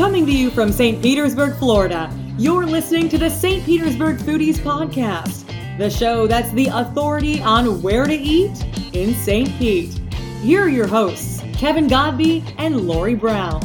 Coming 0.00 0.24
to 0.24 0.32
you 0.32 0.50
from 0.50 0.72
St. 0.72 1.02
Petersburg, 1.02 1.58
Florida, 1.58 2.10
you're 2.38 2.64
listening 2.64 3.10
to 3.10 3.18
the 3.18 3.28
St. 3.28 3.62
Petersburg 3.66 4.16
Foodies 4.16 4.56
Podcast, 4.56 5.46
the 5.76 5.90
show 5.90 6.26
that's 6.26 6.50
the 6.52 6.68
authority 6.72 7.38
on 7.42 7.82
where 7.82 8.06
to 8.06 8.14
eat 8.14 8.64
in 8.94 9.12
St. 9.12 9.50
Pete. 9.58 10.00
Here 10.40 10.62
are 10.62 10.70
your 10.70 10.86
hosts, 10.86 11.42
Kevin 11.52 11.86
Godby 11.86 12.42
and 12.56 12.88
Lori 12.88 13.14
Brown. 13.14 13.60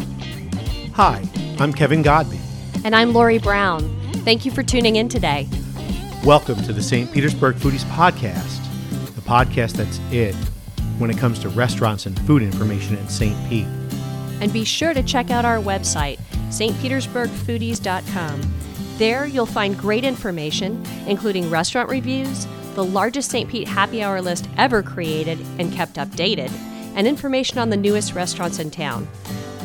Hi, 0.94 1.24
I'm 1.58 1.72
Kevin 1.72 2.02
Godby. 2.02 2.42
And 2.84 2.94
I'm 2.98 3.14
Lori 3.14 3.38
Brown. 3.38 3.80
Thank 4.26 4.44
you 4.44 4.52
for 4.52 4.62
tuning 4.62 4.98
in 4.98 5.08
today. 5.08 5.48
Welcome 6.26 6.62
to 6.64 6.74
the 6.74 6.84
St. 6.84 7.10
Petersburg 7.14 7.56
Foodies 7.56 7.86
Podcast, 7.92 8.62
the 9.16 9.22
podcast 9.22 9.78
that's 9.78 10.02
it 10.12 10.36
when 10.98 11.10
it 11.10 11.18
comes 11.18 11.40
to 11.40 11.48
restaurants 11.48 12.06
and 12.06 12.20
food 12.24 12.42
information 12.42 12.98
in 12.98 13.08
St. 13.08 13.38
Pete. 13.50 13.68
And 14.42 14.52
be 14.52 14.64
sure 14.64 14.94
to 14.94 15.04
check 15.04 15.32
out 15.32 15.46
our 15.46 15.58
website, 15.58 16.20
stpetersburgfoodies.com. 16.50 18.42
There 18.98 19.26
you'll 19.26 19.46
find 19.46 19.78
great 19.78 20.04
information, 20.04 20.84
including 21.08 21.50
restaurant 21.50 21.90
reviews, 21.90 22.48
the 22.76 22.84
largest 22.84 23.30
St. 23.32 23.50
Pete 23.50 23.68
happy 23.68 24.02
hour 24.04 24.22
list 24.22 24.48
ever 24.58 24.84
created 24.84 25.40
and 25.60 25.72
kept 25.72 25.96
updated, 25.96 26.52
and 26.96 27.08
information 27.08 27.58
on 27.58 27.70
the 27.70 27.78
newest 27.78 28.14
restaurants 28.14 28.60
in 28.60 28.72
town. 28.72 29.08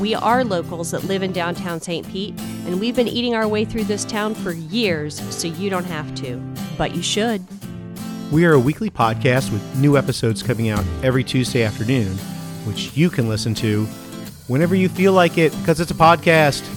We 0.00 0.14
are 0.14 0.44
locals 0.44 0.92
that 0.92 1.04
live 1.04 1.22
in 1.22 1.32
downtown 1.32 1.80
St. 1.80 2.08
Pete, 2.08 2.34
and 2.66 2.80
we've 2.80 2.96
been 2.96 3.06
eating 3.06 3.34
our 3.34 3.46
way 3.46 3.64
through 3.64 3.84
this 3.84 4.04
town 4.04 4.34
for 4.34 4.52
years, 4.52 5.20
so 5.34 5.46
you 5.46 5.68
don't 5.68 5.84
have 5.84 6.14
to. 6.16 6.36
But 6.78 6.94
you 6.94 7.02
should. 7.02 7.44
We 8.32 8.44
are 8.46 8.52
a 8.52 8.58
weekly 8.58 8.90
podcast 8.90 9.52
with 9.52 9.76
new 9.76 9.98
episodes 9.98 10.42
coming 10.42 10.70
out 10.70 10.84
every 11.02 11.22
Tuesday 11.22 11.64
afternoon, 11.64 12.16
which 12.64 12.96
you 12.96 13.10
can 13.10 13.28
listen 13.28 13.54
to 13.56 13.86
whenever 14.50 14.74
you 14.74 14.88
feel 14.88 15.12
like 15.12 15.38
it 15.38 15.56
because 15.60 15.78
it's 15.78 15.92
a 15.92 15.94
podcast. 15.94 16.68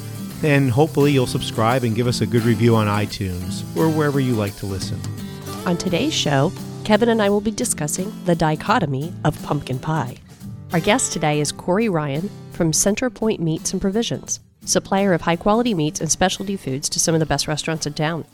And 0.43 0.69
hopefully 0.69 1.11
you'll 1.11 1.25
subscribe 1.25 1.83
and 1.83 1.95
give 1.95 2.05
us 2.05 2.21
a 2.21 2.27
good 2.27 2.43
review 2.43 2.75
on 2.75 2.85
iTunes 2.85 3.63
or 3.75 3.89
wherever 3.89 4.19
you 4.19 4.33
like 4.33 4.55
to 4.57 4.67
listen. 4.67 4.99
On 5.65 5.75
today's 5.75 6.13
show, 6.13 6.51
Kevin 6.83 7.09
and 7.09 7.21
I 7.21 7.29
will 7.29 7.41
be 7.41 7.49
discussing 7.49 8.13
the 8.25 8.35
dichotomy 8.35 9.11
of 9.23 9.41
pumpkin 9.41 9.79
pie. 9.79 10.17
Our 10.71 10.81
guest 10.81 11.13
today 11.13 11.39
is 11.39 11.51
Corey 11.51 11.89
Ryan 11.89 12.29
from 12.51 12.73
Centerpoint 12.73 13.39
Meats 13.39 13.71
and 13.71 13.81
Provisions, 13.81 14.39
supplier 14.65 15.13
of 15.13 15.21
high 15.21 15.37
quality 15.37 15.73
meats 15.73 15.99
and 15.99 16.11
specialty 16.11 16.57
foods 16.57 16.89
to 16.89 16.99
some 16.99 17.15
of 17.15 17.19
the 17.19 17.25
best 17.25 17.47
restaurants 17.47 17.87
in 17.87 17.93
town. 17.93 18.25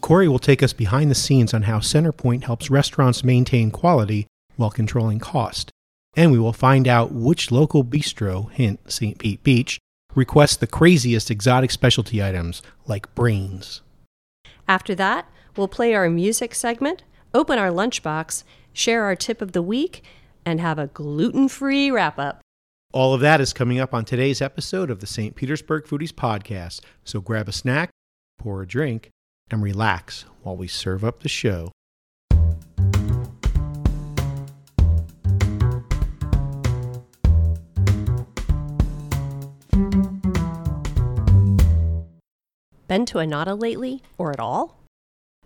Corey 0.00 0.28
will 0.28 0.38
take 0.38 0.62
us 0.62 0.72
behind 0.72 1.10
the 1.10 1.14
scenes 1.14 1.52
on 1.52 1.62
how 1.62 1.78
Centerpoint 1.78 2.44
helps 2.44 2.70
restaurants 2.70 3.22
maintain 3.22 3.70
quality 3.70 4.26
while 4.56 4.70
controlling 4.70 5.18
cost. 5.18 5.69
And 6.14 6.32
we 6.32 6.38
will 6.38 6.52
find 6.52 6.88
out 6.88 7.12
which 7.12 7.50
local 7.50 7.84
bistro, 7.84 8.50
hint 8.50 8.90
St. 8.90 9.18
Pete 9.18 9.42
Beach, 9.42 9.78
requests 10.14 10.56
the 10.56 10.66
craziest 10.66 11.30
exotic 11.30 11.70
specialty 11.70 12.22
items 12.22 12.62
like 12.86 13.14
brains. 13.14 13.82
After 14.66 14.94
that, 14.96 15.28
we'll 15.56 15.68
play 15.68 15.94
our 15.94 16.10
music 16.10 16.54
segment, 16.54 17.04
open 17.32 17.58
our 17.58 17.70
lunchbox, 17.70 18.44
share 18.72 19.04
our 19.04 19.16
tip 19.16 19.40
of 19.40 19.52
the 19.52 19.62
week, 19.62 20.02
and 20.44 20.60
have 20.60 20.78
a 20.78 20.88
gluten 20.88 21.48
free 21.48 21.90
wrap 21.90 22.18
up. 22.18 22.40
All 22.92 23.14
of 23.14 23.20
that 23.20 23.40
is 23.40 23.52
coming 23.52 23.78
up 23.78 23.94
on 23.94 24.04
today's 24.04 24.42
episode 24.42 24.90
of 24.90 24.98
the 24.98 25.06
St. 25.06 25.36
Petersburg 25.36 25.84
Foodies 25.84 26.12
Podcast. 26.12 26.80
So 27.04 27.20
grab 27.20 27.48
a 27.48 27.52
snack, 27.52 27.90
pour 28.38 28.62
a 28.62 28.66
drink, 28.66 29.10
and 29.48 29.62
relax 29.62 30.24
while 30.42 30.56
we 30.56 30.66
serve 30.66 31.04
up 31.04 31.22
the 31.22 31.28
show. 31.28 31.70
Been 42.90 43.06
to 43.06 43.18
Annata 43.18 43.54
lately, 43.54 44.02
or 44.18 44.32
at 44.32 44.40
all? 44.40 44.76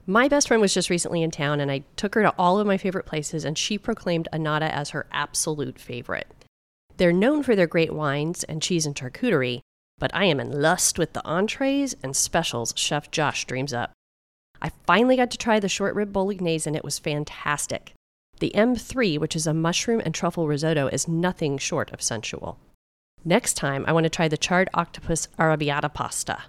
My 0.07 0.29
best 0.29 0.49
friend 0.49 0.63
was 0.63 0.73
just 0.73 0.89
recently 0.89 1.23
in 1.23 1.31
town, 1.31 1.61
and 1.61 1.71
I 1.71 1.85
took 1.95 2.15
her 2.15 2.23
to 2.23 2.35
all 2.39 2.59
of 2.59 2.67
my 2.67 2.79
favorite 2.79 3.05
places, 3.05 3.45
and 3.45 3.59
she 3.59 3.77
proclaimed 3.77 4.29
Annata 4.33 4.75
as 4.75 4.91
her 4.91 5.05
absolute 5.13 5.79
favorite. 5.79 6.27
They're 6.97 7.13
known 7.13 7.43
for 7.43 7.55
their 7.55 7.67
great 7.67 7.93
wines 7.93 8.45
and 8.45 8.63
cheese 8.63 8.87
and 8.87 8.97
charcuterie, 8.97 9.61
but 9.99 10.11
I 10.15 10.25
am 10.25 10.41
in 10.41 10.63
lust 10.63 10.99
with 10.99 11.13
the 11.13 11.23
entrees 11.27 11.95
and 12.03 12.17
specials 12.17 12.73
Chef 12.79 13.11
Josh 13.11 13.45
dreams 13.45 13.75
up. 13.75 13.93
I 14.63 14.71
finally 14.87 15.17
got 15.17 15.31
to 15.33 15.37
try 15.37 15.61
the 15.61 15.69
short 15.69 15.95
rib 15.95 16.15
bolognese, 16.15 16.67
and 16.67 16.75
it 16.75 16.83
was 16.83 16.99
fantastic. 16.99 17.93
The 18.39 18.53
M3, 18.55 19.19
which 19.19 19.37
is 19.37 19.47
a 19.47 19.53
mushroom 19.53 20.01
and 20.03 20.15
truffle 20.15 20.49
risotto, 20.49 20.87
is 20.87 21.07
nothing 21.07 21.59
short 21.59 21.93
of 21.93 22.01
sensual. 22.01 22.59
Next 23.23 23.53
time, 23.53 23.85
I 23.87 23.93
want 23.93 24.05
to 24.05 24.11
try 24.11 24.29
the 24.29 24.39
charred 24.39 24.71
octopus 24.73 25.29
arrabbiata 25.39 25.93
pasta. 25.93 26.45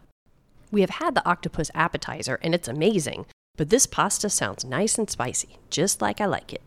We 0.76 0.82
have 0.82 0.90
had 0.90 1.16
the 1.16 1.26
octopus 1.26 1.72
appetizer, 1.74 2.38
and 2.42 2.54
it's 2.54 2.68
amazing, 2.68 3.28
but 3.56 3.70
this 3.70 3.86
pasta 3.86 4.30
sounds 4.30 4.66
nice 4.66 4.98
and 4.98 5.10
spicy, 5.10 5.58
just 5.70 6.02
like 6.02 6.20
I 6.20 6.26
like 6.26 6.52
it. 6.52 6.62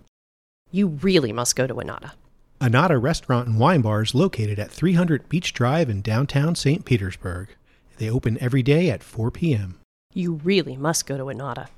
You 0.71 0.87
really 0.87 1.31
must 1.31 1.55
go 1.55 1.67
to 1.67 1.75
Annata. 1.75 2.13
Annata 2.59 2.99
Restaurant 2.99 3.47
and 3.47 3.61
Wine 3.61 3.83
Bar 3.83 4.01
is 4.01 4.15
located 4.15 4.59
at 4.59 4.71
300 4.71 5.29
Beach 5.29 5.53
Drive 5.53 5.91
in 5.91 6.01
downtown 6.01 6.55
St. 6.55 6.87
Petersburg. 6.87 7.51
They 7.99 8.09
open 8.09 8.39
every 8.41 8.63
day 8.63 8.89
at 8.89 9.03
4 9.03 9.31
p.m. 9.31 9.79
You 10.15 10.41
really 10.43 10.79
must 10.79 11.05
go 11.05 11.19
to 11.19 11.25
Annata. 11.25 11.69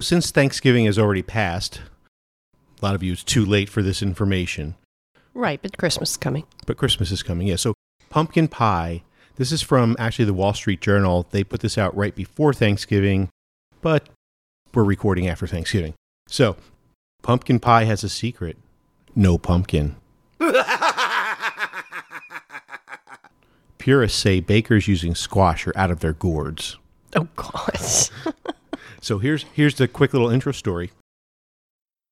Since 0.00 0.30
Thanksgiving 0.30 0.86
has 0.86 0.98
already 0.98 1.20
passed, 1.22 1.82
a 2.80 2.84
lot 2.84 2.94
of 2.94 3.02
you 3.02 3.12
it's 3.12 3.24
too 3.24 3.44
late 3.44 3.68
for 3.68 3.82
this 3.82 4.02
information, 4.02 4.74
Right, 5.34 5.60
but 5.60 5.76
Christmas 5.76 6.10
is 6.12 6.16
coming. 6.16 6.44
but 6.66 6.76
Christmas 6.76 7.10
is 7.12 7.22
coming. 7.22 7.46
Yeah, 7.48 7.56
so 7.56 7.74
pumpkin 8.10 8.48
pie. 8.48 9.02
This 9.36 9.52
is 9.52 9.60
from 9.62 9.96
actually 9.98 10.24
the 10.24 10.32
Wall 10.34 10.54
Street 10.54 10.80
Journal. 10.80 11.26
They 11.30 11.44
put 11.44 11.60
this 11.60 11.76
out 11.76 11.94
right 11.96 12.14
before 12.14 12.54
Thanksgiving, 12.54 13.28
but 13.82 14.08
we're 14.72 14.82
recording 14.84 15.28
after 15.28 15.46
Thanksgiving. 15.46 15.92
So, 16.26 16.56
pumpkin 17.22 17.60
pie 17.60 17.84
has 17.84 18.02
a 18.02 18.08
secret. 18.08 18.56
No 19.14 19.36
pumpkin. 19.36 19.96
Purists 23.78 24.18
say 24.18 24.40
bakers 24.40 24.88
using 24.88 25.14
squash 25.14 25.66
are 25.66 25.76
out 25.76 25.90
of 25.90 26.00
their 26.00 26.12
gourds. 26.14 26.76
Oh, 27.14 27.28
God. 27.36 27.78
So 29.02 29.18
here's 29.18 29.44
here's 29.52 29.76
the 29.76 29.86
quick 29.86 30.12
little 30.12 30.30
intro 30.30 30.50
story. 30.50 30.90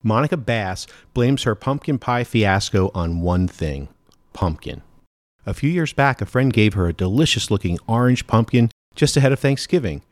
Monica 0.04 0.36
Bass 0.36 0.86
blames 1.14 1.44
her 1.44 1.54
pumpkin 1.54 1.98
pie 1.98 2.24
fiasco 2.24 2.90
on 2.94 3.22
one 3.22 3.48
thing 3.48 3.88
pumpkin. 4.34 4.82
A 5.46 5.54
few 5.54 5.70
years 5.70 5.92
back, 5.92 6.20
a 6.20 6.26
friend 6.26 6.52
gave 6.52 6.74
her 6.74 6.86
a 6.86 6.92
delicious 6.92 7.50
looking 7.50 7.78
orange 7.86 8.26
pumpkin 8.26 8.70
just 8.94 9.16
ahead 9.16 9.32
of 9.32 9.40
Thanksgiving. 9.40 10.02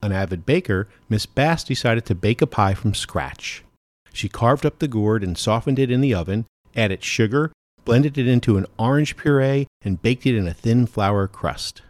An 0.00 0.12
avid 0.12 0.46
baker, 0.46 0.88
Miss 1.08 1.26
Bass 1.26 1.64
decided 1.64 2.04
to 2.06 2.14
bake 2.14 2.42
a 2.42 2.46
pie 2.46 2.74
from 2.74 2.94
scratch. 2.94 3.64
She 4.12 4.28
carved 4.28 4.64
up 4.64 4.78
the 4.78 4.88
gourd 4.88 5.24
and 5.24 5.36
softened 5.36 5.78
it 5.78 5.90
in 5.90 6.00
the 6.00 6.14
oven, 6.14 6.46
added 6.76 7.02
sugar, 7.02 7.52
blended 7.84 8.16
it 8.16 8.28
into 8.28 8.56
an 8.56 8.66
orange 8.78 9.16
puree, 9.16 9.66
and 9.82 10.00
baked 10.00 10.26
it 10.26 10.36
in 10.36 10.46
a 10.46 10.54
thin 10.54 10.86
flour 10.86 11.26
crust. 11.26 11.82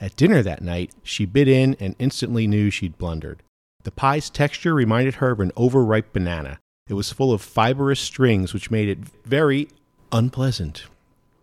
At 0.00 0.16
dinner 0.16 0.42
that 0.42 0.62
night, 0.62 0.92
she 1.02 1.24
bit 1.24 1.46
in 1.46 1.76
and 1.78 1.94
instantly 1.98 2.46
knew 2.46 2.70
she'd 2.70 2.98
blundered. 2.98 3.42
The 3.84 3.92
pie's 3.92 4.28
texture 4.30 4.74
reminded 4.74 5.16
her 5.16 5.30
of 5.30 5.40
an 5.40 5.52
overripe 5.56 6.12
banana. 6.12 6.58
It 6.88 6.94
was 6.94 7.12
full 7.12 7.32
of 7.32 7.40
fibrous 7.40 8.00
strings, 8.00 8.52
which 8.52 8.70
made 8.70 8.88
it 8.88 8.98
very 9.24 9.68
unpleasant. 10.12 10.84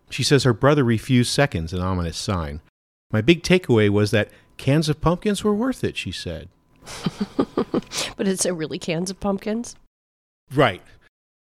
She 0.10 0.24
says 0.24 0.44
her 0.44 0.54
brother 0.54 0.84
refused 0.84 1.32
seconds, 1.32 1.74
an 1.74 1.82
ominous 1.82 2.18
sign. 2.18 2.62
My 3.12 3.22
big 3.22 3.44
takeaway 3.44 3.90
was 3.90 4.12
that 4.12 4.30
cans 4.58 4.88
of 4.88 5.02
pumpkins 5.02 5.44
were 5.44 5.56
worth 5.56 5.84
it, 5.84 5.98
she 5.98 6.12
said. 6.12 6.50
but 8.18 8.28
is 8.28 8.46
it 8.46 8.52
really 8.52 8.78
cans 8.78 9.10
of 9.10 9.20
pumpkins? 9.20 9.76
Right. 10.54 10.84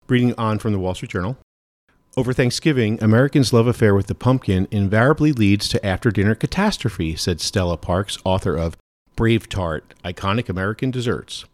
Reading 0.08 0.36
on 0.38 0.60
from 0.60 0.74
the 0.74 0.80
Wall 0.80 0.94
Street 0.94 1.12
Journal. 1.12 1.38
Over 2.18 2.34
Thanksgiving, 2.34 3.02
Americans' 3.02 3.54
love 3.54 3.68
affair 3.68 3.96
with 3.96 4.08
the 4.08 4.16
pumpkin 4.16 4.68
invariably 4.70 5.32
leads 5.32 5.70
to 5.70 5.86
after 5.86 6.12
dinner 6.12 6.36
catastrophe, 6.36 7.16
said 7.16 7.40
Stella 7.40 7.78
Parks, 7.78 8.18
author 8.26 8.58
of 8.58 8.76
Brave 9.16 9.48
Tart 9.48 9.94
Iconic 10.04 10.50
American 10.50 10.92
Desserts. 10.92 11.46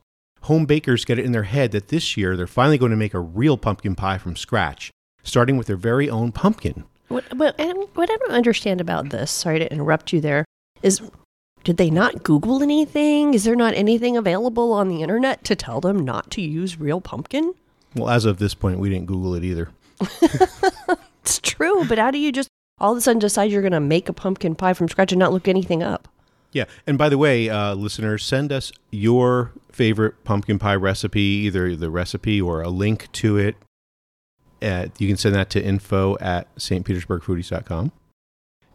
Home 0.47 0.65
bakers 0.65 1.03
get 1.03 1.19
it 1.19 1.25
in 1.25 1.33
their 1.33 1.43
head 1.43 1.71
that 1.71 1.89
this 1.89 2.15
year 2.15 2.37
they're 2.37 2.47
finally 2.47 2.77
going 2.77 2.91
to 2.91 2.95
make 2.95 3.13
a 3.13 3.19
real 3.19 3.57
pumpkin 3.57 3.95
pie 3.95 4.17
from 4.17 4.37
scratch, 4.37 4.91
starting 5.21 5.57
with 5.57 5.67
their 5.67 5.75
very 5.75 6.09
own 6.09 6.31
pumpkin. 6.31 6.85
What, 7.09 7.25
what, 7.35 7.59
what 7.59 8.09
I 8.09 8.15
don't 8.15 8.31
understand 8.31 8.79
about 8.79 9.09
this, 9.09 9.29
sorry 9.29 9.59
to 9.59 9.69
interrupt 9.69 10.13
you 10.13 10.21
there, 10.21 10.45
is 10.81 11.01
did 11.65 11.75
they 11.75 11.89
not 11.89 12.23
Google 12.23 12.63
anything? 12.63 13.33
Is 13.33 13.43
there 13.43 13.57
not 13.57 13.73
anything 13.73 14.15
available 14.15 14.71
on 14.71 14.87
the 14.87 15.01
internet 15.01 15.43
to 15.43 15.55
tell 15.55 15.81
them 15.81 16.05
not 16.05 16.31
to 16.31 16.41
use 16.41 16.79
real 16.79 17.01
pumpkin? 17.01 17.53
Well, 17.93 18.09
as 18.09 18.23
of 18.23 18.39
this 18.39 18.53
point, 18.53 18.79
we 18.79 18.89
didn't 18.89 19.07
Google 19.07 19.35
it 19.35 19.43
either. 19.43 19.69
It's 21.27 21.39
true, 21.39 21.83
but 21.83 21.97
how 21.97 22.09
do 22.09 22.17
you 22.17 22.31
just 22.31 22.47
all 22.79 22.93
of 22.93 22.97
a 22.97 23.01
sudden 23.01 23.19
decide 23.19 23.51
you're 23.51 23.61
going 23.61 23.73
to 23.73 23.81
make 23.81 24.07
a 24.07 24.13
pumpkin 24.13 24.55
pie 24.55 24.71
from 24.71 24.87
scratch 24.87 25.11
and 25.11 25.19
not 25.19 25.33
look 25.33 25.49
anything 25.49 25.83
up? 25.83 26.07
Yeah, 26.51 26.65
and 26.85 26.97
by 26.97 27.09
the 27.09 27.17
way, 27.17 27.49
uh, 27.49 27.75
listeners, 27.75 28.23
send 28.23 28.51
us 28.51 28.71
your 28.89 29.51
favorite 29.71 30.23
pumpkin 30.23 30.57
pie 30.57 30.75
recipe, 30.75 31.19
either 31.19 31.75
the 31.75 31.89
recipe 31.89 32.41
or 32.41 32.61
a 32.61 32.69
link 32.69 33.11
to 33.13 33.37
it. 33.37 33.55
At, 34.61 34.99
you 34.99 35.07
can 35.07 35.17
send 35.17 35.35
that 35.35 35.49
to 35.51 35.63
info 35.63 36.17
at 36.19 36.53
stpetersburgfoodies.com. 36.55 37.91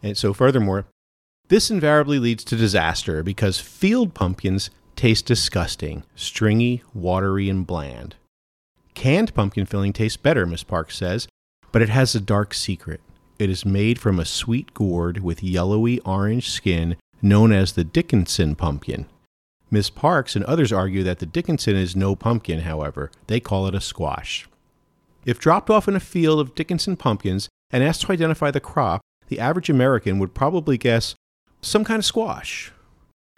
And 0.01 0.17
so, 0.17 0.33
furthermore, 0.33 0.85
this 1.49 1.69
invariably 1.69 2.19
leads 2.19 2.43
to 2.45 2.55
disaster 2.55 3.21
because 3.21 3.59
field 3.59 4.13
pumpkins 4.13 4.69
taste 4.95 5.25
disgusting, 5.25 6.03
stringy, 6.15 6.83
watery, 6.93 7.49
and 7.49 7.67
bland. 7.67 8.15
Canned 8.93 9.33
pumpkin 9.33 9.65
filling 9.65 9.91
tastes 9.91 10.17
better, 10.17 10.45
Miss 10.45 10.63
Parks 10.63 10.95
says, 10.95 11.27
but 11.71 11.81
it 11.81 11.89
has 11.89 12.15
a 12.15 12.21
dark 12.21 12.53
secret. 12.53 13.01
It 13.39 13.49
is 13.49 13.65
made 13.65 13.99
from 13.99 14.19
a 14.19 14.25
sweet 14.25 14.73
gourd 14.73 15.19
with 15.19 15.43
yellowy 15.43 15.99
orange 16.01 16.49
skin 16.49 16.95
known 17.23 17.51
as 17.51 17.73
the 17.73 17.83
Dickinson 17.83 18.55
pumpkin. 18.55 19.07
Miss 19.71 19.89
Parks 19.89 20.35
and 20.35 20.45
others 20.45 20.71
argue 20.71 21.01
that 21.03 21.17
the 21.17 21.25
Dickinson 21.25 21.75
is 21.75 21.95
no 21.95 22.15
pumpkin, 22.15 22.59
however. 22.59 23.09
They 23.25 23.39
call 23.39 23.65
it 23.65 23.73
a 23.73 23.81
squash. 23.81 24.47
If 25.25 25.39
dropped 25.39 25.69
off 25.69 25.87
in 25.87 25.95
a 25.95 25.99
field 25.99 26.39
of 26.39 26.53
Dickinson 26.53 26.97
pumpkins 26.97 27.49
and 27.71 27.83
asked 27.83 28.01
to 28.01 28.11
identify 28.11 28.51
the 28.51 28.59
crop, 28.59 29.01
the 29.29 29.39
average 29.39 29.69
American 29.69 30.19
would 30.19 30.35
probably 30.35 30.77
guess 30.77 31.15
some 31.61 31.83
kind 31.83 31.97
of 31.97 32.05
squash. 32.05 32.71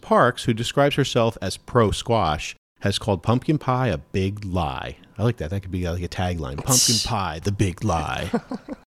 Parks, 0.01 0.43
who 0.43 0.53
describes 0.53 0.95
herself 0.95 1.37
as 1.41 1.55
pro 1.55 1.91
squash, 1.91 2.55
has 2.81 2.99
called 2.99 3.23
pumpkin 3.23 3.57
pie 3.57 3.87
a 3.87 3.97
big 3.97 4.43
lie. 4.43 4.97
I 5.17 5.23
like 5.23 5.37
that. 5.37 5.51
That 5.51 5.61
could 5.61 5.71
be 5.71 5.89
like 5.89 6.03
a 6.03 6.09
tagline 6.09 6.57
Pumpkin 6.57 6.97
pie, 7.05 7.39
the 7.41 7.51
big 7.51 7.83
lie. 7.83 8.29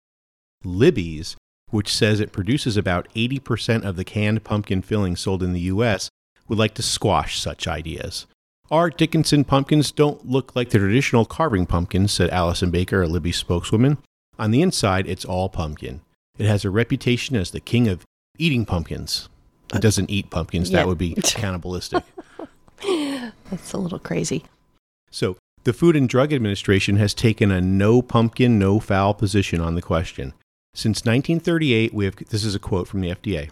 Libby's, 0.64 1.36
which 1.72 1.92
says 1.92 2.20
it 2.20 2.32
produces 2.32 2.76
about 2.76 3.08
80% 3.14 3.84
of 3.84 3.96
the 3.96 4.04
canned 4.04 4.44
pumpkin 4.44 4.82
filling 4.82 5.16
sold 5.16 5.42
in 5.42 5.52
the 5.52 5.60
U.S., 5.60 6.10
would 6.46 6.58
like 6.58 6.74
to 6.74 6.82
squash 6.82 7.40
such 7.40 7.66
ideas. 7.66 8.26
Our 8.70 8.90
Dickinson 8.90 9.44
pumpkins 9.44 9.90
don't 9.90 10.28
look 10.28 10.54
like 10.54 10.70
the 10.70 10.78
traditional 10.78 11.24
carving 11.24 11.66
pumpkins, 11.66 12.12
said 12.12 12.30
Allison 12.30 12.70
Baker, 12.70 13.02
a 13.02 13.06
Libby 13.06 13.32
spokeswoman. 13.32 13.98
On 14.38 14.50
the 14.50 14.60
inside, 14.60 15.06
it's 15.06 15.24
all 15.24 15.48
pumpkin. 15.48 16.02
It 16.38 16.46
has 16.46 16.64
a 16.64 16.70
reputation 16.70 17.36
as 17.36 17.50
the 17.50 17.60
king 17.60 17.88
of 17.88 18.04
eating 18.38 18.66
pumpkins. 18.66 19.28
It 19.74 19.80
doesn't 19.80 20.10
eat 20.10 20.30
pumpkins. 20.30 20.70
Yeah. 20.70 20.80
That 20.80 20.88
would 20.88 20.98
be 20.98 21.14
cannibalistic. 21.22 22.04
That's 23.50 23.72
a 23.72 23.78
little 23.78 23.98
crazy. 23.98 24.44
So, 25.10 25.36
the 25.64 25.72
Food 25.72 25.96
and 25.96 26.08
Drug 26.08 26.32
Administration 26.32 26.96
has 26.96 27.14
taken 27.14 27.50
a 27.50 27.60
no 27.60 28.02
pumpkin, 28.02 28.58
no 28.58 28.80
foul 28.80 29.14
position 29.14 29.60
on 29.60 29.74
the 29.74 29.82
question. 29.82 30.34
Since 30.74 31.04
1938, 31.04 31.92
we 31.92 32.06
have 32.06 32.16
this 32.16 32.44
is 32.44 32.54
a 32.54 32.58
quote 32.58 32.88
from 32.88 33.02
the 33.02 33.10
FDA. 33.10 33.50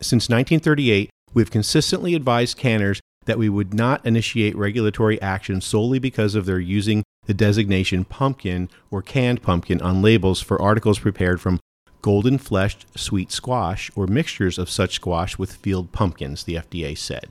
Since 0.00 0.30
1938, 0.30 1.10
we 1.34 1.42
have 1.42 1.50
consistently 1.50 2.14
advised 2.14 2.56
canners 2.56 3.00
that 3.26 3.38
we 3.38 3.50
would 3.50 3.74
not 3.74 4.04
initiate 4.06 4.56
regulatory 4.56 5.20
action 5.20 5.60
solely 5.60 5.98
because 5.98 6.34
of 6.34 6.46
their 6.46 6.58
using 6.58 7.04
the 7.26 7.34
designation 7.34 8.06
pumpkin 8.06 8.70
or 8.90 9.02
canned 9.02 9.42
pumpkin 9.42 9.82
on 9.82 10.00
labels 10.00 10.40
for 10.40 10.60
articles 10.60 10.98
prepared 10.98 11.38
from 11.38 11.60
golden 12.00 12.38
fleshed 12.38 12.86
sweet 12.96 13.30
squash 13.30 13.90
or 13.94 14.06
mixtures 14.06 14.56
of 14.56 14.70
such 14.70 14.94
squash 14.94 15.36
with 15.36 15.56
field 15.56 15.92
pumpkins, 15.92 16.44
the 16.44 16.54
FDA 16.54 16.96
said. 16.96 17.28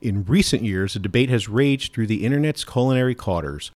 In 0.00 0.24
recent 0.24 0.62
years, 0.62 0.96
a 0.96 0.98
debate 0.98 1.28
has 1.28 1.50
raged 1.50 1.92
through 1.92 2.06
the 2.06 2.24
internet's 2.24 2.64
culinary 2.64 3.14
cauters, 3.14 3.70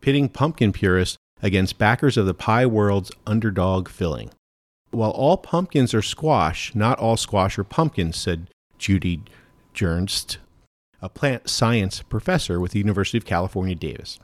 pitting 0.00 0.28
pumpkin 0.28 0.72
purists 0.72 1.16
against 1.42 1.76
backers 1.76 2.16
of 2.16 2.24
the 2.24 2.34
pie 2.34 2.64
world's 2.64 3.10
underdog 3.26 3.88
filling. 3.88 4.30
While 4.90 5.10
all 5.10 5.36
pumpkins 5.36 5.92
are 5.92 6.02
squash, 6.02 6.74
not 6.74 6.98
all 6.98 7.16
squash 7.16 7.58
are 7.58 7.64
pumpkins, 7.64 8.16
said 8.16 8.48
Judy 8.78 9.22
Jernst, 9.74 10.36
a 11.00 11.08
plant 11.08 11.50
science 11.50 12.02
professor 12.02 12.60
with 12.60 12.72
the 12.72 12.78
University 12.78 13.18
of 13.18 13.24
California, 13.24 13.74
Davis. 13.74 14.18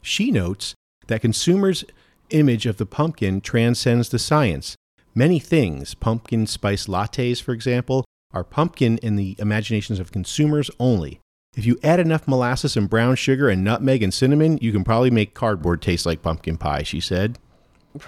She 0.00 0.30
notes 0.30 0.74
that 1.08 1.20
consumers' 1.20 1.84
image 2.30 2.66
of 2.66 2.78
the 2.78 2.86
pumpkin 2.86 3.40
transcends 3.40 4.08
the 4.08 4.18
science. 4.18 4.76
Many 5.14 5.38
things, 5.38 5.94
pumpkin 5.94 6.46
spice 6.46 6.86
lattes, 6.86 7.42
for 7.42 7.52
example, 7.52 8.04
are 8.32 8.44
pumpkin 8.44 8.98
in 8.98 9.16
the 9.16 9.36
imaginations 9.38 9.98
of 9.98 10.12
consumers 10.12 10.70
only. 10.78 11.20
If 11.56 11.64
you 11.64 11.78
add 11.82 11.98
enough 11.98 12.28
molasses 12.28 12.76
and 12.76 12.88
brown 12.88 13.16
sugar 13.16 13.48
and 13.48 13.64
nutmeg 13.64 14.02
and 14.02 14.12
cinnamon, 14.12 14.58
you 14.60 14.72
can 14.72 14.84
probably 14.84 15.10
make 15.10 15.32
cardboard 15.34 15.80
taste 15.80 16.04
like 16.04 16.20
pumpkin 16.22 16.58
pie, 16.58 16.82
she 16.82 17.00
said, 17.00 17.38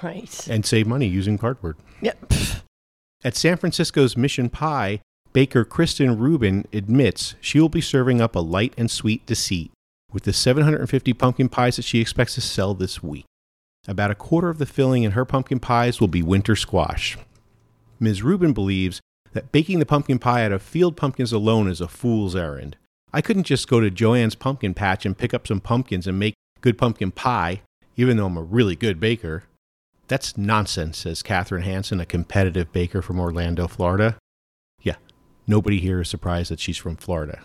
Right. 0.03 0.47
and 0.49 0.67
save 0.67 0.87
money 0.87 1.07
using 1.07 1.39
cardboard. 1.39 1.77
Yep. 2.03 2.33
At 3.25 3.35
San 3.37 3.57
Francisco's 3.57 4.17
Mission 4.19 4.51
Pie, 4.51 5.01
baker 5.33 5.65
Kristen 5.65 6.19
Rubin 6.19 6.67
admits 6.75 7.35
she 7.41 7.59
will 7.59 7.71
be 7.71 7.81
serving 7.81 8.21
up 8.21 8.37
a 8.37 8.41
light 8.41 8.75
and 8.77 8.91
sweet 8.91 9.25
deceit 9.27 9.73
with 10.13 10.25
the 10.25 10.33
750 10.33 11.13
pumpkin 11.15 11.49
pies 11.49 11.77
that 11.77 11.83
she 11.85 12.01
expects 12.01 12.35
to 12.35 12.41
sell 12.43 12.75
this 12.75 13.03
week. 13.03 13.25
About 13.87 14.11
a 14.11 14.15
quarter 14.15 14.51
of 14.51 14.59
the 14.59 14.67
filling 14.67 15.05
in 15.05 15.13
her 15.13 15.25
pumpkin 15.25 15.59
pies 15.59 16.01
will 16.01 16.09
be 16.09 16.23
winter 16.23 16.55
squash. 16.55 17.17
Ms. 17.99 18.23
Rubin 18.23 18.53
believes 18.53 19.01
that 19.33 19.53
baking 19.53 19.79
the 19.79 19.87
pumpkin 19.87 20.19
pie 20.19 20.45
out 20.45 20.53
of 20.53 20.63
field 20.63 20.97
pumpkins 20.97 21.33
alone 21.33 21.67
is 21.69 21.81
a 21.81 21.89
fool's 21.89 22.37
errand. 22.37 22.77
I 23.13 23.21
couldn't 23.21 23.45
just 23.45 23.69
go 23.69 23.81
to 23.81 23.91
Joanne's 23.91 24.35
pumpkin 24.35 24.75
patch 24.75 25.07
and 25.07 25.17
pick 25.17 25.33
up 25.33 25.47
some 25.47 25.61
pumpkins 25.61 26.07
and 26.07 26.19
make 26.19 26.35
good 26.61 26.77
pumpkin 26.77 27.11
pie, 27.11 27.63
even 27.97 28.17
though 28.17 28.27
I'm 28.27 28.37
a 28.37 28.43
really 28.43 28.77
good 28.77 29.01
baker. 29.01 29.45
That's 30.09 30.37
nonsense, 30.37 30.99
says 30.99 31.23
Catherine 31.23 31.63
Hanson, 31.63 32.01
a 32.01 32.07
competitive 32.07 32.73
baker 32.73 33.03
from 33.03 33.21
Orlando, 33.21 33.67
Florida. 33.67 34.17
Yeah, 34.83 34.97
nobody 35.47 35.81
here 35.81 36.01
is 36.01 36.09
surprised 36.09 36.51
that 36.51 36.61
she's 36.61 36.79
from 36.79 36.97
Florida. 36.97 37.41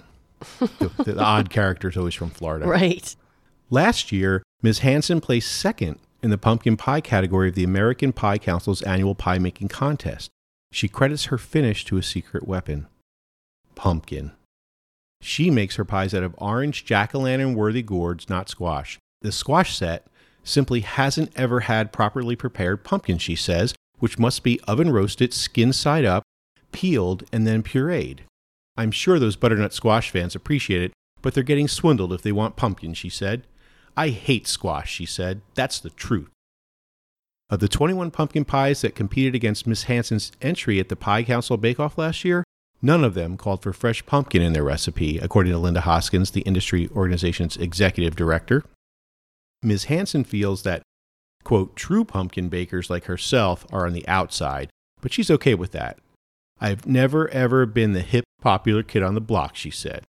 the, 0.59 0.91
the 1.03 1.19
odd 1.19 1.49
character 1.49 1.89
is 1.89 1.97
always 1.97 2.15
from 2.15 2.29
Florida. 2.29 2.65
Right. 2.65 3.15
Last 3.69 4.11
year, 4.11 4.43
Ms. 4.61 4.79
Hanson 4.79 5.19
placed 5.19 5.51
second 5.51 5.99
in 6.21 6.29
the 6.29 6.37
pumpkin 6.37 6.77
pie 6.77 7.01
category 7.01 7.49
of 7.49 7.55
the 7.55 7.63
American 7.63 8.13
Pie 8.13 8.37
Council's 8.37 8.81
annual 8.83 9.15
pie 9.15 9.39
making 9.39 9.67
contest. 9.67 10.29
She 10.71 10.87
credits 10.87 11.25
her 11.25 11.37
finish 11.37 11.83
to 11.85 11.97
a 11.97 12.03
secret 12.03 12.47
weapon 12.47 12.87
pumpkin. 13.75 14.31
She 15.23 15.49
makes 15.49 15.77
her 15.77 15.85
pies 15.85 16.13
out 16.13 16.23
of 16.23 16.35
orange 16.37 16.83
jack 16.83 17.15
o' 17.15 17.19
lantern 17.19 17.55
worthy 17.55 17.81
gourds, 17.81 18.29
not 18.29 18.49
squash. 18.49 18.99
The 19.21 19.31
squash 19.31 19.75
set 19.75 20.05
simply 20.43 20.81
hasn't 20.81 21.31
ever 21.37 21.61
had 21.61 21.93
properly 21.93 22.35
prepared 22.35 22.83
pumpkin, 22.83 23.17
she 23.17 23.35
says, 23.35 23.73
which 23.99 24.19
must 24.19 24.43
be 24.43 24.59
oven 24.67 24.91
roasted, 24.91 25.33
skin 25.33 25.71
side 25.71 26.03
up, 26.03 26.23
peeled, 26.73 27.23
and 27.31 27.47
then 27.47 27.63
pureed. 27.63 28.19
I'm 28.75 28.91
sure 28.91 29.17
those 29.17 29.37
butternut 29.37 29.73
squash 29.73 30.09
fans 30.09 30.35
appreciate 30.35 30.81
it, 30.81 30.91
but 31.21 31.33
they're 31.33 31.43
getting 31.43 31.69
swindled 31.69 32.11
if 32.11 32.21
they 32.21 32.33
want 32.33 32.57
pumpkin, 32.57 32.93
she 32.93 33.07
said. 33.07 33.47
I 33.95 34.09
hate 34.09 34.45
squash, 34.45 34.91
she 34.91 35.05
said. 35.05 35.39
That's 35.55 35.79
the 35.79 35.91
truth. 35.91 36.31
Of 37.49 37.61
the 37.61 37.69
21 37.69 38.11
pumpkin 38.11 38.43
pies 38.43 38.81
that 38.81 38.95
competed 38.95 39.35
against 39.35 39.67
Miss 39.67 39.83
Hanson's 39.83 40.33
entry 40.41 40.81
at 40.81 40.89
the 40.89 40.97
Pie 40.97 41.23
Council 41.23 41.55
Bake 41.55 41.79
Off 41.79 41.97
last 41.97 42.25
year, 42.25 42.43
none 42.83 43.03
of 43.03 43.15
them 43.15 43.37
called 43.37 43.63
for 43.63 43.73
fresh 43.73 44.05
pumpkin 44.05 44.41
in 44.41 44.53
their 44.53 44.63
recipe, 44.63 45.17
according 45.17 45.53
to 45.53 45.57
Linda 45.57 45.81
Hoskins, 45.81 46.31
the 46.31 46.41
industry 46.41 46.89
organization's 46.95 47.57
executive 47.57 48.15
director. 48.15 48.63
Ms. 49.63 49.85
Hanson 49.85 50.23
feels 50.23 50.63
that, 50.63 50.83
quote, 51.43 51.75
true 51.75 52.03
pumpkin 52.03 52.49
bakers 52.49 52.89
like 52.89 53.05
herself 53.05 53.65
are 53.71 53.87
on 53.87 53.93
the 53.93 54.07
outside, 54.07 54.69
but 55.01 55.13
she's 55.13 55.31
okay 55.31 55.55
with 55.55 55.71
that. 55.71 55.97
I've 56.59 56.85
never 56.85 57.29
ever 57.29 57.65
been 57.65 57.93
the 57.93 58.01
hip, 58.01 58.25
popular 58.41 58.83
kid 58.83 59.01
on 59.01 59.15
the 59.15 59.21
block, 59.21 59.55
she 59.55 59.71
said. 59.71 60.03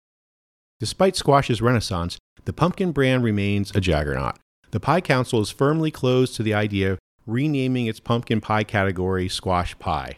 Despite 0.81 1.14
squash's 1.14 1.62
renaissance, 1.62 2.19
the 2.45 2.52
pumpkin 2.52 2.93
brand 2.93 3.23
remains 3.23 3.71
a 3.75 3.81
juggernaut. 3.81 4.37
The 4.73 4.81
Pie 4.81 5.02
Council 5.02 5.41
is 5.41 5.50
firmly 5.50 5.91
closed 5.91 6.35
to 6.37 6.43
the 6.43 6.55
idea 6.55 6.93
of 6.93 6.99
renaming 7.26 7.87
its 7.87 8.00
pumpkin 8.00 8.41
pie 8.41 8.64
category 8.64 9.29
squash 9.29 9.79
pie. 9.79 10.17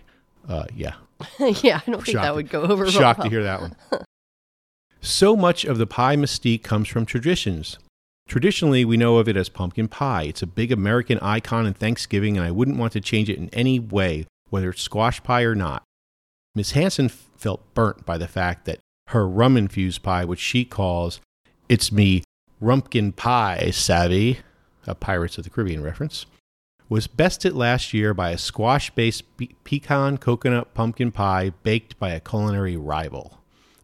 Uh, 0.48 0.64
yeah, 0.74 0.94
yeah, 1.62 1.80
I 1.86 1.90
don't 1.90 2.02
think 2.04 2.16
Shocked. 2.16 2.22
that 2.22 2.34
would 2.34 2.48
go 2.50 2.62
over 2.62 2.90
shocked 2.90 3.18
well. 3.20 3.24
to 3.26 3.30
hear 3.30 3.42
that 3.42 3.60
one. 3.60 3.76
so 5.00 5.36
much 5.36 5.64
of 5.64 5.78
the 5.78 5.86
pie 5.86 6.16
mystique 6.16 6.62
comes 6.62 6.88
from 6.88 7.06
traditions. 7.06 7.78
Traditionally, 8.26 8.84
we 8.84 8.96
know 8.96 9.18
of 9.18 9.28
it 9.28 9.36
as 9.36 9.48
pumpkin 9.50 9.88
pie. 9.88 10.22
It's 10.22 10.42
a 10.42 10.46
big 10.46 10.72
American 10.72 11.18
icon 11.20 11.66
in 11.66 11.74
Thanksgiving, 11.74 12.36
and 12.38 12.46
I 12.46 12.50
wouldn't 12.50 12.78
want 12.78 12.92
to 12.94 13.00
change 13.00 13.28
it 13.28 13.36
in 13.38 13.50
any 13.50 13.78
way, 13.78 14.26
whether 14.48 14.70
it's 14.70 14.80
squash 14.82 15.22
pie 15.22 15.42
or 15.42 15.54
not. 15.54 15.82
Miss 16.54 16.70
Hanson 16.70 17.06
f- 17.06 17.28
felt 17.36 17.74
burnt 17.74 18.06
by 18.06 18.16
the 18.16 18.28
fact 18.28 18.64
that 18.64 18.78
her 19.08 19.28
rum 19.28 19.56
infused 19.58 20.02
pie, 20.02 20.24
which 20.24 20.40
she 20.40 20.64
calls 20.64 21.20
It's 21.68 21.92
Me 21.92 22.22
Rumpkin 22.62 23.14
Pie, 23.14 23.70
savvy, 23.72 24.38
a 24.86 24.94
Pirates 24.94 25.36
of 25.36 25.44
the 25.44 25.50
Caribbean 25.50 25.82
reference, 25.82 26.24
was 26.94 27.08
bested 27.08 27.52
last 27.52 27.92
year 27.92 28.14
by 28.14 28.30
a 28.30 28.38
squash 28.38 28.88
based 28.90 29.24
pe- 29.36 29.48
pecan 29.64 30.16
coconut 30.16 30.74
pumpkin 30.74 31.10
pie 31.10 31.50
baked 31.64 31.98
by 31.98 32.10
a 32.10 32.20
culinary 32.20 32.76
rival. 32.76 33.40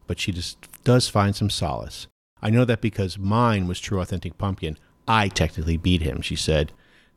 But 0.07 0.21
she 0.21 0.31
just 0.31 0.69
does 0.85 1.09
find 1.09 1.35
some 1.35 1.50
solace. 1.50 2.07
I 2.40 2.50
know 2.50 2.64
that 2.64 2.81
because 2.81 3.19
mine 3.19 3.67
was 3.67 3.81
true 3.81 4.00
authentic 4.00 4.38
pumpkin, 4.38 4.79
I 5.09 5.26
technically 5.26 5.76
beat 5.76 6.02
him, 6.02 6.23
she 6.23 6.37
said. 6.37 6.71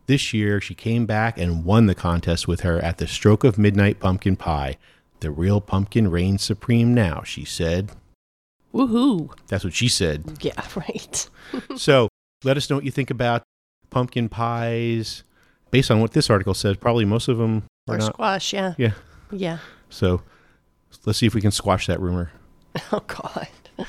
This 0.07 0.33
year, 0.33 0.59
she 0.59 0.73
came 0.73 1.05
back 1.05 1.37
and 1.37 1.63
won 1.63 1.85
the 1.85 1.93
contest 1.93 2.47
with 2.47 2.61
her 2.61 2.79
at 2.79 2.97
the 2.97 3.05
Stroke 3.05 3.43
of 3.43 3.59
Midnight 3.59 3.99
Pumpkin 3.99 4.35
Pie. 4.35 4.77
The 5.19 5.29
real 5.29 5.61
pumpkin 5.61 6.09
reigns 6.09 6.41
supreme 6.43 6.95
now, 6.95 7.21
she 7.21 7.45
said. 7.45 7.91
Woohoo! 8.73 9.31
That's 9.47 9.63
what 9.63 9.75
she 9.75 9.89
said. 9.89 10.39
Yeah, 10.41 10.59
right. 10.75 11.29
so 11.75 12.09
let 12.43 12.57
us 12.57 12.67
know 12.67 12.77
what 12.77 12.85
you 12.85 12.89
think 12.89 13.11
about 13.11 13.43
pumpkin 13.91 14.27
pies. 14.27 15.23
Based 15.73 15.89
on 15.89 15.99
what 15.99 16.11
this 16.13 16.29
article 16.29 16.53
says, 16.53 16.77
probably 16.77 17.03
most 17.03 17.27
of 17.27 17.39
them 17.39 17.63
are 17.89 17.95
Or 17.95 17.97
not. 17.97 18.13
squash, 18.13 18.53
yeah. 18.53 18.75
Yeah. 18.77 18.91
Yeah. 19.31 19.57
So 19.89 20.21
let's 21.03 21.17
see 21.17 21.25
if 21.25 21.33
we 21.33 21.41
can 21.41 21.49
squash 21.49 21.87
that 21.87 21.99
rumor. 21.99 22.31
Oh, 22.91 23.01
God. 23.07 23.47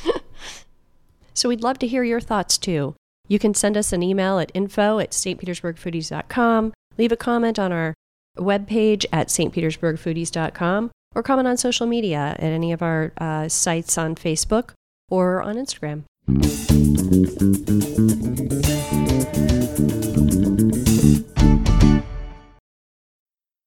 so 1.35 1.49
we'd 1.51 1.63
love 1.63 1.79
to 1.81 1.87
hear 1.87 2.03
your 2.03 2.21
thoughts 2.21 2.57
too. 2.59 2.95
You 3.29 3.39
can 3.39 3.53
send 3.55 3.77
us 3.77 3.93
an 3.93 4.03
email 4.03 4.39
at 4.39 4.51
info 4.55 4.99
at 4.99 5.11
stpetersburgfoodies.com, 5.11 6.73
leave 6.99 7.13
a 7.13 7.17
comment 7.17 7.59
on 7.59 7.71
our 7.73 7.93
webpage 8.39 9.05
at 9.13 9.29
stpetersburgfoodies.com, 9.29 10.91
or 11.15 11.23
comment 11.23 11.49
on 11.49 11.57
social 11.59 11.87
media 11.87 12.35
at 12.39 12.43
any 12.43 12.73
of 12.73 12.81
our 12.83 13.13
uh, 13.19 13.49
sites 13.49 13.97
on 13.99 14.15
Facebook 14.15 14.71
or 15.11 15.43
on 15.43 15.57
Instagram. 15.57 16.05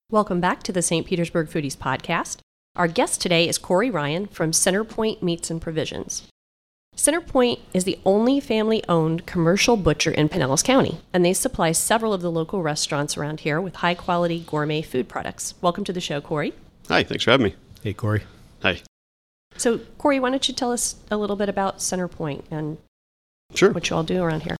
Welcome 0.10 0.40
back 0.40 0.64
to 0.64 0.72
the 0.72 0.82
St. 0.82 1.06
Petersburg 1.06 1.50
Foodies 1.50 1.76
podcast. 1.76 2.38
Our 2.78 2.88
guest 2.88 3.20
today 3.20 3.46
is 3.46 3.58
Corey 3.58 3.90
Ryan 3.90 4.28
from 4.28 4.52
Centerpoint 4.52 5.22
Meats 5.22 5.50
and 5.50 5.62
Provisions. 5.62 6.24
Centerpoint 6.96 7.60
is 7.74 7.84
the 7.84 8.00
only 8.06 8.40
family 8.40 8.82
owned 8.88 9.26
commercial 9.26 9.76
butcher 9.76 10.12
in 10.12 10.30
Pinellas 10.30 10.64
County, 10.64 11.02
and 11.12 11.26
they 11.26 11.34
supply 11.34 11.74
several 11.74 12.14
of 12.14 12.22
the 12.22 12.32
local 12.32 12.64
restaurants 12.64 13.18
around 13.18 13.42
here 13.42 13.60
with 13.60 13.76
high 13.76 13.96
quality 13.96 14.40
gourmet 14.48 14.82
food 14.82 15.10
products. 15.10 15.56
Welcome 15.62 15.84
to 15.84 15.92
the 15.92 16.00
show, 16.00 16.22
Corey. 16.22 16.54
Hi, 16.88 17.04
thanks 17.04 17.26
for 17.26 17.32
having 17.32 17.48
me. 17.48 17.56
Hey, 17.84 17.94
Corey. 17.94 18.24
Hi. 18.62 18.82
So, 19.58 19.80
Corey, 19.98 20.22
why 20.22 20.30
don't 20.30 20.48
you 20.48 20.54
tell 20.54 20.72
us 20.72 20.96
a 21.12 21.18
little 21.18 21.36
bit 21.36 21.50
about 21.50 21.80
Centerpoint 21.80 22.44
and 22.50 22.78
Sure. 23.54 23.72
what 23.74 23.90
you 23.90 23.98
all 23.98 24.04
do 24.04 24.24
around 24.24 24.44
here? 24.44 24.56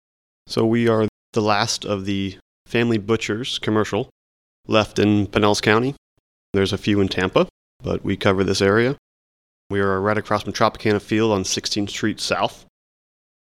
So 0.46 0.66
we 0.66 0.88
are 0.88 1.08
the 1.32 1.40
last 1.40 1.86
of 1.86 2.04
the 2.04 2.36
family 2.66 2.98
butchers 2.98 3.58
commercial 3.58 4.10
left 4.68 4.98
in 4.98 5.26
Pinellas 5.26 5.60
County. 5.62 5.94
There's 6.52 6.72
a 6.72 6.78
few 6.78 7.00
in 7.00 7.08
Tampa, 7.08 7.48
but 7.82 8.04
we 8.04 8.16
cover 8.16 8.44
this 8.44 8.62
area. 8.62 8.96
We 9.70 9.80
are 9.80 10.00
right 10.00 10.16
across 10.16 10.44
from 10.44 10.52
Tropicana 10.52 11.00
Field 11.02 11.32
on 11.32 11.42
16th 11.42 11.90
Street 11.90 12.20
South. 12.20 12.64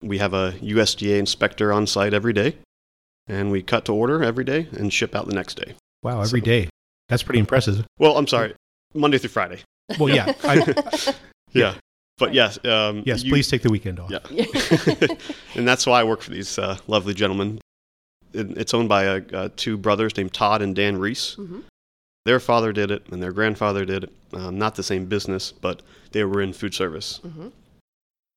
We 0.01 0.17
have 0.19 0.33
a 0.33 0.53
USDA 0.61 1.19
inspector 1.19 1.71
on 1.71 1.85
site 1.87 2.13
every 2.13 2.33
day, 2.33 2.57
and 3.27 3.51
we 3.51 3.61
cut 3.61 3.85
to 3.85 3.93
order 3.93 4.23
every 4.23 4.43
day 4.43 4.67
and 4.71 4.91
ship 4.91 5.15
out 5.15 5.27
the 5.27 5.35
next 5.35 5.55
day. 5.55 5.75
Wow, 6.03 6.21
every 6.21 6.39
So- 6.41 6.45
day. 6.45 6.69
That's 7.09 7.21
pretty 7.21 7.39
impressive. 7.39 7.85
Well, 7.99 8.17
I'm 8.17 8.25
sorry, 8.27 8.55
Monday 8.95 9.19
through 9.19 9.29
Friday. 9.29 9.59
Well, 9.99 10.09
yeah. 10.09 10.33
I, 10.43 11.13
Yeah. 11.53 11.75
But 12.17 12.33
yes, 12.33 12.57
um, 12.65 13.03
yes, 13.05 13.23
you- 13.23 13.31
please 13.31 13.47
take 13.47 13.61
the 13.61 13.69
weekend 13.69 13.99
off. 13.99 14.09
Yeah. 14.09 14.19
and 15.55 15.67
that's 15.67 15.85
why 15.85 15.99
I 15.99 16.03
work 16.03 16.21
for 16.21 16.31
these 16.31 16.57
uh, 16.57 16.77
lovely 16.87 17.13
gentlemen. 17.13 17.59
It, 18.35 18.57
it's 18.57 18.73
owned 18.73 18.89
by 18.89 19.07
uh, 19.07 19.21
uh, 19.33 19.49
two 19.55 19.77
brothers 19.77 20.15
named 20.17 20.33
Todd 20.33 20.61
and 20.61 20.75
Dan 20.75 20.97
Reese. 20.97 21.35
Mhm. 21.37 21.63
Their 22.25 22.39
father 22.39 22.73
did 22.73 22.89
it, 22.91 23.03
and 23.11 23.21
their 23.21 23.31
grandfather 23.31 23.85
did 23.85 24.05
it. 24.05 24.11
Um, 24.33 24.57
not 24.57 24.75
the 24.75 24.83
same 24.83 25.05
business, 25.05 25.51
but 25.51 25.81
they 26.11 26.23
were 26.23 26.41
in 26.41 26.53
food 26.53 26.73
service. 26.73 27.19
Mhm. 27.25 27.51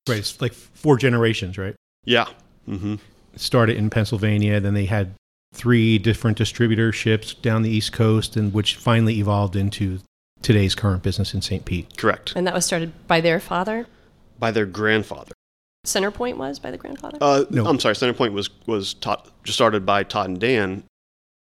Right. 0.07 0.19
It's 0.19 0.39
like 0.41 0.53
four 0.53 0.97
generations, 0.97 1.57
right? 1.57 1.75
Yeah. 2.05 2.27
hmm 2.65 2.95
It 3.33 3.41
started 3.41 3.77
in 3.77 3.89
Pennsylvania, 3.89 4.59
then 4.59 4.73
they 4.75 4.85
had 4.85 5.13
three 5.53 5.97
different 5.97 6.37
distributorships 6.37 7.39
down 7.41 7.63
the 7.63 7.69
East 7.71 7.91
Coast, 7.91 8.35
and 8.37 8.53
which 8.53 8.75
finally 8.75 9.19
evolved 9.19 9.55
into 9.55 9.99
today's 10.43 10.75
current 10.75 11.01
business 11.03 11.33
in 11.33 11.41
St. 11.41 11.65
Pete. 11.65 11.97
Correct. 11.97 12.33
And 12.35 12.45
that 12.47 12.53
was 12.53 12.65
started 12.65 12.93
by 13.07 13.19
their 13.21 13.39
father? 13.39 13.87
By 14.37 14.51
their 14.51 14.65
grandfather. 14.67 15.31
Centerpoint 15.85 16.37
was 16.37 16.59
by 16.59 16.71
the 16.71 16.77
grandfather? 16.77 17.17
Uh, 17.21 17.45
No. 17.49 17.65
I'm 17.65 17.79
sorry. 17.79 17.95
Centerpoint 17.95 18.33
was 18.33 18.49
was 18.65 18.93
taught, 18.95 19.29
just 19.43 19.57
started 19.57 19.85
by 19.85 20.03
Todd 20.03 20.29
and 20.29 20.39
Dan. 20.39 20.83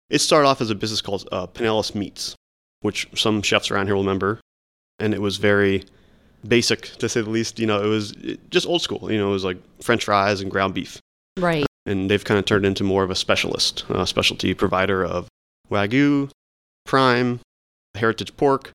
It 0.10 0.20
started 0.20 0.48
off 0.48 0.62
as 0.62 0.70
a 0.70 0.76
business 0.76 1.02
called 1.02 1.28
uh, 1.32 1.48
Pinellas 1.48 1.96
Meats, 1.96 2.36
which 2.82 3.08
some 3.16 3.42
chefs 3.42 3.72
around 3.72 3.88
here 3.88 3.96
will 3.96 4.04
remember, 4.04 4.40
and 5.00 5.14
it 5.14 5.22
was 5.22 5.38
very 5.38 5.84
basic 6.48 6.84
to 6.98 7.10
say 7.10 7.22
the 7.22 7.30
least. 7.30 7.60
You 7.60 7.68
know, 7.68 7.84
it 7.84 7.88
was 7.88 8.14
just 8.50 8.68
old 8.68 8.82
school. 8.82 9.12
You 9.12 9.18
know, 9.18 9.30
it 9.30 9.34
was 9.34 9.44
like 9.44 9.58
French 9.82 10.06
fries 10.06 10.42
and 10.42 10.52
ground 10.52 10.74
beef, 10.74 11.00
right. 11.38 11.66
and 11.86 12.10
they've 12.10 12.24
kind 12.24 12.38
of 12.38 12.46
turned 12.46 12.66
into 12.66 12.84
more 12.84 13.04
of 13.04 13.10
a 13.12 13.16
specialist, 13.16 13.86
uh, 13.90 14.06
specialty 14.06 14.54
provider 14.54 15.04
of 15.06 15.28
wagyu, 15.72 16.30
prime, 16.86 17.40
heritage 17.96 18.36
pork, 18.38 18.72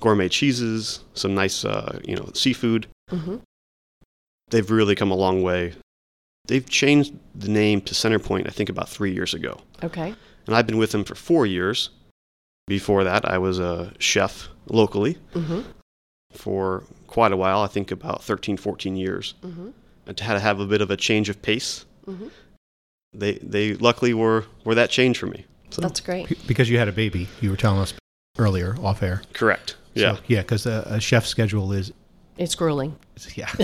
gourmet 0.00 0.28
cheeses, 0.28 1.00
some 1.14 1.34
nice 1.34 1.64
uh, 1.64 2.00
you 2.04 2.16
know 2.16 2.30
seafood 2.34 2.86
hmm 3.10 3.36
they've 4.50 4.70
really 4.70 4.94
come 4.94 5.10
a 5.10 5.16
long 5.16 5.42
way. 5.42 5.74
They've 6.46 6.68
changed 6.68 7.14
the 7.34 7.48
name 7.48 7.80
to 7.82 7.94
Centerpoint, 7.94 8.46
I 8.46 8.50
think, 8.50 8.68
about 8.70 8.88
three 8.88 9.12
years 9.12 9.34
ago. 9.34 9.60
Okay. 9.82 10.14
And 10.46 10.56
I've 10.56 10.66
been 10.66 10.78
with 10.78 10.92
them 10.92 11.04
for 11.04 11.14
four 11.14 11.44
years. 11.46 11.90
Before 12.66 13.04
that, 13.04 13.24
I 13.28 13.38
was 13.38 13.58
a 13.58 13.92
chef 13.98 14.48
locally 14.68 15.18
hmm 15.32 15.60
for 16.32 16.84
quite 17.06 17.32
a 17.32 17.36
while, 17.38 17.62
I 17.62 17.68
think 17.68 17.90
about 17.90 18.22
13, 18.22 18.58
14 18.58 18.96
years. 18.96 19.34
hmm 19.42 19.70
I 20.06 20.10
had 20.22 20.34
to 20.34 20.40
have 20.40 20.60
a 20.60 20.66
bit 20.66 20.80
of 20.82 20.90
a 20.90 20.96
change 20.96 21.28
of 21.30 21.40
pace. 21.42 21.84
Mm-hmm. 22.06 22.28
They, 23.14 23.32
they 23.42 23.74
luckily 23.74 24.12
were, 24.14 24.44
were 24.64 24.74
that 24.74 24.90
change 24.90 25.18
for 25.18 25.26
me. 25.26 25.44
So, 25.70 25.80
That's 25.82 26.00
great. 26.00 26.46
Because 26.46 26.68
you 26.70 26.78
had 26.78 26.88
a 26.88 26.92
baby, 26.92 27.28
you 27.40 27.50
were 27.50 27.56
telling 27.56 27.80
us 27.80 27.92
earlier 28.38 28.76
off 28.82 29.02
air. 29.02 29.22
correct. 29.32 29.76
Yeah. 29.94 30.14
So, 30.16 30.20
yeah, 30.28 30.40
because 30.42 30.64
a, 30.66 30.82
a 30.86 31.00
chef's 31.00 31.28
schedule 31.28 31.72
is, 31.72 31.92
It's 32.38 32.54
grueling, 32.54 32.96
yeah. 33.34 33.46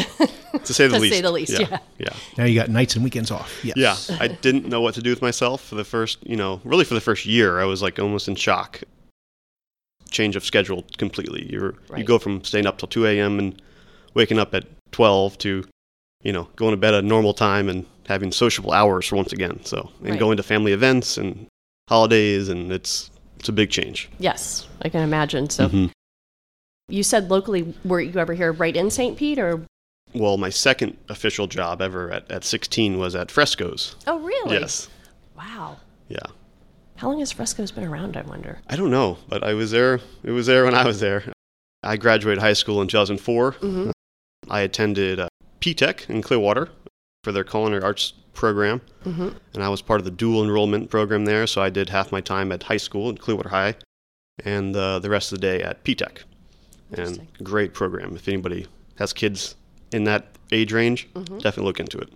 to 0.64 0.74
say 0.74 0.88
the 0.88 0.94
to 0.96 1.00
least. 1.00 1.14
say 1.14 1.20
the 1.20 1.30
least. 1.30 1.58
Yeah. 1.58 1.78
Yeah. 1.98 2.08
now 2.36 2.44
you 2.44 2.58
got 2.58 2.68
nights 2.70 2.96
and 2.96 3.04
weekends 3.04 3.30
off. 3.30 3.64
Yes. 3.64 3.76
Yeah, 4.10 4.16
I 4.20 4.26
didn't 4.28 4.66
know 4.66 4.80
what 4.80 4.94
to 4.96 5.00
do 5.02 5.10
with 5.10 5.22
myself 5.22 5.62
for 5.64 5.76
the 5.76 5.84
first, 5.84 6.18
you 6.26 6.36
know, 6.36 6.60
really 6.64 6.84
for 6.84 6.94
the 6.94 7.00
first 7.00 7.24
year. 7.24 7.60
I 7.60 7.64
was 7.64 7.82
like 7.82 7.98
almost 8.00 8.26
in 8.28 8.34
shock. 8.34 8.82
Change 10.10 10.36
of 10.36 10.44
schedule 10.44 10.84
completely. 10.98 11.50
You're 11.50 11.74
you 11.96 12.04
go 12.04 12.18
from 12.18 12.44
staying 12.44 12.66
up 12.66 12.78
till 12.78 12.88
2 12.88 13.06
a.m. 13.06 13.38
and 13.38 13.60
waking 14.14 14.38
up 14.38 14.54
at 14.54 14.64
12 14.92 15.38
to, 15.38 15.64
you 16.22 16.32
know, 16.32 16.48
going 16.56 16.70
to 16.72 16.76
bed 16.76 16.94
at 16.94 17.02
a 17.04 17.06
normal 17.06 17.34
time 17.34 17.68
and 17.68 17.84
having 18.06 18.30
sociable 18.30 18.72
hours 18.72 19.10
once 19.12 19.32
again. 19.32 19.64
So 19.64 19.90
and 20.00 20.10
Right. 20.10 20.18
going 20.18 20.36
to 20.36 20.42
family 20.42 20.72
events 20.72 21.16
and 21.16 21.46
holidays 21.88 22.48
and 22.48 22.70
it's 22.72 23.10
it's 23.38 23.48
a 23.48 23.52
big 23.52 23.70
change. 23.70 24.08
Yes, 24.18 24.66
I 24.82 24.88
can 24.88 25.02
imagine. 25.02 25.48
So 25.50 25.68
Mhm. 25.68 25.90
You 26.88 27.02
said 27.02 27.30
locally, 27.30 27.74
were 27.84 28.00
you 28.00 28.18
ever 28.18 28.34
here 28.34 28.52
right 28.52 28.76
in 28.76 28.90
St. 28.90 29.16
Pete 29.16 29.38
or? 29.38 29.62
Well, 30.14 30.36
my 30.36 30.50
second 30.50 30.96
official 31.08 31.46
job 31.46 31.80
ever 31.82 32.10
at, 32.10 32.30
at 32.30 32.44
16 32.44 32.98
was 32.98 33.14
at 33.14 33.30
Fresco's. 33.30 33.96
Oh, 34.06 34.20
really? 34.20 34.56
Yes. 34.58 34.88
Wow. 35.36 35.78
Yeah. 36.08 36.18
How 36.96 37.08
long 37.08 37.18
has 37.20 37.32
Fresco's 37.32 37.72
been 37.72 37.84
around, 37.84 38.16
I 38.16 38.22
wonder? 38.22 38.58
I 38.68 38.76
don't 38.76 38.90
know, 38.90 39.18
but 39.28 39.42
I 39.42 39.54
was 39.54 39.70
there. 39.72 40.00
It 40.22 40.30
was 40.30 40.46
there 40.46 40.64
when 40.64 40.74
I 40.74 40.86
was 40.86 41.00
there. 41.00 41.24
I 41.82 41.96
graduated 41.96 42.40
high 42.40 42.52
school 42.52 42.80
in 42.80 42.88
2004. 42.88 43.52
Mm-hmm. 43.52 43.90
I 44.48 44.60
attended 44.60 45.18
uh, 45.18 45.28
PTEC 45.60 46.08
in 46.08 46.22
Clearwater 46.22 46.68
for 47.24 47.32
their 47.32 47.44
culinary 47.44 47.82
arts 47.82 48.12
program, 48.34 48.80
Mm-hmm. 49.04 49.28
and 49.54 49.62
I 49.62 49.68
was 49.68 49.82
part 49.82 50.00
of 50.00 50.04
the 50.04 50.10
dual 50.10 50.42
enrollment 50.44 50.90
program 50.90 51.24
there. 51.24 51.46
So 51.46 51.60
I 51.62 51.70
did 51.70 51.88
half 51.88 52.10
my 52.12 52.20
time 52.20 52.52
at 52.52 52.62
high 52.64 52.76
school 52.78 53.10
in 53.10 53.16
Clearwater 53.18 53.48
High, 53.50 53.74
and 54.44 54.74
uh, 54.76 54.98
the 55.00 55.10
rest 55.10 55.32
of 55.32 55.40
the 55.40 55.46
day 55.46 55.62
at 55.62 55.82
PTEC. 55.84 56.18
And 56.92 57.26
great 57.42 57.74
program. 57.74 58.14
If 58.16 58.28
anybody 58.28 58.66
has 58.98 59.12
kids 59.12 59.54
in 59.92 60.04
that 60.04 60.26
age 60.52 60.72
range, 60.72 61.08
Mhm. 61.14 61.40
definitely 61.42 61.64
look 61.64 61.80
into 61.80 61.98
it. 61.98 62.08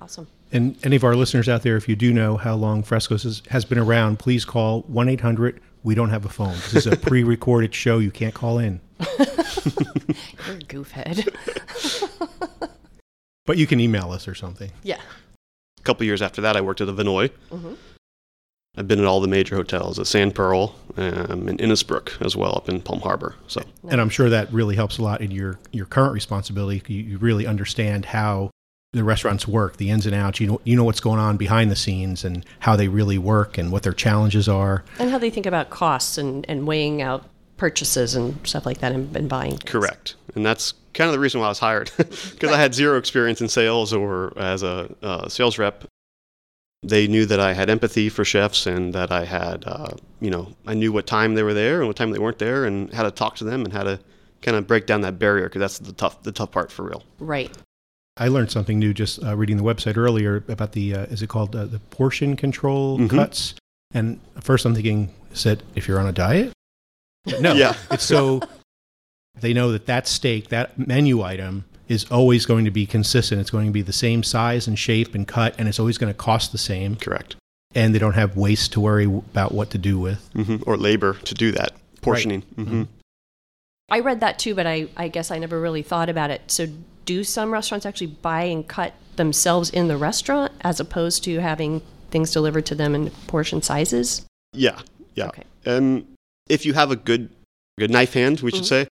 Awesome. 0.00 0.26
And 0.52 0.76
any 0.84 0.96
of 0.96 1.04
our 1.04 1.14
listeners 1.16 1.48
out 1.48 1.62
there, 1.62 1.76
if 1.76 1.88
you 1.88 1.96
do 1.96 2.12
know 2.12 2.36
how 2.36 2.54
long 2.54 2.82
Fresco's 2.82 3.22
has, 3.24 3.42
has 3.48 3.64
been 3.64 3.78
around, 3.78 4.18
please 4.18 4.44
call 4.44 4.82
1 4.82 5.08
800 5.08 5.60
We 5.82 5.94
Don't 5.94 6.10
Have 6.10 6.24
a 6.24 6.28
Phone. 6.28 6.54
This 6.54 6.74
is 6.76 6.86
a 6.86 6.96
pre 6.96 7.24
recorded 7.24 7.74
show. 7.74 7.98
You 7.98 8.10
can't 8.10 8.34
call 8.34 8.58
in. 8.58 8.80
You're 9.18 10.56
a 10.56 10.60
goofhead. 10.68 11.28
But 13.46 13.58
you 13.58 13.66
can 13.68 13.78
email 13.78 14.10
us 14.10 14.26
or 14.26 14.34
something. 14.34 14.72
yeah. 14.82 15.00
A 15.78 15.82
couple 15.82 16.04
years 16.04 16.20
after 16.20 16.40
that, 16.40 16.56
I 16.56 16.60
worked 16.62 16.80
at 16.80 16.88
the 16.88 16.92
Vinoy. 16.92 17.30
Mm-hmm. 17.52 17.74
I've 18.76 18.86
been 18.86 18.98
at 18.98 19.06
all 19.06 19.20
the 19.20 19.28
major 19.28 19.56
hotels, 19.56 19.98
at 19.98 20.06
Sand 20.06 20.34
Pearl, 20.34 20.74
um, 20.96 21.48
and 21.48 21.58
Innisbrook 21.58 22.24
as 22.24 22.36
well, 22.36 22.54
up 22.56 22.68
in 22.68 22.80
Palm 22.80 23.00
Harbor. 23.00 23.34
So 23.46 23.62
And 23.88 24.00
I'm 24.00 24.10
sure 24.10 24.28
that 24.28 24.52
really 24.52 24.76
helps 24.76 24.98
a 24.98 25.02
lot 25.02 25.20
in 25.20 25.30
your, 25.30 25.58
your 25.72 25.86
current 25.86 26.12
responsibility. 26.12 26.82
You, 26.86 27.02
you 27.02 27.18
really 27.18 27.46
understand 27.46 28.06
how 28.06 28.50
the 28.92 29.04
restaurants 29.04 29.46
work, 29.46 29.76
the 29.76 29.90
ins 29.90 30.06
and 30.06 30.14
outs. 30.14 30.40
You 30.40 30.46
know, 30.46 30.60
you 30.64 30.76
know 30.76 30.84
what's 30.84 31.00
going 31.00 31.18
on 31.18 31.36
behind 31.36 31.70
the 31.70 31.76
scenes 31.76 32.24
and 32.24 32.44
how 32.60 32.76
they 32.76 32.88
really 32.88 33.18
work 33.18 33.58
and 33.58 33.72
what 33.72 33.82
their 33.82 33.92
challenges 33.92 34.48
are. 34.48 34.84
And 34.98 35.10
how 35.10 35.18
they 35.18 35.30
think 35.30 35.46
about 35.46 35.70
costs 35.70 36.18
and, 36.18 36.44
and 36.48 36.66
weighing 36.66 37.02
out 37.02 37.28
purchases 37.56 38.14
and 38.14 38.46
stuff 38.46 38.66
like 38.66 38.78
that 38.78 38.92
and, 38.92 39.14
and 39.16 39.28
buying. 39.28 39.52
things. 39.52 39.62
correct, 39.64 40.14
and 40.34 40.44
that's 40.44 40.74
kind 40.94 41.08
of 41.08 41.12
the 41.12 41.18
reason 41.18 41.40
why 41.40 41.46
I 41.46 41.50
was 41.50 41.58
hired 41.58 41.90
because 41.96 42.50
I 42.50 42.56
had 42.56 42.74
zero 42.74 42.98
experience 42.98 43.40
in 43.40 43.48
sales 43.48 43.92
or 43.92 44.32
as 44.36 44.62
a 44.62 44.94
uh, 45.02 45.28
sales 45.28 45.58
rep. 45.58 45.84
They 46.88 47.06
knew 47.08 47.26
that 47.26 47.40
I 47.40 47.52
had 47.52 47.68
empathy 47.68 48.08
for 48.08 48.24
chefs 48.24 48.66
and 48.66 48.92
that 48.94 49.10
I 49.10 49.24
had, 49.24 49.64
uh, 49.66 49.88
you 50.20 50.30
know, 50.30 50.52
I 50.66 50.74
knew 50.74 50.92
what 50.92 51.06
time 51.06 51.34
they 51.34 51.42
were 51.42 51.54
there 51.54 51.78
and 51.80 51.88
what 51.88 51.96
time 51.96 52.10
they 52.12 52.18
weren't 52.18 52.38
there 52.38 52.64
and 52.64 52.92
how 52.94 53.02
to 53.02 53.10
talk 53.10 53.34
to 53.36 53.44
them 53.44 53.64
and 53.64 53.72
how 53.72 53.82
to 53.82 53.98
kind 54.42 54.56
of 54.56 54.66
break 54.66 54.86
down 54.86 55.00
that 55.00 55.18
barrier 55.18 55.44
because 55.46 55.60
that's 55.60 55.78
the 55.78 55.92
tough 55.92 56.22
the 56.22 56.30
tough 56.32 56.52
part 56.52 56.70
for 56.70 56.84
real. 56.84 57.02
Right. 57.18 57.50
I 58.18 58.28
learned 58.28 58.50
something 58.50 58.78
new 58.78 58.94
just 58.94 59.22
uh, 59.24 59.36
reading 59.36 59.56
the 59.56 59.62
website 59.64 59.96
earlier 59.96 60.44
about 60.48 60.72
the 60.72 60.94
uh, 60.94 61.00
is 61.06 61.22
it 61.22 61.28
called 61.28 61.56
uh, 61.56 61.64
the 61.66 61.80
portion 61.90 62.36
control 62.36 62.98
Mhm. 62.98 63.10
cuts? 63.10 63.54
And 63.92 64.20
first 64.40 64.64
I'm 64.64 64.74
thinking, 64.74 65.10
is 65.32 65.44
it 65.46 65.62
if 65.74 65.88
you're 65.88 65.98
on 65.98 66.06
a 66.06 66.12
diet? 66.12 66.52
No, 67.40 67.52
Yeah. 67.54 67.74
it's 67.90 68.04
so 68.04 68.40
they 69.40 69.52
know 69.52 69.72
that 69.72 69.86
that 69.86 70.06
steak, 70.06 70.48
that 70.50 70.78
menu 70.78 71.22
item, 71.22 71.64
is 71.88 72.04
always 72.10 72.46
going 72.46 72.64
to 72.64 72.70
be 72.70 72.86
consistent. 72.86 73.40
It's 73.40 73.50
going 73.50 73.66
to 73.66 73.72
be 73.72 73.82
the 73.82 73.92
same 73.92 74.22
size 74.22 74.66
and 74.66 74.78
shape 74.78 75.14
and 75.14 75.26
cut, 75.26 75.54
and 75.58 75.68
it's 75.68 75.78
always 75.78 75.98
going 75.98 76.12
to 76.12 76.16
cost 76.18 76.52
the 76.52 76.58
same. 76.58 76.96
Correct. 76.96 77.36
And 77.74 77.94
they 77.94 77.98
don't 77.98 78.14
have 78.14 78.36
waste 78.36 78.72
to 78.72 78.80
worry 78.80 79.04
about 79.04 79.52
what 79.52 79.70
to 79.70 79.78
do 79.78 79.98
with. 79.98 80.28
hmm 80.32 80.56
Or 80.66 80.76
labor 80.76 81.14
to 81.14 81.34
do 81.34 81.52
that 81.52 81.72
portioning. 82.00 82.42
hmm 82.56 82.84
I 83.88 84.00
read 84.00 84.18
that 84.20 84.38
too, 84.40 84.54
but 84.56 84.66
I, 84.66 84.88
I 84.96 85.06
guess 85.08 85.30
I 85.30 85.38
never 85.38 85.60
really 85.60 85.82
thought 85.82 86.08
about 86.08 86.30
it. 86.30 86.42
So, 86.50 86.66
do 87.04 87.22
some 87.22 87.52
restaurants 87.52 87.86
actually 87.86 88.08
buy 88.08 88.42
and 88.42 88.66
cut 88.66 88.94
themselves 89.14 89.70
in 89.70 89.86
the 89.86 89.96
restaurant 89.96 90.50
as 90.62 90.80
opposed 90.80 91.22
to 91.24 91.38
having 91.38 91.82
things 92.10 92.32
delivered 92.32 92.66
to 92.66 92.74
them 92.74 92.96
in 92.96 93.10
portion 93.28 93.62
sizes? 93.62 94.26
Yeah, 94.52 94.80
yeah. 95.14 95.28
Okay. 95.28 95.44
And 95.64 96.04
if 96.48 96.66
you 96.66 96.72
have 96.72 96.90
a 96.90 96.96
good 96.96 97.28
good 97.78 97.90
knife 97.92 98.14
hand, 98.14 98.40
we 98.40 98.50
should 98.50 98.62
Mhm. 98.64 98.68
say, 98.68 98.88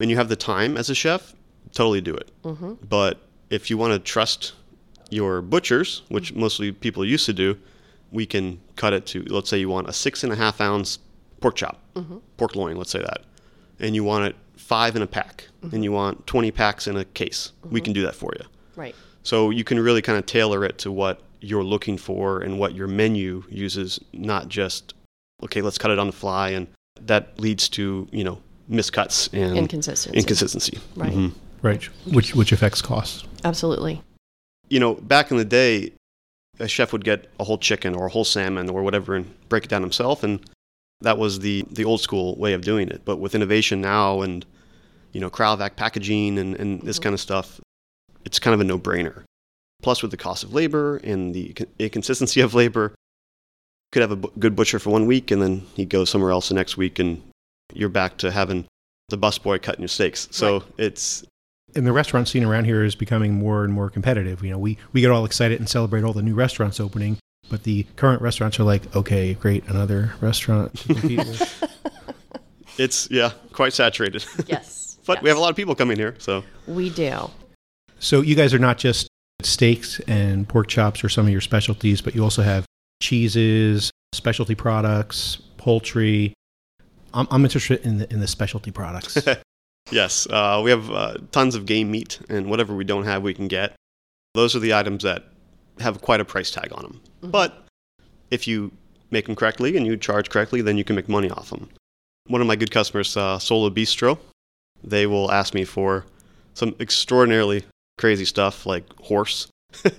and 0.00 0.10
you 0.10 0.16
have 0.16 0.28
the 0.28 0.34
time 0.34 0.76
as 0.76 0.90
a 0.90 0.94
chef, 0.94 1.32
totally 1.72 2.00
do 2.00 2.14
it. 2.14 2.30
Mm-hmm. 2.42 2.74
But 2.88 3.20
if 3.50 3.70
you 3.70 3.78
want 3.78 3.92
to 3.92 3.98
trust 3.98 4.52
your 5.10 5.42
butchers, 5.42 6.02
which 6.08 6.32
mostly 6.34 6.72
people 6.72 7.04
used 7.04 7.26
to 7.26 7.32
do, 7.32 7.58
we 8.12 8.26
can 8.26 8.60
cut 8.76 8.92
it 8.92 9.06
to 9.06 9.22
let's 9.24 9.48
say 9.48 9.58
you 9.58 9.68
want 9.68 9.88
a 9.88 9.92
six 9.92 10.24
and 10.24 10.32
a 10.32 10.36
half 10.36 10.60
ounce 10.60 10.98
pork 11.40 11.56
chop, 11.56 11.80
pork 12.36 12.54
loin, 12.56 12.76
let's 12.76 12.90
say 12.90 13.00
that, 13.00 13.22
and 13.78 13.94
you 13.94 14.04
want 14.04 14.24
it 14.26 14.36
five 14.56 14.94
in 14.94 15.02
a 15.02 15.06
pack, 15.06 15.48
and 15.72 15.82
you 15.82 15.90
want 15.90 16.26
20 16.26 16.50
packs 16.52 16.86
in 16.86 16.96
a 16.96 17.04
case. 17.04 17.52
We 17.70 17.80
can 17.80 17.92
do 17.92 18.02
that 18.02 18.14
for 18.14 18.32
you. 18.38 18.44
Right. 18.76 18.94
So 19.22 19.50
you 19.50 19.64
can 19.64 19.78
really 19.80 20.02
kind 20.02 20.18
of 20.18 20.26
tailor 20.26 20.64
it 20.64 20.78
to 20.78 20.92
what 20.92 21.22
you're 21.40 21.64
looking 21.64 21.96
for 21.96 22.40
and 22.40 22.58
what 22.58 22.74
your 22.74 22.86
menu 22.86 23.42
uses, 23.48 23.98
not 24.12 24.48
just 24.48 24.94
okay, 25.42 25.62
let's 25.62 25.78
cut 25.78 25.90
it 25.90 25.98
on 25.98 26.06
the 26.06 26.12
fly, 26.12 26.50
and 26.50 26.66
that 27.00 27.38
leads 27.40 27.68
to 27.70 28.06
you 28.12 28.22
know 28.24 28.40
miscuts 28.70 29.28
and 29.32 29.56
Inconsistency. 29.56 30.18
inconsistency. 30.18 30.78
Right. 30.96 31.12
Mhm. 31.12 31.32
Right. 31.62 31.84
Which 32.06 32.34
which 32.34 32.52
affects 32.52 32.80
costs. 32.82 33.24
Absolutely. 33.44 34.02
You 34.68 34.80
know, 34.80 34.94
back 34.94 35.30
in 35.30 35.36
the 35.36 35.44
day, 35.44 35.92
a 36.58 36.68
chef 36.68 36.92
would 36.92 37.04
get 37.04 37.28
a 37.38 37.44
whole 37.44 37.58
chicken 37.58 37.94
or 37.94 38.06
a 38.06 38.10
whole 38.10 38.24
salmon 38.24 38.68
or 38.70 38.82
whatever 38.82 39.14
and 39.14 39.34
break 39.48 39.64
it 39.64 39.70
down 39.70 39.82
himself, 39.82 40.22
and 40.22 40.40
that 41.00 41.18
was 41.18 41.40
the 41.40 41.64
the 41.70 41.84
old 41.84 42.00
school 42.00 42.36
way 42.36 42.52
of 42.52 42.62
doing 42.62 42.88
it. 42.88 43.02
But 43.04 43.16
with 43.16 43.34
innovation 43.34 43.80
now 43.80 44.22
and 44.22 44.44
you 45.12 45.20
know 45.20 45.30
Cryovac 45.30 45.76
packaging 45.76 46.38
and, 46.38 46.54
and 46.56 46.82
this 46.82 46.96
mm-hmm. 46.96 47.04
kind 47.04 47.14
of 47.14 47.20
stuff, 47.20 47.60
it's 48.24 48.38
kind 48.38 48.54
of 48.54 48.60
a 48.60 48.64
no 48.64 48.78
brainer. 48.78 49.24
Plus, 49.82 50.02
with 50.02 50.10
the 50.10 50.16
cost 50.16 50.44
of 50.44 50.52
labor 50.52 50.98
and 50.98 51.34
the 51.34 51.54
inconsistency 51.78 52.42
of 52.42 52.54
labor, 52.54 52.90
you 52.90 53.92
could 53.92 54.02
have 54.02 54.12
a 54.12 54.28
good 54.38 54.54
butcher 54.54 54.78
for 54.78 54.90
one 54.90 55.06
week 55.06 55.30
and 55.30 55.40
then 55.40 55.66
he 55.74 55.86
goes 55.86 56.10
somewhere 56.10 56.30
else 56.30 56.48
the 56.48 56.54
next 56.54 56.76
week, 56.76 56.98
and 56.98 57.22
you're 57.72 57.88
back 57.88 58.18
to 58.18 58.30
having 58.30 58.66
the 59.08 59.18
busboy 59.18 59.60
cutting 59.60 59.82
your 59.82 59.88
steaks. 59.88 60.28
So 60.30 60.58
Right. 60.58 60.68
it's 60.78 61.24
And 61.74 61.86
the 61.86 61.92
restaurant 61.92 62.28
scene 62.28 62.44
around 62.44 62.64
here 62.64 62.82
is 62.84 62.94
becoming 62.94 63.34
more 63.34 63.64
and 63.64 63.72
more 63.72 63.90
competitive. 63.90 64.42
You 64.42 64.50
know, 64.50 64.58
we, 64.58 64.78
we 64.92 65.00
get 65.00 65.10
all 65.10 65.24
excited 65.24 65.58
and 65.60 65.68
celebrate 65.68 66.02
all 66.04 66.12
the 66.12 66.22
new 66.22 66.34
restaurants 66.34 66.80
opening, 66.80 67.18
but 67.48 67.62
the 67.62 67.84
current 67.96 68.22
restaurants 68.22 68.58
are 68.58 68.64
like, 68.64 68.94
okay, 68.96 69.34
great, 69.34 69.66
another 69.68 70.12
restaurant 70.20 70.74
to 70.78 70.94
compete 70.94 71.18
with. 71.18 71.64
it's 72.78 73.08
yeah 73.10 73.32
quite 73.52 73.72
saturated. 73.72 74.24
Yes. 74.46 74.98
but 75.06 75.22
we 75.22 75.28
have 75.28 75.38
a 75.38 75.40
lot 75.40 75.50
of 75.50 75.56
people 75.56 75.74
coming 75.74 75.96
here, 75.96 76.14
so 76.18 76.44
We 76.66 76.90
do. 76.90 77.30
So 77.98 78.20
you 78.22 78.34
guys 78.34 78.54
are 78.54 78.58
not 78.58 78.78
just 78.78 79.08
steaks 79.42 80.00
and 80.00 80.48
pork 80.48 80.68
chops 80.68 81.04
or 81.04 81.08
some 81.08 81.26
of 81.26 81.32
your 81.32 81.40
specialties, 81.40 82.00
but 82.00 82.14
you 82.14 82.22
also 82.24 82.42
have 82.42 82.64
cheeses, 83.02 83.90
specialty 84.12 84.54
products, 84.54 85.36
poultry. 85.56 86.32
I'm, 87.12 87.26
I'm 87.30 87.44
interested 87.44 87.84
in 87.84 87.98
the 87.98 88.12
in 88.12 88.20
the 88.20 88.26
specialty 88.26 88.70
products. 88.70 89.18
Yes, 89.90 90.26
uh, 90.28 90.60
we 90.62 90.70
have 90.70 90.90
uh, 90.90 91.14
tons 91.32 91.54
of 91.54 91.66
game 91.66 91.90
meat, 91.90 92.20
and 92.28 92.48
whatever 92.48 92.74
we 92.74 92.84
don't 92.84 93.04
have, 93.04 93.22
we 93.22 93.34
can 93.34 93.48
get. 93.48 93.74
Those 94.34 94.54
are 94.54 94.60
the 94.60 94.74
items 94.74 95.02
that 95.02 95.24
have 95.80 96.00
quite 96.00 96.20
a 96.20 96.24
price 96.24 96.50
tag 96.50 96.72
on 96.72 96.82
them. 96.82 97.00
But 97.22 97.66
if 98.30 98.46
you 98.46 98.70
make 99.10 99.26
them 99.26 99.34
correctly 99.34 99.76
and 99.76 99.86
you 99.86 99.96
charge 99.96 100.30
correctly, 100.30 100.62
then 100.62 100.78
you 100.78 100.84
can 100.84 100.94
make 100.94 101.08
money 101.08 101.30
off 101.30 101.50
them. 101.50 101.68
One 102.28 102.40
of 102.40 102.46
my 102.46 102.54
good 102.54 102.70
customers, 102.70 103.16
uh, 103.16 103.38
Solo 103.38 103.70
Bistro, 103.70 104.18
they 104.84 105.06
will 105.06 105.32
ask 105.32 105.54
me 105.54 105.64
for 105.64 106.06
some 106.54 106.76
extraordinarily 106.78 107.64
crazy 107.98 108.24
stuff 108.24 108.66
like 108.66 108.84
horse, 109.00 109.48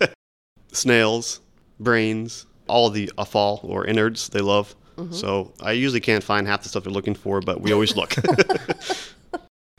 snails, 0.72 1.42
brains, 1.80 2.46
all 2.68 2.90
the 2.90 3.12
offal 3.18 3.60
or 3.64 3.86
innards 3.86 4.30
they 4.30 4.40
love. 4.40 4.76
So 5.10 5.52
I 5.60 5.72
usually 5.72 6.00
can't 6.00 6.24
find 6.24 6.46
half 6.48 6.62
the 6.62 6.70
stuff 6.70 6.84
they're 6.84 6.94
looking 6.94 7.16
for, 7.16 7.42
but 7.42 7.60
we 7.60 7.74
always 7.74 7.96
look. 7.96 8.14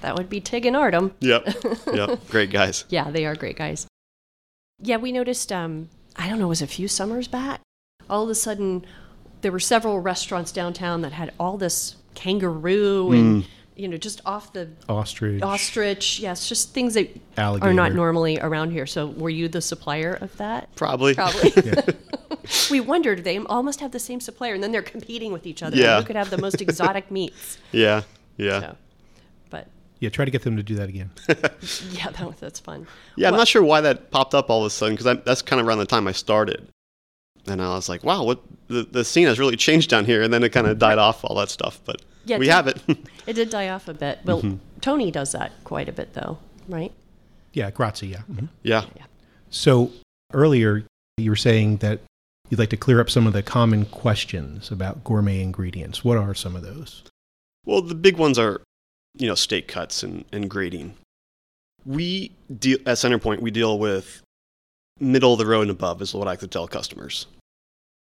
That 0.03 0.17
would 0.17 0.29
be 0.29 0.41
Tig 0.41 0.67
and 0.67 0.77
Artem. 0.77 1.15
Yep. 1.21 1.49
Yep. 1.93 2.29
Great 2.29 2.51
guys. 2.51 2.85
Yeah, 2.89 3.11
they 3.11 3.27
are 3.27 3.35
great 3.35 3.57
guys. 3.57 3.87
Yeah, 4.81 4.97
we 4.97 5.13
noticed, 5.13 5.53
um, 5.53 5.89
I 6.17 6.29
don't 6.29 6.39
know, 6.39 6.47
it 6.47 6.49
was 6.49 6.63
a 6.63 6.67
few 6.67 6.89
summers 6.89 7.29
back. 7.29 7.61
All 8.11 8.25
of 8.25 8.31
a 8.31 8.35
sudden, 8.35 8.85
there 9.43 9.53
were 9.53 9.61
several 9.61 10.01
restaurants 10.01 10.53
downtown 10.53 11.03
that 11.03 11.13
had 11.13 11.33
all 11.39 11.57
this 11.57 11.97
kangaroo 12.15 13.13
and, 13.13 13.45
you 13.77 13.89
know, 13.89 13.97
just 13.97 14.21
off 14.27 14.53
the 14.53 14.69
Ostrich, 14.89 15.43
ostrich. 15.43 16.19
Yes, 16.21 16.49
just 16.49 16.75
things 16.75 16.95
that 16.95 17.09
alligator. 17.37 17.71
are 17.71 17.75
not 17.75 17.93
normally 17.93 18.39
around 18.41 18.71
here. 18.71 18.87
So, 18.87 19.07
were 19.07 19.31
you 19.31 19.49
the 19.49 19.61
supplier 19.63 20.15
of 20.15 20.37
that? 20.39 20.75
Probably. 20.75 21.15
Probably. 21.15 21.53
we 22.71 22.81
wondered, 22.81 23.25
they 23.25 23.39
all 23.39 23.63
must 23.63 23.81
have 23.81 23.93
the 23.93 24.01
same 24.01 24.21
supplier, 24.21 24.55
and 24.55 24.63
then 24.63 24.73
they're 24.73 24.83
competing 24.83 25.33
with 25.33 25.47
each 25.47 25.63
other. 25.63 25.77
Yeah. 25.77 26.01
Who 26.01 26.07
could 26.07 26.17
have 26.17 26.31
the 26.31 26.39
most 26.39 26.61
exotic 26.61 27.11
meats? 27.11 27.59
Yeah. 27.71 28.03
Yeah. 28.37 28.61
So, 28.61 28.77
but 28.92 28.92
Yeah, 30.03 30.09
try 30.09 30.25
to 30.25 30.33
get 30.33 30.43
them 30.43 30.57
to 30.57 30.65
do 30.65 30.75
that 30.75 30.89
again. 30.89 31.11
yeah, 31.29 32.11
that, 32.11 32.35
that's 32.41 32.59
fun. 32.59 32.89
Yeah. 33.15 33.29
I'm 33.29 33.37
not 33.37 33.47
sure 33.47 33.63
why 33.63 33.81
that 33.83 34.11
popped 34.11 34.35
up 34.35 34.51
all 34.51 34.61
of 34.63 34.67
a 34.67 34.71
sudden 34.71 34.97
because 34.97 35.23
that's 35.25 35.43
kind 35.43 35.61
of 35.61 35.69
around 35.69 35.79
the 35.79 35.87
time 35.87 36.09
I 36.09 36.13
started. 36.13 36.67
And 37.47 37.63
I 37.63 37.69
was 37.77 37.89
like, 37.89 38.03
wow, 38.03 38.25
what 38.25 38.41
the, 38.67 38.83
the 38.83 39.05
scene 39.05 39.29
has 39.29 39.39
really 39.39 39.55
changed 39.57 39.91
down 39.91 40.05
here. 40.05 40.21
And 40.23 40.33
then 40.35 40.43
it 40.43 40.49
kind 40.51 40.67
of 40.67 40.81
died 40.81 40.99
off, 40.99 41.25
all 41.25 41.37
that 41.37 41.51
stuff. 41.51 41.81
But 41.85 42.03
Yeah, 42.25 42.39
we 42.39 42.47
did- 42.47 42.53
have 42.53 42.67
it. 42.67 42.81
It 43.29 43.35
did 43.35 43.51
die 43.51 43.69
off 43.69 43.87
a 43.87 43.95
bit. 43.95 44.19
Well, 44.25 44.59
Tony 44.81 45.13
does 45.13 45.31
that 45.31 45.53
quite 45.63 45.89
a 45.89 45.93
bit, 45.93 46.15
though, 46.15 46.39
right? 46.69 46.91
Yeah, 47.53 47.71
grazie. 47.71 48.09
Yeah. 48.09 48.23
Mhm. 48.29 48.49
yeah. 48.65 48.85
So 49.51 49.93
earlier 50.35 50.85
you 51.19 51.31
were 51.31 51.37
saying 51.37 51.77
that 51.77 52.01
you'd 52.51 52.59
like 52.59 52.71
to 52.71 52.77
clear 52.77 53.01
up 53.01 53.09
some 53.09 53.29
of 53.29 53.33
the 53.35 53.45
common 53.45 53.85
questions 53.85 54.73
about 54.73 55.05
gourmet 55.05 55.41
ingredients. 55.41 56.05
What 56.05 56.19
are 56.19 56.35
some 56.35 56.57
of 56.57 56.63
those? 56.63 57.05
Well, 57.65 57.83
the 57.83 57.95
big 57.95 58.17
ones 58.17 58.39
are, 58.41 58.61
you 59.15 59.27
know, 59.27 59.35
steak 59.35 59.69
cuts 59.69 60.03
and, 60.03 60.25
and 60.33 60.49
grading. 60.49 60.95
We 61.85 62.33
deal 62.59 62.79
at 62.87 62.97
Centerpoint. 62.97 63.41
We 63.41 63.51
deal 63.51 63.79
with 63.79 64.23
middle 65.01 65.33
of 65.33 65.39
the 65.39 65.47
road 65.47 65.63
and 65.63 65.71
above 65.71 66.01
is 66.01 66.15
what 66.15 66.29
I 66.29 66.33
like 66.33 66.41
to 66.41 66.47
tell 66.47 66.69
customers. 66.69 67.27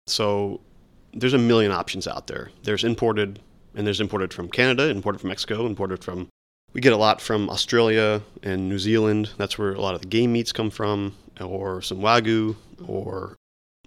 So 0.08 0.60
there's 1.14 1.34
a 1.34 1.38
million 1.38 1.72
options 1.72 2.08
out 2.08 2.28
there. 2.28 2.50
There's 2.64 2.84
imported, 2.84 3.40
and 3.76 3.86
there's 3.86 4.02
imported 4.02 4.34
from 4.34 4.50
Canada, 4.50 4.90
imported 4.90 5.20
from 5.20 5.30
Mexico, 5.30 5.66
imported 5.66 6.04
from. 6.04 6.28
We 6.74 6.82
get 6.82 6.94
a 6.94 6.98
lot 6.98 7.22
from 7.22 7.50
Australia 7.50 8.22
and 8.44 8.68
New 8.68 8.80
Zealand. 8.80 9.30
That's 9.38 9.58
where 9.58 9.74
a 9.74 9.82
lot 9.82 9.96
of 9.96 10.02
the 10.02 10.08
game 10.08 10.34
meats 10.34 10.52
come 10.52 10.70
from, 10.70 11.16
or 11.40 11.82
some 11.82 12.00
wagyu, 12.00 12.56
or 12.88 13.36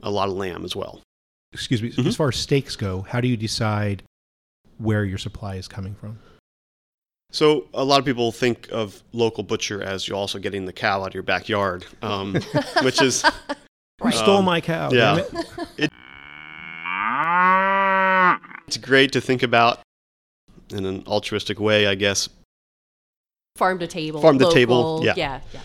a 0.03 0.11
lot 0.11 0.29
of 0.29 0.35
lamb 0.35 0.65
as 0.65 0.75
well. 0.75 1.01
Excuse 1.53 1.83
me. 1.83 1.91
Mhm. 1.91 2.07
As 2.07 2.17
far 2.17 2.29
as 2.29 2.37
steaks 2.37 2.77
go, 2.77 3.03
how 3.03 3.21
do 3.21 3.29
you 3.29 3.37
decide 3.37 4.03
where 4.79 5.05
your 5.05 5.19
supply 5.19 5.57
is 5.57 5.69
coming 5.69 5.95
from? 5.95 6.19
So 7.33 7.67
a 7.75 7.85
lot 7.85 8.01
of 8.01 8.05
people 8.05 8.33
think 8.33 8.69
of 8.73 9.03
local 9.13 9.45
butcher 9.45 9.83
as 9.83 10.09
you're 10.09 10.17
also 10.17 10.39
getting 10.39 10.65
the 10.65 10.73
cow 10.73 11.03
out 11.03 11.09
of 11.09 11.15
your 11.15 11.23
backyard, 11.23 11.87
um, 12.03 12.35
which 12.83 13.01
is 13.01 13.23
Who 14.03 14.11
stole 14.11 14.39
Um, 14.39 14.45
my 14.47 14.61
cow? 14.61 14.91
yeah. 14.91 15.23
damn 15.31 15.45
it? 15.79 15.91
it's 18.67 18.77
great 18.79 19.13
to 19.13 19.21
think 19.21 19.43
about 19.43 19.81
in 20.71 20.85
an 20.85 21.05
altruistic 21.07 21.61
way, 21.61 21.87
I 21.87 21.95
guess. 21.95 22.29
Farm 23.57 23.79
to 23.81 23.87
table. 23.87 24.21
Farm 24.21 24.39
to 24.39 24.51
table, 24.53 25.01
yeah. 25.05 25.15
Yeah, 25.17 25.41
yeah. 25.53 25.61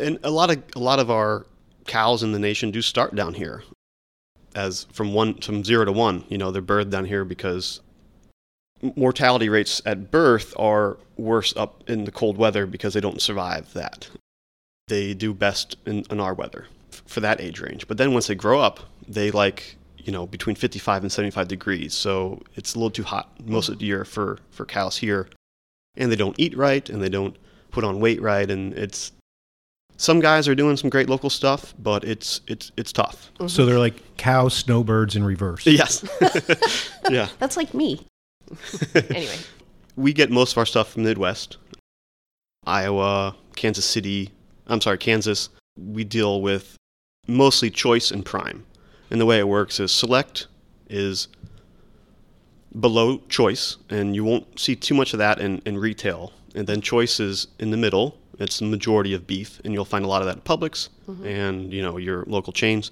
And 0.00 0.18
a 0.24 0.30
lot 0.30 0.50
of 0.50 0.62
a 0.74 0.78
lot 0.78 0.98
of 0.98 1.10
our 1.10 1.46
cows 1.86 2.22
in 2.22 2.32
the 2.32 2.38
nation 2.38 2.70
do 2.70 2.82
start 2.82 3.14
down 3.14 3.32
here, 3.34 3.62
as 4.54 4.86
from 4.92 5.14
one 5.14 5.34
from 5.40 5.64
zero 5.64 5.84
to 5.84 5.92
one. 5.92 6.24
You 6.28 6.36
know, 6.38 6.50
they're 6.50 6.62
birthed 6.62 6.90
down 6.90 7.04
here 7.04 7.24
because 7.24 7.80
mortality 8.82 9.48
rates 9.48 9.80
at 9.86 10.10
birth 10.10 10.54
are 10.58 10.98
worse 11.16 11.54
up 11.56 11.82
in 11.88 12.04
the 12.04 12.12
cold 12.12 12.36
weather 12.36 12.66
because 12.66 12.94
they 12.94 13.00
don't 13.00 13.22
survive 13.22 13.72
that. 13.72 14.08
They 14.88 15.14
do 15.14 15.34
best 15.34 15.76
in, 15.86 16.04
in 16.10 16.20
our 16.20 16.34
weather 16.34 16.66
for 17.06 17.20
that 17.20 17.40
age 17.40 17.60
range. 17.60 17.88
But 17.88 17.98
then 17.98 18.12
once 18.12 18.26
they 18.26 18.34
grow 18.34 18.60
up, 18.60 18.80
they 19.08 19.30
like 19.30 19.76
you 19.98 20.12
know 20.12 20.26
between 20.26 20.56
55 20.56 21.02
and 21.02 21.12
75 21.12 21.48
degrees. 21.48 21.94
So 21.94 22.42
it's 22.54 22.74
a 22.74 22.78
little 22.78 22.90
too 22.90 23.02
hot 23.02 23.30
most 23.46 23.68
of 23.68 23.78
the 23.78 23.86
year 23.86 24.04
for 24.04 24.38
for 24.50 24.64
cows 24.66 24.96
here. 24.96 25.28
and 25.96 26.12
they 26.12 26.16
don't 26.16 26.38
eat 26.38 26.56
right 26.56 26.88
and 26.90 27.02
they 27.02 27.08
don't 27.08 27.36
put 27.70 27.82
on 27.82 28.00
weight 28.00 28.20
right 28.20 28.50
and 28.50 28.74
it's 28.74 29.12
some 29.96 30.20
guys 30.20 30.46
are 30.46 30.54
doing 30.54 30.76
some 30.76 30.90
great 30.90 31.08
local 31.08 31.30
stuff, 31.30 31.74
but 31.78 32.04
it's 32.04 32.40
it's 32.46 32.70
it's 32.76 32.92
tough. 32.92 33.30
So 33.46 33.64
they're 33.64 33.78
like 33.78 34.16
cows, 34.16 34.54
snowbirds 34.54 35.16
in 35.16 35.24
reverse. 35.24 35.66
Yes. 35.66 36.04
yeah. 37.10 37.28
That's 37.38 37.56
like 37.56 37.72
me. 37.74 38.06
anyway, 38.94 39.36
We 39.96 40.12
get 40.12 40.30
most 40.30 40.52
of 40.52 40.58
our 40.58 40.66
stuff 40.66 40.92
from 40.92 41.04
the 41.04 41.10
Midwest. 41.10 41.56
Iowa, 42.66 43.34
Kansas 43.54 43.84
City, 43.84 44.30
I'm 44.66 44.80
sorry, 44.80 44.98
Kansas. 44.98 45.48
We 45.78 46.04
deal 46.04 46.42
with 46.42 46.76
mostly 47.26 47.70
choice 47.70 48.10
and 48.10 48.24
prime. 48.24 48.66
And 49.10 49.20
the 49.20 49.26
way 49.26 49.38
it 49.38 49.48
works 49.48 49.80
is 49.80 49.92
select 49.92 50.48
is 50.88 51.28
below 52.80 53.18
choice, 53.28 53.76
and 53.88 54.14
you 54.14 54.24
won't 54.24 54.58
see 54.58 54.76
too 54.76 54.94
much 54.94 55.12
of 55.12 55.18
that 55.18 55.40
in, 55.40 55.62
in 55.64 55.78
retail. 55.78 56.32
And 56.54 56.66
then 56.66 56.80
choice 56.80 57.20
is 57.20 57.48
in 57.58 57.70
the 57.70 57.76
middle. 57.76 58.18
It's 58.38 58.58
the 58.58 58.66
majority 58.66 59.14
of 59.14 59.26
beef, 59.26 59.60
and 59.64 59.72
you'll 59.72 59.84
find 59.84 60.04
a 60.04 60.08
lot 60.08 60.22
of 60.22 60.26
that 60.26 60.38
at 60.38 60.44
Publix 60.44 60.88
mm-hmm. 61.08 61.26
and 61.26 61.72
you 61.72 61.82
know 61.82 61.96
your 61.96 62.24
local 62.26 62.52
chains. 62.52 62.90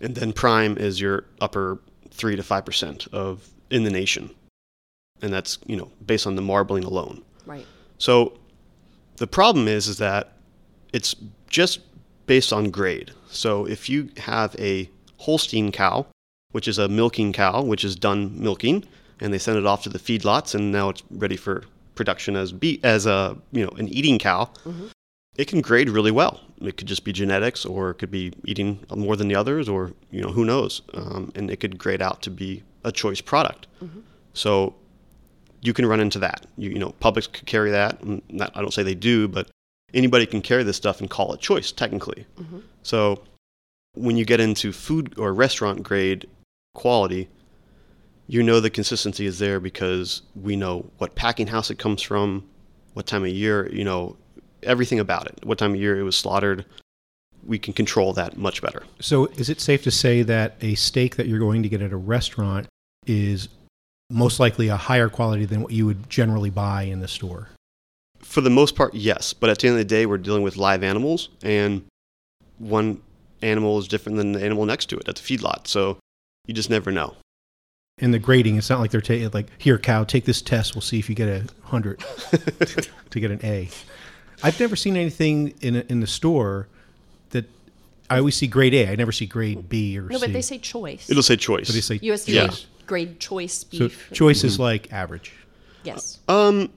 And 0.00 0.14
then 0.14 0.32
prime 0.32 0.76
is 0.76 1.00
your 1.00 1.24
upper 1.40 1.80
three 2.10 2.36
to 2.36 2.42
five 2.42 2.66
percent 2.66 3.06
of 3.12 3.48
in 3.70 3.84
the 3.84 3.90
nation, 3.90 4.30
and 5.22 5.32
that's 5.32 5.58
you 5.66 5.76
know 5.76 5.90
based 6.04 6.26
on 6.26 6.36
the 6.36 6.42
marbling 6.42 6.84
alone. 6.84 7.22
right. 7.46 7.66
So 7.98 8.38
the 9.16 9.26
problem 9.26 9.68
is 9.68 9.88
is 9.88 9.98
that 9.98 10.32
it's 10.92 11.14
just 11.48 11.80
based 12.26 12.52
on 12.52 12.70
grade. 12.70 13.12
So 13.28 13.66
if 13.66 13.88
you 13.88 14.10
have 14.18 14.54
a 14.58 14.90
Holstein 15.18 15.72
cow, 15.72 16.06
which 16.52 16.68
is 16.68 16.78
a 16.78 16.88
milking 16.88 17.32
cow, 17.32 17.62
which 17.62 17.84
is 17.84 17.96
done 17.96 18.40
milking, 18.40 18.84
and 19.20 19.32
they 19.32 19.38
send 19.38 19.58
it 19.58 19.66
off 19.66 19.82
to 19.84 19.88
the 19.88 19.98
feedlots, 19.98 20.54
and 20.54 20.72
now 20.72 20.90
it's 20.90 21.02
ready 21.10 21.36
for 21.36 21.64
production 21.94 22.36
as 22.36 22.52
be 22.52 22.78
as 22.84 23.06
a 23.06 23.36
you 23.52 23.64
know 23.64 23.72
an 23.78 23.88
eating 23.88 24.18
cow, 24.18 24.50
it 25.36 25.46
can 25.46 25.60
grade 25.60 25.88
really 25.88 26.10
well. 26.10 26.40
It 26.60 26.76
could 26.76 26.88
just 26.88 27.04
be 27.04 27.12
genetics, 27.12 27.64
or 27.64 27.90
it 27.90 27.94
could 27.94 28.10
be 28.10 28.32
eating 28.44 28.80
more 28.94 29.16
than 29.16 29.28
the 29.28 29.34
others, 29.34 29.68
or 29.68 29.92
you 30.10 30.20
know 30.22 30.28
who 30.30 30.44
knows, 30.44 30.82
um, 30.94 31.32
and 31.34 31.50
it 31.50 31.60
could 31.60 31.78
grade 31.78 32.02
out 32.02 32.22
to 32.22 32.30
be 32.30 32.62
a 32.84 32.92
choice 32.92 33.20
product. 33.20 33.66
So 34.34 34.74
you 35.62 35.72
can 35.72 35.86
run 35.86 36.00
into 36.00 36.18
that. 36.20 36.46
You, 36.56 36.70
you 36.70 36.78
know, 36.78 36.94
Publix 37.00 37.32
could 37.32 37.46
carry 37.46 37.70
that. 37.70 38.00
Mm, 38.02 38.22
not, 38.28 38.52
I 38.54 38.60
don't 38.60 38.72
say 38.72 38.82
they 38.82 38.94
do, 38.94 39.28
but 39.28 39.48
anybody 39.94 40.26
can 40.26 40.42
carry 40.42 40.62
this 40.62 40.76
stuff 40.76 41.00
and 41.00 41.10
call 41.10 41.32
it 41.32 41.40
choice 41.40 41.72
technically. 41.72 42.26
Mm-hmm. 42.38 42.58
So 42.82 43.22
when 43.94 44.16
you 44.16 44.24
get 44.24 44.40
into 44.40 44.72
food 44.72 45.14
or 45.18 45.32
restaurant 45.32 45.82
grade 45.82 46.28
quality, 46.74 47.28
you 48.28 48.42
know 48.42 48.60
the 48.60 48.70
consistency 48.70 49.26
is 49.26 49.38
there 49.38 49.60
because 49.60 50.22
we 50.34 50.56
know 50.56 50.90
what 50.98 51.14
packing 51.14 51.46
house 51.46 51.70
it 51.70 51.78
comes 51.78 52.02
from, 52.02 52.44
what 52.94 53.06
time 53.06 53.24
of 53.24 53.30
year, 53.30 53.70
you 53.72 53.84
know, 53.84 54.16
everything 54.62 54.98
about 54.98 55.26
it, 55.26 55.44
what 55.44 55.58
time 55.58 55.74
of 55.74 55.80
year 55.80 55.98
it 55.98 56.02
was 56.02 56.16
slaughtered. 56.16 56.64
We 57.44 57.58
can 57.58 57.72
control 57.72 58.12
that 58.14 58.36
much 58.36 58.60
better. 58.60 58.82
So 59.00 59.26
is 59.26 59.48
it 59.48 59.60
safe 59.60 59.84
to 59.84 59.90
say 59.92 60.22
that 60.22 60.56
a 60.60 60.74
steak 60.74 61.14
that 61.16 61.28
you're 61.28 61.38
going 61.38 61.62
to 61.62 61.68
get 61.68 61.80
at 61.80 61.92
a 61.92 61.96
restaurant 61.96 62.66
is 63.06 63.48
most 64.10 64.38
likely 64.40 64.68
a 64.68 64.76
higher 64.76 65.08
quality 65.08 65.44
than 65.44 65.62
what 65.62 65.72
you 65.72 65.86
would 65.86 66.08
generally 66.08 66.50
buy 66.50 66.82
in 66.82 67.00
the 67.00 67.08
store? 67.08 67.48
For 68.20 68.40
the 68.40 68.50
most 68.50 68.76
part, 68.76 68.94
yes. 68.94 69.32
But 69.32 69.50
at 69.50 69.58
the 69.58 69.68
end 69.68 69.74
of 69.74 69.78
the 69.78 69.84
day, 69.84 70.06
we're 70.06 70.18
dealing 70.18 70.42
with 70.42 70.56
live 70.56 70.82
animals, 70.82 71.28
and 71.42 71.84
one 72.58 73.00
animal 73.42 73.78
is 73.78 73.88
different 73.88 74.18
than 74.18 74.32
the 74.32 74.44
animal 74.44 74.64
next 74.66 74.86
to 74.86 74.96
it 74.96 75.08
at 75.08 75.16
the 75.16 75.22
feedlot. 75.22 75.66
So 75.66 75.98
you 76.46 76.54
just 76.54 76.70
never 76.70 76.90
know. 76.90 77.14
And 77.98 78.12
the 78.12 78.18
grading, 78.18 78.56
it's 78.56 78.68
not 78.68 78.80
like 78.80 78.90
they're 78.90 79.00
taking 79.00 79.30
like, 79.30 79.48
here, 79.58 79.78
cow, 79.78 80.04
take 80.04 80.24
this 80.26 80.42
test. 80.42 80.74
We'll 80.74 80.82
see 80.82 80.98
if 80.98 81.08
you 81.08 81.14
get 81.14 81.28
a 81.28 81.44
hundred 81.62 82.00
to 83.10 83.20
get 83.20 83.30
an 83.30 83.40
A. 83.42 83.70
I've 84.42 84.60
never 84.60 84.76
seen 84.76 84.96
anything 84.96 85.54
in 85.62 85.76
a, 85.76 85.84
in 85.88 86.00
the 86.00 86.06
store 86.06 86.68
that 87.30 87.46
I 88.10 88.18
always 88.18 88.36
see 88.36 88.46
grade 88.48 88.74
A. 88.74 88.90
I 88.90 88.96
never 88.96 89.12
see 89.12 89.24
grade 89.24 89.68
B 89.68 89.98
or 89.98 90.02
No, 90.02 90.08
C. 90.08 90.12
No, 90.14 90.20
but 90.20 90.32
they 90.34 90.42
say 90.42 90.58
choice. 90.58 91.08
It'll 91.08 91.22
say 91.22 91.36
choice. 91.36 91.68
But 91.68 91.74
they 91.74 91.80
say 91.80 91.98
USDA 92.00 92.34
Yeah. 92.34 92.50
Grade 92.86 93.18
choice 93.20 93.64
so 93.70 93.78
beef. 93.88 94.10
choice 94.12 94.44
is 94.44 94.58
like 94.58 94.92
average. 94.92 95.32
yes. 95.84 96.18
Um, 96.28 96.70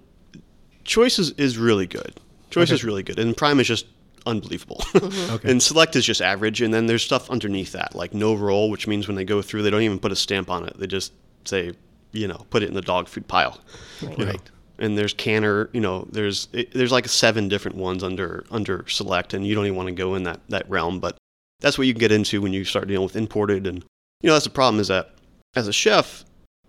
choice 0.83 1.19
is, 1.19 1.31
is 1.31 1.57
really 1.57 1.87
good. 1.87 2.13
Choice 2.49 2.69
Okay. 2.69 2.75
is 2.75 2.83
really 2.83 3.03
good, 3.03 3.19
and 3.19 3.35
prime 3.37 3.59
is 3.59 3.67
just 3.67 3.85
unbelievable. 4.25 4.83
Okay. 5.31 5.51
and 5.51 5.61
select 5.61 5.95
is 5.95 6.05
just 6.05 6.21
average, 6.21 6.61
and 6.61 6.73
then 6.73 6.87
there's 6.87 7.03
stuff 7.03 7.29
underneath 7.29 7.71
that, 7.73 7.93
like 7.95 8.13
no 8.13 8.33
roll, 8.33 8.69
which 8.71 8.87
means 8.87 9.07
when 9.07 9.15
they 9.15 9.23
go 9.25 9.41
through, 9.41 9.61
they 9.61 9.69
don't 9.69 9.83
even 9.83 9.99
put 9.99 10.11
a 10.11 10.15
stamp 10.15 10.49
on 10.49 10.65
it. 10.65 10.77
They 10.79 10.87
just 10.87 11.13
say, 11.45 11.73
you 12.11 12.27
know, 12.27 12.45
put 12.49 12.63
it 12.63 12.69
in 12.69 12.73
the 12.75 12.81
dog 12.81 13.07
food 13.07 13.27
pile. 13.27 13.59
Right. 14.01 14.17
you. 14.17 14.25
Right. 14.25 14.41
And 14.79 14.97
there's 14.97 15.13
canner, 15.13 15.69
you 15.73 15.81
know, 15.81 16.07
there's 16.11 16.47
it, 16.53 16.71
there's 16.73 16.91
like 16.91 17.07
seven 17.07 17.47
different 17.49 17.77
ones 17.77 18.01
under 18.03 18.45
under 18.49 18.85
select, 18.87 19.33
and 19.35 19.45
you 19.45 19.53
don't 19.53 19.65
even 19.65 19.75
want 19.77 19.87
to 19.89 19.93
go 19.93 20.15
in 20.15 20.23
that 20.23 20.39
that 20.49 20.67
realm. 20.69 20.99
But 20.99 21.17
that's 21.59 21.77
what 21.77 21.85
you 21.85 21.93
can 21.93 21.99
get 21.99 22.11
into 22.13 22.41
when 22.41 22.53
you 22.53 22.63
start 22.65 22.87
dealing 22.87 23.03
with 23.05 23.15
imported, 23.15 23.67
and 23.67 23.83
you 24.21 24.27
know 24.27 24.33
that's 24.33 24.45
the 24.45 24.51
problem 24.51 24.79
is 24.79 24.87
that 24.87 25.11
as 25.55 25.67
a 25.67 25.73
chef, 25.73 26.25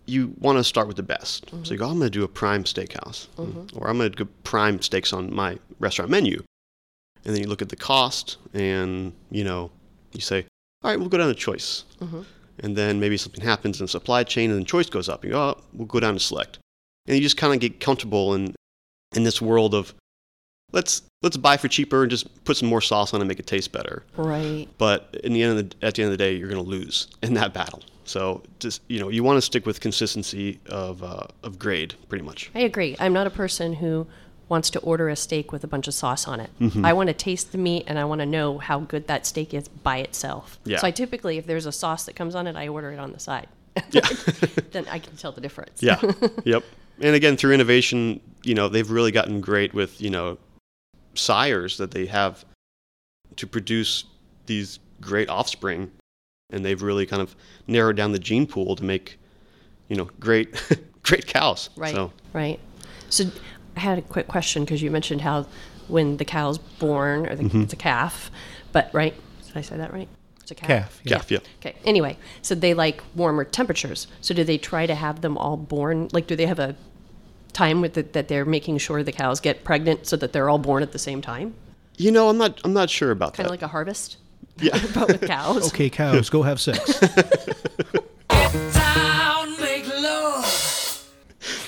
you 0.07 0.35
want 0.39 0.59
to 0.59 0.65
start 0.65 0.89
with 0.89 0.97
the 0.97 1.03
best. 1.03 1.49
So 1.51 1.57
mm-hmm. 1.57 1.73
you 1.73 1.79
go, 1.79 1.87
I'm 1.87 1.99
going 1.99 2.11
to 2.11 2.19
do 2.19 2.25
a 2.25 2.29
prime 2.29 2.65
steakhouse, 2.65 3.29
mm-hmm. 3.37 3.79
or 3.79 3.89
I'm 3.89 3.99
going 3.99 4.11
to 4.11 4.17
do 4.17 4.25
prime 4.45 4.81
steaks 4.83 5.13
on 5.13 5.33
my 5.33 5.59
restaurant 5.79 6.11
menu, 6.11 6.43
and 7.25 7.35
then 7.35 7.43
you 7.43 7.49
look 7.49 7.63
at 7.63 7.69
the 7.69 7.77
cost, 7.77 8.39
and 8.55 9.13
you 9.31 9.45
know, 9.45 9.71
you 10.13 10.21
say, 10.21 10.47
all 10.83 10.91
right, 10.91 10.99
we'll 10.99 11.09
go 11.09 11.19
down 11.19 11.29
to 11.29 11.35
choice, 11.35 11.85
mm-hmm. 12.01 12.23
and 12.61 12.77
then 12.77 12.99
maybe 12.99 13.17
something 13.17 13.45
happens 13.45 13.81
in 13.81 13.85
the 13.85 13.89
supply 13.89 14.25
chain, 14.25 14.51
and 14.51 14.59
then 14.59 14.67
choice 14.67 14.91
goes 14.91 15.09
up. 15.09 15.25
You 15.25 15.31
go, 15.33 15.41
oh, 15.41 15.61
we'll 15.73 15.87
go 15.87 16.01
down 16.01 16.15
to 16.15 16.21
select, 16.21 16.59
and 17.07 17.17
you 17.17 17.23
just 17.23 17.37
kind 17.37 17.55
of 17.55 17.61
get 17.61 17.81
comfortable 17.81 18.35
in 18.35 18.55
in 19.15 19.25
this 19.25 19.43
world 19.43 19.75
of 19.75 19.95
let's 20.73 21.03
let's 21.23 21.37
buy 21.37 21.57
for 21.57 21.69
cheaper 21.69 22.03
and 22.03 22.11
just 22.11 22.45
put 22.45 22.57
some 22.57 22.69
more 22.69 22.81
sauce 22.81 23.13
on 23.13 23.21
it 23.21 23.23
and 23.23 23.29
make 23.29 23.39
it 23.39 23.47
taste 23.47 23.73
better. 23.73 24.05
Right. 24.17 24.67
But 24.79 25.17
in 25.25 25.33
the 25.33 25.43
end 25.43 25.59
of 25.59 25.71
the, 25.71 25.87
at 25.87 25.95
the 25.95 26.03
end 26.03 26.13
of 26.13 26.19
the 26.19 26.25
day, 26.25 26.35
you're 26.35 26.49
going 26.49 26.63
to 26.63 26.69
lose 26.69 27.09
in 27.23 27.35
that 27.35 27.53
battle. 27.53 27.83
So 28.05 28.43
just 28.59 28.83
you 28.89 28.99
know, 28.99 29.09
you 29.09 29.23
want 29.23 29.37
to 29.37 29.43
stick 29.43 29.67
with 29.67 29.81
consistency 29.81 30.59
of 30.67 31.03
uh, 31.03 31.27
of 31.43 31.59
grade, 31.59 31.95
pretty 32.09 32.25
much. 32.25 32.51
I 32.55 32.61
agree. 32.61 32.97
I'm 32.99 33.13
not 33.13 33.27
a 33.27 33.31
person 33.31 33.75
who 33.75 34.07
wants 34.49 34.69
to 34.71 34.81
order 34.81 35.09
a 35.09 35.15
steak 35.15 35.53
with 35.53 35.63
a 35.63 35.69
bunch 35.69 35.87
of 35.87 35.95
sauce 35.95 36.27
on 36.27 36.41
it. 36.41 36.51
Mm-hmm. 36.61 36.85
I 36.85 36.93
want 36.93 37.07
to 37.07 37.15
taste 37.15 37.53
the 37.53 37.59
meat 37.59 37.85
and 37.87 38.01
I 38.01 38.05
want 38.05 38.21
to 38.21 38.27
know 38.27 38.59
how 38.59 38.81
good 38.81 39.07
that 39.07 39.25
steak 39.25 39.55
is 39.55 39.69
by 39.69 39.99
itself. 39.99 40.59
Yeah. 40.65 40.79
So 40.79 40.89
I 40.89 40.91
typically, 40.91 41.39
if 41.39 41.47
there's 41.47 41.67
a 41.67 41.73
sauce 41.73 42.05
that 42.07 42.17
comes 42.17 42.35
on 42.35 42.49
it, 42.49 42.57
I 42.57 42.67
order 42.67 42.91
it 42.91 42.99
on 42.99 43.13
the 43.13 43.21
side. 43.21 43.47
then 44.73 44.87
I 44.91 44.99
can 44.99 45.17
tell 45.17 45.31
the 45.31 45.41
difference. 45.41 45.81
Yeah. 45.81 46.01
yep. 46.45 46.65
And 47.01 47.15
again, 47.15 47.37
through 47.37 47.53
innovation, 47.53 48.21
you 48.43 48.55
know, 48.55 48.69
they've 48.69 48.91
really 48.91 49.13
gotten 49.13 49.41
great 49.41 49.73
with 49.73 50.01
you 50.01 50.11
know 50.11 50.37
sires 51.21 51.77
that 51.79 51.91
they 51.91 52.07
have 52.07 52.45
to 53.37 53.47
produce 53.47 54.05
these 54.47 54.79
great 55.01 55.29
offspring, 55.29 55.91
and 56.51 56.65
they've 56.65 56.83
really 56.83 57.07
kind 57.07 57.23
of 57.23 57.35
narrowed 57.67 57.97
down 57.97 58.13
the 58.13 58.19
gene 58.19 58.47
pool 58.47 58.75
to 58.77 58.85
make 58.85 59.19
you 59.89 59.97
know 59.97 60.09
great 60.19 60.49
great 61.03 61.27
cows. 61.27 61.71
Right. 61.77 61.95
So 61.95 62.13
Right. 62.33 62.59
So 63.09 63.25
I 63.77 63.81
had 63.81 63.99
a 63.99 64.03
quick 64.03 64.29
question 64.29 64.65
because 64.65 64.83
you 64.83 64.91
mentioned 64.91 65.21
how 65.21 65.47
when 65.89 66.17
the 66.19 66.25
cow's 66.25 66.59
born, 66.59 67.27
or 67.27 67.35
the, 67.35 67.45
Mm-hmm. 67.45 67.63
it's 67.63 67.73
a 67.73 67.77
calf, 67.77 68.31
but 68.73 68.91
right? 68.93 69.15
Did 69.47 69.57
I 69.57 69.63
say 69.63 69.77
that 69.77 69.93
right? 69.93 70.09
It's 70.41 70.51
a 70.53 70.55
calf. 70.55 70.69
Calf, 70.69 71.01
yeah. 71.05 71.17
calf, 71.17 71.31
yeah. 71.31 71.39
Okay. 71.61 71.75
Anyway, 71.85 72.17
so 72.43 72.55
they 72.55 72.75
like 72.75 73.03
warmer 73.17 73.45
temperatures. 73.45 74.07
So 74.21 74.33
do 74.35 74.45
they 74.45 74.59
try 74.59 74.87
to 74.87 74.95
have 74.95 75.21
them 75.21 75.37
all 75.37 75.57
born? 75.57 76.09
Like, 76.13 76.27
do 76.29 76.37
they 76.37 76.47
have 76.47 76.59
a 76.61 76.77
time 77.61 77.81
with 77.81 77.97
it 77.99 78.13
that 78.15 78.29
they're 78.29 78.45
making 78.47 78.79
sure 78.79 79.03
the 79.03 79.13
cows 79.13 79.41
get 79.41 79.65
pregnant 79.65 80.07
so 80.07 80.17
that 80.17 80.33
they're 80.33 80.49
all 80.49 80.59
born 80.59 80.83
at 80.83 80.93
the 80.93 80.99
same 80.99 81.21
time? 81.21 81.55
You 81.99 82.11
know, 82.11 82.29
I'm 82.31 82.39
not 82.39 82.61
I'm 82.65 82.73
not 82.73 82.89
sure 82.91 83.11
about 83.11 83.35
Kind 83.35 83.37
that. 83.37 83.37
Kind 83.37 83.47
of 83.49 83.51
like 83.51 83.63
a 83.63 83.69
harvest, 83.69 84.17
yeah. 84.59 84.79
but 84.95 85.09
with 85.09 85.27
cows. 85.27 85.69
Okay, 85.69 85.91
cows, 85.91 86.31
go 86.31 86.43
have 86.43 86.59
sex. 86.61 86.81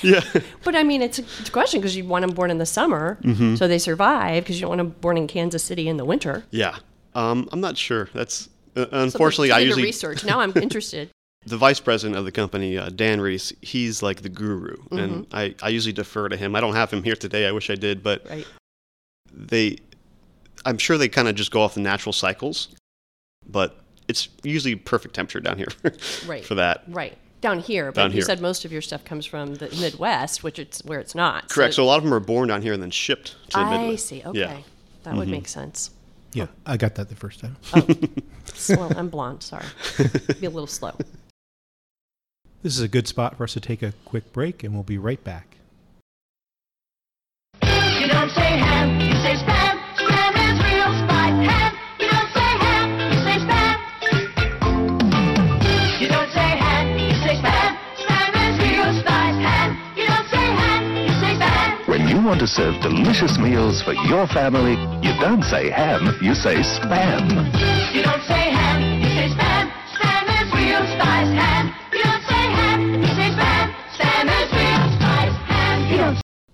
yeah. 0.01 0.21
But 0.63 0.75
I 0.75 0.83
mean, 0.83 1.01
it's 1.01 1.19
a, 1.19 1.23
it's 1.39 1.49
a 1.49 1.51
question 1.51 1.79
because 1.79 1.95
you 1.95 2.05
want 2.05 2.25
them 2.25 2.35
born 2.35 2.51
in 2.51 2.57
the 2.57 2.65
summer, 2.65 3.17
Mm-hmm. 3.23 3.55
so 3.55 3.67
they 3.67 3.79
survive 3.79 4.43
because 4.43 4.57
you 4.57 4.61
don't 4.61 4.77
want 4.77 4.79
them 4.79 4.89
born 5.01 5.17
in 5.17 5.27
Kansas 5.27 5.63
City 5.63 5.87
in 5.87 5.97
the 5.97 6.05
winter. 6.05 6.43
Yeah. 6.51 6.77
Um, 7.15 7.47
I'm 7.51 7.61
not 7.61 7.77
sure. 7.77 8.09
That's 8.13 8.49
uh, 8.75 8.81
Something 8.81 8.99
unfortunately 9.01 9.47
to 9.49 9.55
I 9.55 9.59
do 9.59 9.63
to 9.65 9.67
usually 9.69 9.83
research. 9.83 10.25
Now 10.25 10.39
I'm 10.39 10.53
interested. 10.57 11.09
The 11.45 11.57
vice 11.57 11.79
president 11.79 12.17
of 12.17 12.25
the 12.25 12.31
company, 12.31 12.77
uh, 12.77 12.89
Dan 12.89 13.19
Reese. 13.21 13.51
He's 13.61 14.01
like 14.01 14.21
the 14.21 14.29
guru, 14.29 14.75
and 14.91 15.27
I, 15.33 15.55
I 15.61 15.69
usually 15.69 15.93
defer 15.93 16.29
to 16.29 16.37
him. 16.37 16.55
I 16.55 16.61
don't 16.61 16.75
have 16.75 16.89
him 16.91 17.03
here 17.03 17.15
today. 17.15 17.45
I 17.47 17.51
wish 17.51 17.69
I 17.69 17.75
did, 17.75 18.01
but 18.03 18.25
Right. 18.29 18.47
they, 19.33 19.77
I'm 20.65 20.77
sure 20.77 20.97
they 20.97 21.09
kind 21.09 21.27
of 21.27 21.35
just 21.35 21.51
go 21.51 21.61
off 21.61 21.73
the 21.73 21.81
natural 21.81 22.13
cycles, 22.13 22.69
but 23.47 23.77
it's 24.07 24.29
usually 24.43 24.75
perfect 24.75 25.15
temperature 25.15 25.39
down 25.41 25.57
here 25.57 25.67
Right. 26.25 26.45
for 26.45 26.55
that. 26.55 26.83
Right. 26.87 27.17
Down 27.41 27.59
here, 27.59 27.91
but 27.91 27.95
Down 28.03 28.11
you 28.11 28.15
here. 28.15 28.21
said 28.25 28.39
most 28.39 28.63
of 28.63 28.71
your 28.71 28.81
stuff 28.81 29.03
comes 29.03 29.25
from 29.25 29.55
the 29.55 29.67
Midwest, 29.81 30.43
which 30.43 30.59
it's 30.59 30.81
where 30.85 30.99
it's 30.99 31.13
not. 31.13 31.49
Correct. 31.49 31.73
So 31.73 31.83
a 31.83 31.85
lot 31.85 31.97
of 31.97 32.03
them 32.05 32.13
are 32.13 32.21
born 32.21 32.47
down 32.47 32.61
here 32.61 32.71
and 32.71 32.81
then 32.81 32.89
shipped 32.91 33.35
to 33.49 33.57
the 33.57 33.59
I 33.59 33.77
Midwest. 33.79 34.05
see. 34.05 34.21
Okay, 34.25 34.39
Yeah. 34.39 34.57
that 35.03 35.15
would 35.15 35.27
make 35.27 35.49
sense. 35.49 35.91
yeah, 36.31 36.47
I 36.65 36.77
got 36.77 36.95
that 36.95 37.09
the 37.09 37.15
first 37.17 37.41
time. 37.41 37.57
well, 38.69 38.93
I'm 38.97 39.09
blonde. 39.09 39.43
Sorry, 39.43 39.65
be 40.39 40.45
a 40.45 40.49
little 40.49 40.67
slow. 40.67 40.95
This 42.63 42.77
is 42.77 42.81
a 42.81 42.87
good 42.87 43.09
spot 43.09 43.35
for 43.35 43.43
us 43.43 43.51
to 43.53 43.59
take 43.59 43.83
a 43.83 43.91
quick 44.05 44.31
break, 44.31 44.63
and 44.63 44.73
we'll 44.73 44.83
be 44.83 44.97
right 44.97 45.21
back. 45.21 45.57
You 47.61 48.07
don't 48.07 48.31
say 48.31 48.55
ham, 48.55 49.01
you 49.01 49.11
say 49.19 49.35
spam. 49.35 49.83
Spam 49.99 50.31
is 50.47 50.63
real 50.63 50.87
spice. 51.03 51.43
Ham, 51.43 51.75
you 51.99 52.07
don't 52.07 52.31
say 52.31 52.55
ham, 52.63 52.87
you 53.11 53.19
say 53.19 53.35
spam. 53.43 53.75
You 55.99 56.07
don't 56.07 56.31
say 56.31 56.55
ham, 56.55 56.97
you 56.97 57.11
say 57.19 57.35
spam. 57.43 57.75
Spam 57.99 58.31
is 58.47 58.55
real 58.63 58.91
spice. 59.03 59.37
Ham, 59.43 59.75
you 59.97 60.07
don't 60.07 60.27
say 60.31 60.47
ham, 60.55 60.95
you 61.03 61.11
say 61.19 61.35
spam. 61.35 61.87
When 61.89 62.07
you 62.07 62.23
want 62.25 62.39
to 62.39 62.47
serve 62.47 62.79
delicious 62.81 63.37
meals 63.37 63.81
for 63.83 63.91
your 64.07 64.25
family, 64.27 64.79
you 65.05 65.11
don't 65.19 65.43
say 65.43 65.69
ham, 65.69 66.17
you 66.21 66.33
say 66.33 66.63
spam. 66.63 67.27
You 67.93 68.03
don't 68.03 68.23
say 68.23 68.55
ham, 68.55 68.62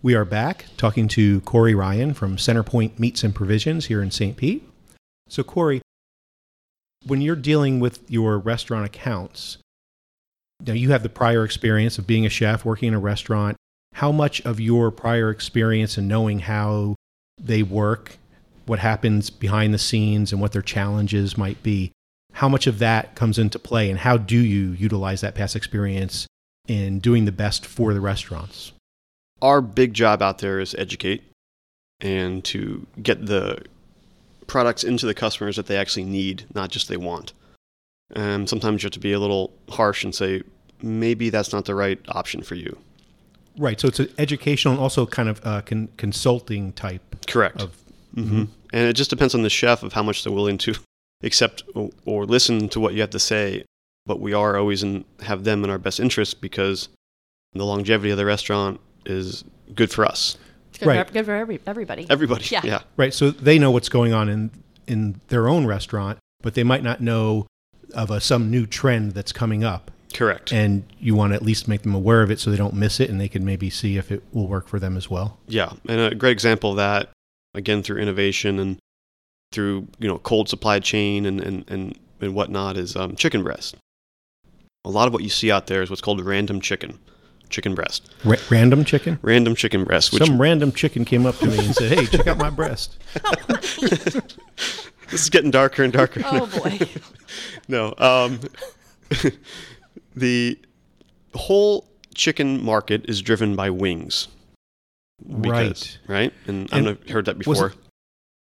We 0.02 0.16
are 0.16 0.24
back 0.24 0.68
talking 0.78 1.10
to 1.10 1.42
Corey 1.42 1.76
Ryan 1.76 2.14
from 2.14 2.38
Centerpoint 2.38 3.00
Meats 3.00 3.22
and 3.22 3.36
Provisions 3.36 3.88
here 3.88 4.02
in 4.02 4.12
St. 4.12 4.38
Pete. 4.38 4.64
So, 5.28 5.44
Corey, 5.44 5.82
when 7.06 7.20
you're 7.20 7.36
dealing 7.36 7.82
with 7.82 8.10
your 8.10 8.38
restaurant 8.38 8.86
accounts, 8.86 9.58
now 10.66 10.72
you 10.72 10.92
have 10.92 11.04
the 11.04 11.10
prior 11.10 11.44
experience 11.44 11.98
of 11.98 12.08
being 12.08 12.26
a 12.26 12.30
chef, 12.30 12.64
working 12.64 12.88
in 12.88 12.94
a 12.94 13.00
restaurant. 13.00 13.58
How 13.96 14.14
much 14.14 14.40
of 14.46 14.62
your 14.62 14.90
prior 14.90 15.30
experience 15.30 15.98
and 15.98 16.08
knowing 16.08 16.40
how 16.40 16.96
they 17.38 17.62
work, 17.62 18.20
what 18.68 18.80
happens 18.80 19.30
behind 19.30 19.74
the 19.74 19.78
scenes, 19.78 20.32
and 20.32 20.40
what 20.40 20.54
their 20.54 20.62
challenges 20.62 21.38
might 21.38 21.62
be, 21.62 21.92
how 22.32 22.48
much 22.48 22.68
of 22.68 22.80
that 22.80 23.16
comes 23.16 23.38
into 23.38 23.60
play, 23.60 23.90
and 23.90 24.00
how 24.00 24.16
do 24.16 24.38
you 24.38 24.72
utilize 24.72 25.20
that 25.20 25.36
past 25.36 25.58
experience 25.58 26.26
in 26.70 27.00
doing 27.00 27.26
the 27.26 27.34
best 27.34 27.66
for 27.66 27.94
the 27.94 28.00
restaurants? 28.00 28.72
Our 29.41 29.62
big 29.62 29.93
job 29.93 30.21
out 30.21 30.39
there 30.39 30.60
is 30.60 30.75
educate 30.75 31.23
and 32.02 32.43
to 32.45 32.86
get 33.02 33.25
the 33.25 33.63
products 34.47 34.84
into 34.84 35.06
the 35.06 35.13
customers 35.13 35.56
that 35.56 35.67
they 35.67 35.78
actually 35.78 36.06
need, 36.06 36.45
not 36.54 36.69
just 36.69 36.88
they 36.88 36.97
want. 36.97 37.34
And 38.12 38.49
sometimes 38.49 38.82
you 38.82 38.88
have 38.88 38.93
to 38.93 38.99
be 38.99 39.13
a 39.13 39.19
little 39.19 39.54
harsh 39.69 40.04
and 40.04 40.13
say, 40.13 40.41
maybe 40.82 41.30
that's 41.30 41.54
not 41.54 41.65
the 41.65 41.75
right 41.75 41.99
option 42.10 42.41
for 42.41 42.56
you. 42.56 42.78
Right. 43.58 43.80
So 43.80 43.89
it's 43.89 43.99
an 43.99 44.10
educational 44.17 44.73
and 44.73 44.82
also 44.82 45.06
kind 45.06 45.30
of 45.30 45.45
uh, 45.45 45.62
con- 45.62 45.89
consulting 45.97 46.73
type 46.73 47.25
Correct. 47.28 47.62
of. 47.62 47.75
hmm 48.15 48.45
And 48.73 48.88
it 48.88 48.93
just 48.93 49.10
depends 49.10 49.36
on 49.36 49.43
the 49.43 49.49
chef 49.49 49.84
of 49.84 49.93
how 49.93 50.04
much 50.04 50.23
they're 50.23 50.34
willing 50.34 50.58
to 50.60 50.75
accept 51.23 51.63
or, 51.75 51.91
or 52.06 52.25
listen 52.25 52.69
to 52.69 52.80
what 52.80 52.93
you 52.93 53.02
have 53.02 53.10
to 53.12 53.19
say. 53.19 53.63
But 54.06 54.19
we 54.19 54.34
are 54.34 54.58
always 54.58 54.82
in, 54.82 55.06
have 55.21 55.43
them 55.43 55.63
in 55.63 55.69
our 55.69 55.78
best 55.78 55.99
interest 55.99 56.41
because 56.41 56.89
the 57.54 57.65
longevity 57.65 58.10
of 58.12 58.17
the 58.17 58.25
restaurant 58.25 58.80
is 59.06 59.44
good 59.76 59.92
for 59.92 60.06
us. 60.06 60.38
It's 60.70 60.80
good, 60.80 60.88
Right. 60.88 61.08
for, 61.08 61.14
good 61.14 61.26
for 61.26 61.36
every, 61.36 61.60
everybody. 61.66 62.06
Everybody. 62.10 62.46
Yeah. 62.50 62.62
yeah. 62.64 62.80
Right. 62.98 63.14
So 63.14 63.32
they 63.32 63.60
know 63.60 63.72
what's 63.72 63.90
going 63.90 64.14
on 64.14 64.30
in 64.30 64.52
in 64.88 65.22
their 65.28 65.48
own 65.48 65.66
restaurant, 65.68 66.18
but 66.42 66.56
they 66.56 66.64
might 66.64 66.84
not 66.84 67.00
know 67.00 67.46
of 67.94 68.10
a, 68.10 68.20
some 68.20 68.50
new 68.50 68.66
trend 68.66 69.12
that's 69.14 69.32
coming 69.32 69.64
up. 69.64 69.92
Correct. 70.14 70.52
And 70.52 70.84
you 71.00 71.14
want 71.14 71.32
to 71.32 71.36
at 71.36 71.44
least 71.44 71.68
make 71.68 71.84
them 71.84 71.94
aware 71.94 72.24
of 72.24 72.32
it 72.32 72.40
so 72.40 72.50
they 72.50 72.58
don't 72.58 72.74
miss 72.74 73.00
it 73.00 73.10
and 73.10 73.22
they 73.22 73.30
can 73.30 73.46
maybe 73.46 73.70
see 73.70 73.98
if 73.98 74.12
it 74.12 74.24
will 74.34 74.48
work 74.48 74.68
for 74.68 74.80
them 74.80 74.98
as 74.98 75.10
well. 75.10 75.38
Yeah, 75.48 75.74
and 75.88 76.00
a 76.02 76.16
great 76.16 76.32
example 76.32 76.72
of 76.72 76.78
that, 76.78 77.10
again 77.54 77.84
through 77.84 78.02
innovation 78.02 78.58
and 78.60 78.78
through 79.52 79.88
you 80.00 80.08
know 80.08 80.18
cold 80.20 80.50
supply 80.50 80.80
chain 80.80 81.26
and 81.26 81.40
and 81.40 81.64
and, 81.68 81.98
and 82.22 82.34
whatnot, 82.34 82.78
is 82.78 82.96
um, 82.96 83.16
chicken 83.16 83.44
breast. 83.44 83.76
A 84.86 84.90
lot 84.90 85.08
of 85.08 85.14
what 85.14 85.22
you 85.24 85.30
see 85.30 85.52
out 85.52 85.68
there 85.68 85.82
is 85.84 85.90
what's 85.90 86.02
called 86.02 86.24
random 86.26 86.62
chicken, 86.62 86.98
chicken 87.50 87.76
breast, 87.76 88.10
Ra- 88.24 88.38
random 88.50 88.86
chicken? 88.86 89.20
random 89.22 89.56
chicken 89.56 89.84
breast. 89.84 90.14
Which 90.14 90.24
Some 90.24 90.40
random 90.40 90.72
chicken 90.72 91.06
came 91.06 91.26
up 91.26 91.38
to 91.38 91.48
me 91.48 91.58
and 91.66 91.76
said, 91.76 91.98
"Hey, 91.98 92.06
check 92.06 92.28
out 92.28 92.38
my 92.38 92.50
breast." 92.50 92.98
this 93.80 94.22
is 95.12 95.30
getting 95.30 95.52
darker 95.52 95.84
and 95.84 95.94
darker. 95.94 96.22
Oh 96.26 96.48
boy. 96.48 96.80
no, 97.68 97.94
um, 97.98 98.40
the 100.16 100.58
whole 101.34 101.88
chicken 102.16 102.64
market 102.64 103.06
is 103.10 103.22
driven 103.22 103.56
by 103.56 103.70
wings. 103.70 104.28
Right. 105.26 105.98
Right. 106.08 106.34
And, 106.48 106.70
I 106.72 106.78
And 106.78 106.86
don't 106.86 106.86
know 106.86 106.92
if 106.92 107.08
you 107.08 107.14
heard 107.14 107.26
that 107.26 107.38
before. 107.38 107.74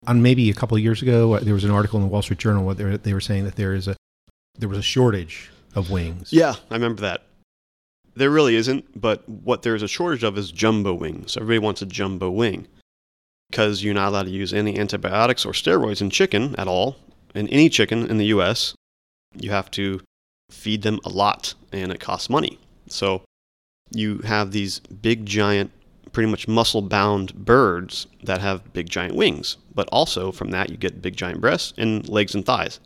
On 0.05 0.21
maybe 0.21 0.49
a 0.49 0.53
couple 0.53 0.77
of 0.77 0.83
years 0.83 1.01
ago, 1.01 1.33
uh, 1.33 1.39
there 1.39 1.53
was 1.55 1.63
an 1.63 1.71
article 1.71 1.99
in 1.99 2.05
the 2.05 2.11
Wall 2.11 2.21
Street 2.21 2.39
Journal 2.39 2.63
where 2.63 2.75
they 2.75 2.83
were, 2.83 2.97
they 2.97 3.13
were 3.13 3.19
saying 3.21 3.45
that 3.45 3.55
there 3.55 3.73
is 3.73 3.87
a 3.87 3.95
there 4.57 4.69
was 4.69 4.77
a 4.77 4.83
shortage 4.83 5.51
of 5.75 5.89
wings. 5.91 6.31
Yeah, 6.31 6.55
I 6.71 6.73
remember 6.75 7.01
that. 7.01 7.23
There 8.17 8.31
really 8.31 8.55
isn't, 8.55 8.99
but 8.99 9.29
what 9.29 9.61
there's 9.61 9.83
a 9.83 9.87
shortage 9.87 10.23
of 10.23 10.39
is 10.39 10.51
jumbo 10.51 10.91
wings. 10.95 11.37
Everybody 11.37 11.59
wants 11.59 11.83
a 11.83 11.85
jumbo 11.85 12.31
wing 12.31 12.67
because 13.51 13.83
you're 13.83 13.93
not 13.93 14.07
allowed 14.07 14.23
to 14.23 14.31
use 14.31 14.55
any 14.55 14.79
antibiotics 14.79 15.45
or 15.45 15.51
steroids 15.51 16.01
in 16.01 16.09
chicken 16.09 16.55
at 16.57 16.67
all. 16.67 16.95
In 17.35 17.47
any 17.49 17.69
chicken 17.69 18.09
in 18.09 18.17
the 18.17 18.25
US, 18.37 18.73
you 19.35 19.51
have 19.51 19.69
to 19.71 20.01
feed 20.49 20.81
them 20.81 20.99
a 21.05 21.09
lot 21.09 21.53
and 21.71 21.91
it 21.91 21.99
costs 21.99 22.27
money. 22.27 22.57
So 22.87 23.21
you 23.91 24.17
have 24.19 24.51
these 24.51 24.79
big, 24.79 25.27
giant, 25.27 25.69
pretty 26.11 26.31
much 26.31 26.47
muscle 26.47 26.81
bound 26.81 27.35
birds 27.35 28.07
that 28.23 28.41
have 28.41 28.73
big, 28.73 28.89
giant 28.89 29.15
wings. 29.15 29.57
But 29.75 29.87
also 29.91 30.31
from 30.31 30.49
that, 30.49 30.71
you 30.71 30.77
get 30.77 31.03
big, 31.03 31.15
giant 31.15 31.39
breasts 31.39 31.71
and 31.77 32.09
legs 32.09 32.33
and 32.33 32.43
thighs. 32.43 32.79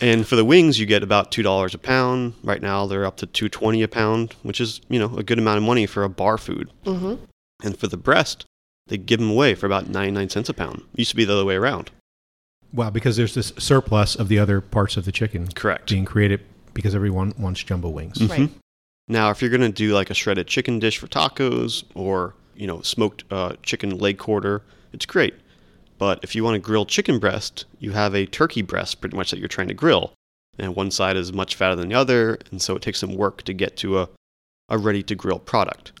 And 0.00 0.26
for 0.26 0.36
the 0.36 0.44
wings, 0.44 0.78
you 0.78 0.86
get 0.86 1.02
about 1.02 1.30
two 1.30 1.42
dollars 1.42 1.74
a 1.74 1.78
pound. 1.78 2.34
Right 2.42 2.62
now, 2.62 2.86
they're 2.86 3.04
up 3.06 3.16
to 3.18 3.26
two 3.26 3.48
twenty 3.48 3.82
a 3.82 3.88
pound, 3.88 4.34
which 4.42 4.60
is 4.60 4.80
you 4.88 4.98
know 4.98 5.16
a 5.16 5.22
good 5.22 5.38
amount 5.38 5.58
of 5.58 5.62
money 5.64 5.86
for 5.86 6.02
a 6.04 6.08
bar 6.08 6.38
food. 6.38 6.70
hmm 6.84 7.14
And 7.62 7.78
for 7.78 7.86
the 7.86 7.96
breast, 7.96 8.44
they 8.86 8.96
give 8.96 9.20
them 9.20 9.30
away 9.30 9.54
for 9.54 9.66
about 9.66 9.88
ninety 9.88 10.12
nine 10.12 10.28
cents 10.30 10.48
a 10.48 10.54
pound. 10.54 10.82
Used 10.96 11.10
to 11.10 11.16
be 11.16 11.24
the 11.24 11.34
other 11.34 11.44
way 11.44 11.56
around. 11.56 11.90
Wow, 12.72 12.90
because 12.90 13.16
there's 13.16 13.34
this 13.34 13.52
surplus 13.58 14.14
of 14.14 14.28
the 14.28 14.38
other 14.38 14.60
parts 14.60 14.96
of 14.96 15.04
the 15.04 15.12
chicken 15.12 15.48
Correct. 15.48 15.90
being 15.90 16.04
created 16.04 16.40
because 16.72 16.94
everyone 16.94 17.32
wants 17.36 17.62
jumbo 17.64 17.88
wings. 17.88 18.18
Mhm. 18.18 18.30
Right. 18.30 18.50
Now, 19.08 19.30
if 19.30 19.42
you're 19.42 19.50
gonna 19.50 19.70
do 19.70 19.92
like 19.92 20.08
a 20.08 20.14
shredded 20.14 20.46
chicken 20.46 20.78
dish 20.78 20.98
for 20.98 21.08
tacos 21.08 21.82
or 21.94 22.34
you 22.56 22.66
know 22.66 22.80
smoked 22.82 23.24
uh, 23.30 23.54
chicken 23.62 23.98
leg 23.98 24.18
quarter, 24.18 24.62
it's 24.92 25.04
great. 25.04 25.34
But 26.00 26.20
if 26.22 26.34
you 26.34 26.42
want 26.42 26.54
to 26.54 26.58
grill 26.58 26.86
chicken 26.86 27.18
breast, 27.18 27.66
you 27.78 27.92
have 27.92 28.14
a 28.14 28.24
turkey 28.24 28.62
breast 28.62 29.02
pretty 29.02 29.18
much 29.18 29.30
that 29.30 29.38
you're 29.38 29.48
trying 29.48 29.68
to 29.68 29.74
grill, 29.74 30.14
and 30.58 30.74
one 30.74 30.90
side 30.90 31.14
is 31.14 31.30
much 31.30 31.54
fatter 31.54 31.76
than 31.76 31.90
the 31.90 31.94
other, 31.94 32.38
and 32.50 32.62
so 32.62 32.74
it 32.74 32.80
takes 32.80 32.98
some 32.98 33.16
work 33.16 33.42
to 33.42 33.52
get 33.52 33.76
to 33.76 33.98
a, 33.98 34.08
a 34.70 34.78
ready 34.78 35.02
to 35.02 35.14
grill 35.14 35.38
product. 35.38 35.92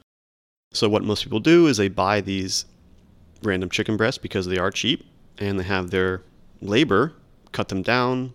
So 0.72 0.88
what 0.88 1.04
most 1.04 1.22
people 1.22 1.38
do 1.38 1.66
is 1.66 1.76
they 1.76 1.88
buy 1.88 2.22
these 2.22 2.64
random 3.42 3.68
chicken 3.68 3.98
breasts 3.98 4.16
because 4.16 4.46
they 4.46 4.56
are 4.56 4.70
cheap, 4.70 5.04
and 5.36 5.60
they 5.60 5.64
have 5.64 5.90
their 5.90 6.22
labor 6.62 7.12
cut 7.52 7.68
them 7.68 7.82
down, 7.82 8.32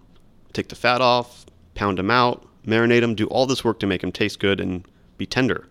take 0.53 0.69
the 0.69 0.75
fat 0.75 1.01
off, 1.01 1.47
pound 1.73 1.97
them 1.97 2.11
out, 2.11 2.47
marinate 2.63 3.01
them, 3.01 3.15
do 3.15 3.25
all 3.27 3.47
this 3.47 3.63
work 3.63 3.79
to 3.79 3.87
make 3.87 4.01
them 4.01 4.11
taste 4.11 4.39
good 4.39 4.61
and 4.61 4.87
be 5.17 5.25
tender. 5.25 5.65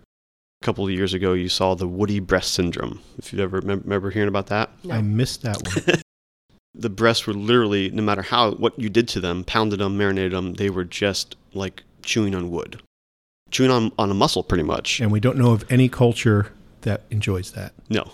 A 0.61 0.65
couple 0.65 0.85
of 0.85 0.91
years 0.91 1.13
ago, 1.13 1.33
you 1.33 1.49
saw 1.49 1.75
the 1.75 1.87
woody 1.87 2.19
breast 2.19 2.53
syndrome. 2.53 3.01
If 3.17 3.31
you 3.33 3.39
ever 3.39 3.59
remember 3.59 4.09
hearing 4.09 4.29
about 4.29 4.47
that, 4.47 4.71
No. 4.83 4.95
I 4.95 5.01
missed 5.01 5.41
that 5.43 5.61
one. 5.63 6.01
the 6.73 6.89
breasts 6.89 7.27
were 7.27 7.33
literally, 7.33 7.89
no 7.91 8.01
matter 8.01 8.21
how 8.23 8.51
what 8.51 8.77
you 8.79 8.89
did 8.89 9.07
to 9.09 9.19
them, 9.19 9.43
pounded 9.43 9.79
them, 9.79 9.97
marinated 9.97 10.31
them, 10.31 10.53
they 10.55 10.69
were 10.69 10.83
just 10.85 11.35
like 11.53 11.83
chewing 12.01 12.33
on 12.33 12.49
wood, 12.51 12.81
chewing 13.51 13.69
on 13.71 13.91
on 13.99 14.09
a 14.09 14.13
muscle, 14.15 14.43
pretty 14.43 14.63
much. 14.63 14.99
and 14.99 15.11
we 15.11 15.19
don't 15.19 15.37
know 15.37 15.51
of 15.51 15.69
any 15.71 15.87
culture 15.89 16.51
that 16.81 17.01
enjoys 17.11 17.51
that. 17.51 17.73
No, 17.89 18.11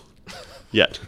yet. 0.72 1.00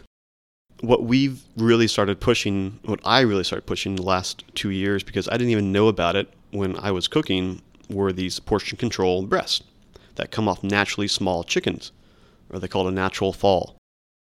What 0.80 1.04
we've 1.04 1.40
really 1.56 1.86
started 1.88 2.20
pushing, 2.20 2.78
what 2.84 3.00
I 3.04 3.20
really 3.20 3.44
started 3.44 3.64
pushing 3.66 3.96
the 3.96 4.02
last 4.02 4.44
two 4.54 4.68
years, 4.70 5.02
because 5.02 5.28
I 5.28 5.32
didn't 5.32 5.50
even 5.50 5.72
know 5.72 5.88
about 5.88 6.14
it 6.14 6.30
when 6.50 6.76
I 6.78 6.90
was 6.90 7.08
cooking, 7.08 7.62
were 7.88 8.12
these 8.12 8.38
portion 8.38 8.76
control 8.76 9.24
breasts 9.24 9.62
that 10.16 10.30
come 10.30 10.48
off 10.48 10.62
naturally 10.62 11.08
small 11.08 11.44
chickens, 11.44 11.92
or 12.50 12.58
they 12.58 12.68
call 12.68 12.86
it 12.86 12.92
a 12.92 12.94
natural 12.94 13.32
fall, 13.32 13.76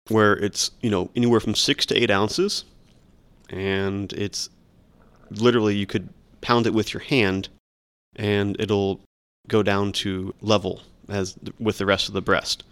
where 0.09 0.35
it's 0.35 0.71
you 0.81 0.91
know 0.91 1.11
anywhere 1.17 1.41
from 1.41 1.55
six 1.55 1.87
to 1.87 2.01
eight 2.01 2.11
ounces, 2.11 2.65
and 3.51 4.13
it's 4.13 4.51
literally 5.31 5.77
you 5.77 5.87
could 5.87 6.09
pound 6.41 6.67
it 6.67 6.75
with 6.75 6.93
your 6.93 7.03
hand, 7.03 7.49
and 8.17 8.57
it'll 8.59 9.01
go 9.49 9.63
down 9.63 9.93
to 9.93 10.35
level 10.41 10.83
as 11.09 11.37
with 11.59 11.79
the 11.79 11.87
rest 11.87 12.09
of 12.09 12.15
the 12.15 12.23
breast. 12.23 12.65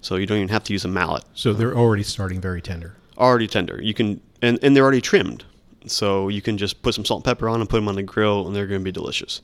So 0.00 0.16
you 0.16 0.26
don't 0.26 0.38
even 0.38 0.48
have 0.48 0.64
to 0.64 0.72
use 0.72 0.84
a 0.84 0.88
mallet. 0.88 1.24
So 1.34 1.52
they're 1.52 1.76
already 1.76 2.02
starting 2.02 2.40
very 2.40 2.62
tender. 2.62 2.96
Already 3.18 3.46
tender. 3.46 3.80
You 3.82 3.94
can 3.94 4.20
and, 4.42 4.58
and 4.62 4.76
they're 4.76 4.82
already 4.82 5.00
trimmed. 5.00 5.44
So 5.86 6.28
you 6.28 6.42
can 6.42 6.58
just 6.58 6.82
put 6.82 6.94
some 6.94 7.04
salt 7.04 7.18
and 7.18 7.24
pepper 7.24 7.48
on 7.48 7.60
and 7.60 7.68
put 7.68 7.76
them 7.76 7.88
on 7.88 7.94
the 7.94 8.02
grill 8.02 8.46
and 8.46 8.54
they're 8.54 8.66
going 8.66 8.80
to 8.80 8.84
be 8.84 8.92
delicious. 8.92 9.40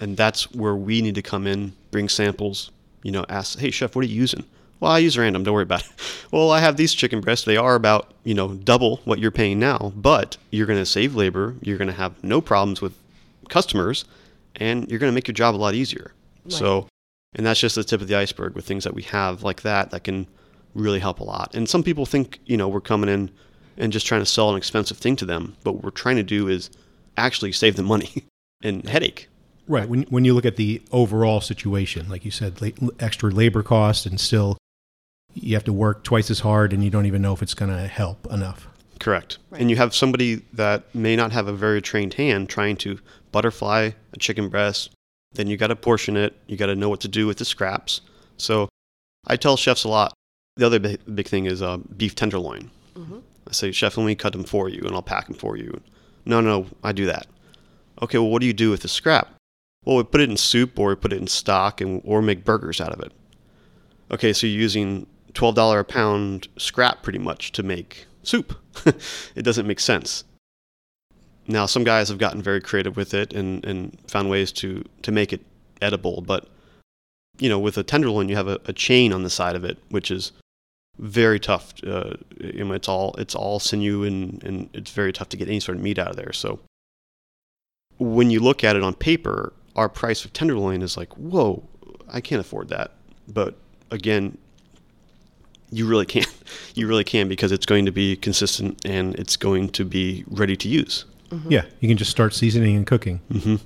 And 0.00 0.16
that's 0.16 0.52
where 0.52 0.76
we 0.76 1.02
need 1.02 1.16
to 1.16 1.22
come 1.22 1.46
in, 1.46 1.72
bring 1.90 2.08
samples, 2.08 2.70
you 3.02 3.10
know, 3.10 3.24
ask, 3.28 3.58
"Hey 3.58 3.70
chef, 3.70 3.96
what 3.96 4.04
are 4.04 4.08
you 4.08 4.14
using?" 4.14 4.44
Well, 4.80 4.92
I 4.92 4.98
use 4.98 5.18
random, 5.18 5.42
don't 5.42 5.54
worry 5.54 5.64
about 5.64 5.82
it. 5.82 5.90
Well, 6.30 6.50
I 6.50 6.60
have 6.60 6.76
these 6.76 6.92
chicken 6.92 7.22
breasts. 7.22 7.46
They 7.46 7.56
are 7.56 7.74
about, 7.74 8.12
you 8.22 8.34
know, 8.34 8.52
double 8.52 8.98
what 9.06 9.18
you're 9.18 9.30
paying 9.30 9.58
now, 9.58 9.94
but 9.96 10.36
you're 10.50 10.66
going 10.66 10.78
to 10.78 10.84
save 10.84 11.14
labor, 11.14 11.54
you're 11.62 11.78
going 11.78 11.88
to 11.88 11.94
have 11.94 12.22
no 12.22 12.42
problems 12.42 12.82
with 12.82 12.92
customers, 13.48 14.04
and 14.56 14.88
you're 14.90 14.98
going 14.98 15.10
to 15.10 15.14
make 15.14 15.26
your 15.26 15.32
job 15.32 15.54
a 15.54 15.56
lot 15.56 15.74
easier. 15.74 16.12
So, 16.48 16.86
and 17.34 17.46
that's 17.46 17.60
just 17.60 17.76
the 17.76 17.84
tip 17.84 18.02
of 18.02 18.08
the 18.08 18.14
iceberg 18.14 18.54
with 18.54 18.66
things 18.66 18.84
that 18.84 18.94
we 18.94 19.02
have 19.04 19.42
like 19.42 19.62
that 19.62 19.90
that 19.90 20.04
can 20.04 20.26
really 20.74 20.98
help 20.98 21.20
a 21.20 21.24
lot. 21.24 21.54
And 21.54 21.66
some 21.66 21.82
people 21.82 22.04
think, 22.04 22.40
you 22.44 22.58
know, 22.58 22.68
we're 22.68 22.80
coming 22.82 23.08
in 23.08 23.30
and 23.78 23.90
just 23.90 24.06
trying 24.06 24.20
to 24.20 24.26
sell 24.26 24.50
an 24.50 24.56
expensive 24.56 24.98
thing 24.98 25.16
to 25.16 25.24
them, 25.24 25.56
but 25.64 25.72
what 25.72 25.84
we're 25.84 25.90
trying 25.90 26.16
to 26.16 26.22
do 26.22 26.48
is 26.48 26.70
actually 27.16 27.52
save 27.52 27.76
them 27.76 27.86
money 27.86 28.24
and 28.62 28.86
headache. 28.86 29.28
Right. 29.68 29.88
When 29.88 30.02
when 30.04 30.24
you 30.24 30.34
look 30.34 30.46
at 30.46 30.56
the 30.56 30.82
overall 30.90 31.40
situation, 31.40 32.08
like 32.08 32.24
you 32.24 32.30
said, 32.30 32.60
la- 32.60 32.88
extra 32.98 33.30
labor 33.30 33.62
costs, 33.62 34.06
and 34.06 34.18
still 34.18 34.56
you 35.34 35.54
have 35.54 35.64
to 35.64 35.72
work 35.72 36.02
twice 36.02 36.30
as 36.30 36.40
hard, 36.40 36.72
and 36.72 36.82
you 36.82 36.90
don't 36.90 37.06
even 37.06 37.22
know 37.22 37.34
if 37.34 37.42
it's 37.42 37.54
going 37.54 37.70
to 37.70 37.86
help 37.86 38.26
enough. 38.32 38.66
Correct. 38.98 39.38
Right. 39.50 39.60
And 39.60 39.70
you 39.70 39.76
have 39.76 39.94
somebody 39.94 40.36
that 40.54 40.92
may 40.94 41.14
not 41.14 41.32
have 41.32 41.46
a 41.46 41.52
very 41.52 41.80
trained 41.80 42.14
hand 42.14 42.48
trying 42.48 42.76
to 42.78 42.98
butterfly 43.30 43.90
a 44.12 44.18
chicken 44.18 44.48
breast. 44.48 44.90
Then 45.32 45.46
you 45.46 45.56
got 45.56 45.68
to 45.68 45.76
portion 45.76 46.16
it. 46.16 46.34
You 46.46 46.56
got 46.56 46.66
to 46.66 46.74
know 46.74 46.88
what 46.88 47.00
to 47.00 47.08
do 47.08 47.26
with 47.26 47.36
the 47.36 47.44
scraps. 47.44 48.00
So 48.38 48.68
I 49.26 49.36
tell 49.36 49.56
chefs 49.56 49.84
a 49.84 49.88
lot. 49.88 50.14
The 50.56 50.66
other 50.66 50.80
big, 50.80 51.00
big 51.14 51.28
thing 51.28 51.44
is 51.44 51.62
uh, 51.62 51.76
beef 51.96 52.14
tenderloin. 52.14 52.70
I 53.48 53.52
say, 53.52 53.72
chef, 53.72 53.96
let 53.96 54.04
me 54.04 54.14
cut 54.14 54.32
them 54.32 54.44
for 54.44 54.68
you 54.68 54.82
and 54.82 54.94
I'll 54.94 55.02
pack 55.02 55.26
them 55.26 55.36
for 55.36 55.56
you. 55.56 55.80
No, 56.24 56.40
no, 56.40 56.66
I 56.82 56.92
do 56.92 57.06
that. 57.06 57.26
Okay, 58.02 58.18
well, 58.18 58.28
what 58.28 58.40
do 58.40 58.46
you 58.46 58.52
do 58.52 58.70
with 58.70 58.82
the 58.82 58.88
scrap? 58.88 59.28
Well, 59.84 59.96
we 59.96 60.02
put 60.02 60.20
it 60.20 60.30
in 60.30 60.36
soup 60.36 60.78
or 60.78 60.90
we 60.90 60.96
put 60.96 61.12
it 61.12 61.20
in 61.20 61.26
stock 61.26 61.80
and 61.80 62.02
or 62.04 62.20
make 62.20 62.44
burgers 62.44 62.80
out 62.80 62.92
of 62.92 63.00
it. 63.00 63.12
Okay, 64.10 64.32
so 64.32 64.46
you're 64.46 64.60
using 64.60 65.06
twelve 65.34 65.54
dollar 65.54 65.80
a 65.80 65.84
pound 65.84 66.48
scrap 66.56 67.02
pretty 67.02 67.18
much 67.18 67.52
to 67.52 67.62
make 67.62 68.06
soup. 68.22 68.58
it 69.34 69.42
doesn't 69.42 69.66
make 69.66 69.80
sense. 69.80 70.24
Now 71.46 71.66
some 71.66 71.84
guys 71.84 72.08
have 72.10 72.18
gotten 72.18 72.42
very 72.42 72.60
creative 72.60 72.96
with 72.96 73.14
it 73.14 73.32
and, 73.32 73.64
and 73.64 73.98
found 74.06 74.28
ways 74.28 74.52
to, 74.52 74.84
to 75.02 75.10
make 75.10 75.32
it 75.32 75.40
edible, 75.80 76.20
but 76.20 76.46
you 77.38 77.48
know, 77.48 77.58
with 77.58 77.78
a 77.78 77.82
tenderloin 77.82 78.28
you 78.28 78.36
have 78.36 78.48
a, 78.48 78.60
a 78.66 78.72
chain 78.72 79.12
on 79.12 79.22
the 79.22 79.30
side 79.30 79.56
of 79.56 79.64
it, 79.64 79.78
which 79.88 80.10
is 80.10 80.32
very 80.98 81.40
tough. 81.40 81.72
Uh, 81.84 82.14
you 82.40 82.64
know, 82.64 82.74
it's 82.74 82.88
all 82.88 83.14
it's 83.16 83.34
all 83.34 83.58
sinew 83.58 84.02
and, 84.02 84.42
and 84.44 84.68
it's 84.74 84.90
very 84.90 85.12
tough 85.12 85.28
to 85.30 85.36
get 85.36 85.48
any 85.48 85.60
sort 85.60 85.78
of 85.78 85.82
meat 85.82 85.98
out 85.98 86.08
of 86.08 86.16
there. 86.16 86.32
So 86.32 86.60
when 87.98 88.30
you 88.30 88.40
look 88.40 88.62
at 88.62 88.76
it 88.76 88.82
on 88.82 88.94
paper, 88.94 89.52
our 89.78 89.88
price 89.88 90.24
of 90.24 90.32
tenderloin 90.32 90.82
is 90.82 90.96
like, 90.96 91.12
whoa, 91.16 91.62
I 92.12 92.20
can't 92.20 92.40
afford 92.40 92.68
that. 92.68 92.92
But 93.28 93.54
again, 93.90 94.36
you 95.70 95.86
really 95.86 96.06
can. 96.06 96.24
You 96.74 96.86
really 96.86 97.04
can 97.04 97.28
because 97.28 97.50
it's 97.50 97.66
going 97.66 97.86
to 97.86 97.90
be 97.92 98.14
consistent 98.16 98.86
and 98.86 99.14
it's 99.16 99.36
going 99.36 99.68
to 99.70 99.84
be 99.84 100.24
ready 100.28 100.56
to 100.56 100.68
use. 100.68 101.04
Yeah, 101.48 101.64
you 101.80 101.88
can 101.88 101.96
just 101.98 102.10
start 102.10 102.32
seasoning 102.32 102.76
and 102.76 102.86
cooking. 102.86 103.20
Mm-hmm. 103.32 103.56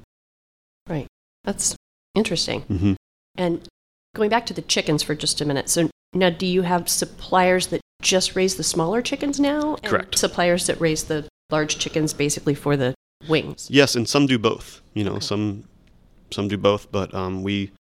Right. 0.89 1.07
That's 1.45 1.77
interesting. 2.15 2.63
Mm-hmm. 2.63 2.95
And 3.37 3.69
going 4.17 4.31
back 4.31 4.47
to 4.47 4.55
the 4.55 4.63
chickens 4.63 5.03
for 5.03 5.15
just 5.15 5.41
a 5.43 5.45
minute. 5.45 5.69
So 5.69 5.91
now, 6.15 6.31
do 6.31 6.47
you 6.47 6.63
have 6.63 6.89
suppliers 6.89 7.67
that 7.69 7.81
just 8.01 8.35
raise 8.35 8.57
the 8.57 8.65
smaller 8.65 9.03
chickens 9.03 9.39
now? 9.39 9.75
and 9.75 9.85
Correct. 9.85 10.19
Suppliers 10.19 10.67
that 10.67 10.81
raise 10.81 11.05
the 11.05 11.29
large 11.51 11.79
chickens 11.79 12.13
basically 12.15 12.55
for 12.55 12.77
the 12.77 12.95
wings. 13.29 13.69
Yes, 13.71 13.95
and 13.95 14.09
some 14.09 14.27
do 14.27 14.39
both. 14.39 14.81
You 14.95 15.05
know, 15.05 15.13
Okay. 15.17 15.27
some 15.27 15.65
some 16.33 16.49
do 16.49 16.57
both, 16.57 16.91
but 16.91 17.13
um, 17.15 17.43
we 17.43 17.73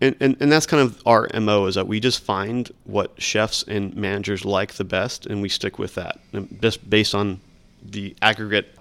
and, 0.00 0.16
and 0.20 0.36
and 0.40 0.50
that's 0.50 0.66
kind 0.66 0.82
of 0.82 1.02
our 1.06 1.28
mo 1.38 1.66
is 1.66 1.74
that 1.74 1.86
we 1.86 2.00
just 2.00 2.22
find 2.22 2.70
what 2.84 3.20
chefs 3.20 3.62
and 3.64 3.94
managers 3.94 4.44
like 4.44 4.74
the 4.74 4.84
best, 4.84 5.26
and 5.26 5.42
we 5.42 5.48
stick 5.48 5.78
with 5.78 5.94
that, 5.94 6.18
and 6.32 6.58
just 6.60 6.88
based 6.88 7.14
on 7.14 7.40
the 7.82 8.16
aggregate 8.22 8.74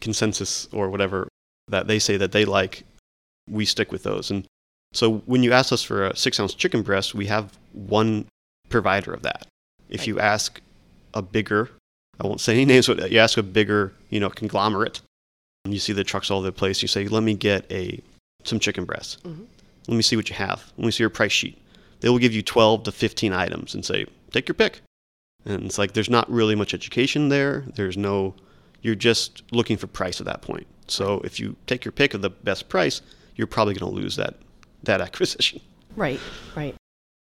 consensus 0.00 0.68
or 0.72 0.90
whatever 0.90 1.28
that 1.68 1.86
they 1.86 1.98
say 1.98 2.16
that 2.16 2.32
they 2.32 2.44
like. 2.44 2.84
We 3.48 3.64
stick 3.64 3.90
with 3.90 4.02
those, 4.02 4.30
and 4.30 4.46
so 4.92 5.18
when 5.26 5.42
you 5.42 5.52
ask 5.52 5.72
us 5.72 5.82
for 5.82 6.06
a 6.06 6.16
six 6.16 6.38
ounce 6.38 6.54
chicken 6.54 6.82
breast, 6.82 7.14
we 7.14 7.26
have 7.26 7.58
one 7.72 8.26
provider 8.68 9.12
of 9.12 9.22
that. 9.22 9.46
If 9.88 10.06
you 10.06 10.20
ask 10.20 10.60
a 11.14 11.22
bigger, 11.22 11.70
I 12.20 12.26
won't 12.26 12.40
say 12.40 12.54
any 12.54 12.64
names, 12.64 12.86
but 12.86 13.10
you 13.10 13.18
ask 13.18 13.36
a 13.36 13.42
bigger, 13.42 13.92
you 14.10 14.20
know, 14.20 14.30
conglomerate, 14.30 15.00
you 15.64 15.78
see 15.78 15.92
the 15.92 16.04
trucks 16.04 16.30
all 16.30 16.38
over 16.38 16.46
the 16.46 16.52
place. 16.52 16.82
You 16.82 16.88
say, 16.88 17.06
"Let 17.06 17.22
me 17.22 17.34
get 17.34 17.70
a 17.70 18.00
some 18.44 18.58
chicken 18.58 18.84
breasts. 18.84 19.18
Mhm. 19.24 19.46
Let 19.88 19.96
me 19.96 20.02
see 20.02 20.16
what 20.16 20.28
you 20.28 20.34
have. 20.36 20.72
Let 20.76 20.86
me 20.86 20.90
see 20.90 21.02
your 21.02 21.10
price 21.10 21.32
sheet." 21.32 21.58
They 22.00 22.08
will 22.08 22.18
give 22.18 22.32
you 22.32 22.42
12 22.42 22.82
to 22.84 22.92
15 22.92 23.32
items 23.32 23.74
and 23.74 23.84
say, 23.84 24.06
"Take 24.32 24.48
your 24.48 24.54
pick." 24.54 24.82
And 25.44 25.64
it's 25.64 25.78
like 25.78 25.92
there's 25.92 26.10
not 26.10 26.30
really 26.30 26.54
much 26.54 26.74
education 26.74 27.28
there. 27.28 27.64
There's 27.74 27.96
no, 27.96 28.34
you're 28.80 28.94
just 28.94 29.42
looking 29.52 29.76
for 29.76 29.86
price 29.86 30.20
at 30.20 30.26
that 30.26 30.42
point. 30.42 30.66
So 30.88 31.20
if 31.24 31.38
you 31.40 31.56
take 31.66 31.84
your 31.84 31.92
pick 31.92 32.14
of 32.14 32.22
the 32.22 32.30
best 32.30 32.68
price, 32.68 33.00
you're 33.36 33.46
probably 33.46 33.74
going 33.74 33.92
to 33.92 34.00
lose 34.00 34.16
that 34.16 34.34
that 34.82 35.00
acquisition. 35.06 35.60
Right, 35.94 36.20
right. 36.56 36.74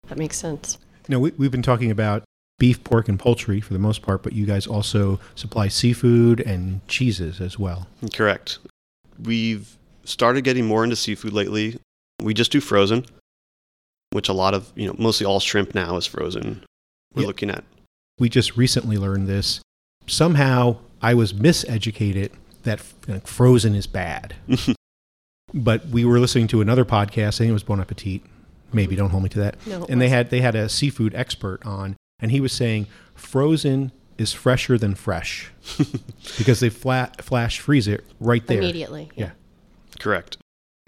That 0.08 0.18
makes 0.18 0.36
sense. 0.36 0.78
No, 1.08 1.18
we, 1.18 1.30
we've 1.32 1.50
been 1.50 1.62
talking 1.62 1.90
about 1.90 2.24
beef, 2.58 2.82
pork, 2.84 3.08
and 3.08 3.18
poultry 3.18 3.60
for 3.60 3.72
the 3.72 3.78
most 3.78 4.02
part, 4.02 4.22
but 4.22 4.32
you 4.32 4.44
guys 4.44 4.66
also 4.66 5.20
supply 5.34 5.68
seafood 5.68 6.40
and 6.40 6.86
cheeses 6.88 7.40
as 7.40 7.58
well. 7.58 7.86
Correct. 8.12 8.58
We've 9.22 9.76
started 10.04 10.42
getting 10.42 10.66
more 10.66 10.84
into 10.84 10.96
seafood 10.96 11.32
lately. 11.32 11.78
We 12.20 12.34
just 12.34 12.50
do 12.50 12.60
frozen, 12.60 13.04
which 14.12 14.28
a 14.28 14.32
lot 14.32 14.54
of, 14.54 14.72
you 14.74 14.86
know, 14.86 14.94
mostly 14.98 15.26
all 15.26 15.40
shrimp 15.40 15.74
now 15.74 15.96
is 15.96 16.06
frozen. 16.06 16.64
We're 17.14 17.22
Yeah. 17.22 17.26
looking 17.28 17.50
at. 17.50 17.64
We 18.18 18.28
just 18.28 18.56
recently 18.56 18.98
learned 18.98 19.28
this. 19.28 19.60
Somehow 20.06 20.78
I 21.00 21.14
was 21.14 21.32
miseducated 21.32 22.30
that 22.64 22.82
like, 23.06 23.26
frozen 23.26 23.74
is 23.74 23.86
bad. 23.86 24.34
but 25.54 25.86
we 25.86 26.04
were 26.04 26.18
listening 26.18 26.48
to 26.48 26.60
another 26.60 26.84
podcast, 26.84 27.36
I 27.36 27.38
think 27.38 27.50
it 27.50 27.52
was 27.52 27.62
Bon 27.62 27.80
Appetit. 27.80 28.22
Maybe 28.72 28.94
mm. 28.94 28.98
don't 28.98 29.10
hold 29.10 29.22
me 29.22 29.28
to 29.30 29.38
that. 29.38 29.66
No, 29.66 29.86
and 29.88 30.00
they 30.00 30.08
had 30.08 30.30
they 30.30 30.40
had 30.40 30.54
a 30.54 30.68
seafood 30.68 31.14
expert 31.14 31.64
on, 31.64 31.96
and 32.20 32.30
he 32.30 32.40
was 32.40 32.52
saying 32.52 32.86
frozen 33.14 33.92
is 34.16 34.32
fresher 34.32 34.76
than 34.76 34.94
fresh 34.94 35.50
because 36.38 36.60
they 36.60 36.68
flat 36.68 37.22
flash 37.22 37.60
freeze 37.60 37.86
it 37.86 38.04
right 38.20 38.46
there 38.46 38.58
Immediately. 38.58 39.10
Yeah. 39.14 39.30
Correct. 39.98 40.36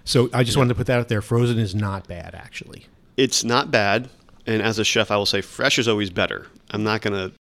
So 0.04 0.28
I 0.32 0.42
just 0.42 0.56
wanted 0.56 0.70
to 0.70 0.74
put 0.74 0.86
that 0.86 0.98
out 0.98 1.08
there. 1.08 1.22
Frozen 1.22 1.58
is 1.58 1.74
not 1.74 2.08
bad, 2.08 2.34
actually. 2.34 2.86
It's 3.16 3.44
not 3.44 3.70
bad. 3.70 4.08
And 4.46 4.62
as 4.62 4.78
a 4.78 4.84
chef, 4.84 5.10
I 5.10 5.16
will 5.16 5.26
say 5.26 5.40
fresh 5.40 5.78
is 5.78 5.86
always 5.86 6.10
better. 6.10 6.46
I'm 6.70 6.82
not 6.82 7.02
going 7.02 7.12
to 7.12 7.36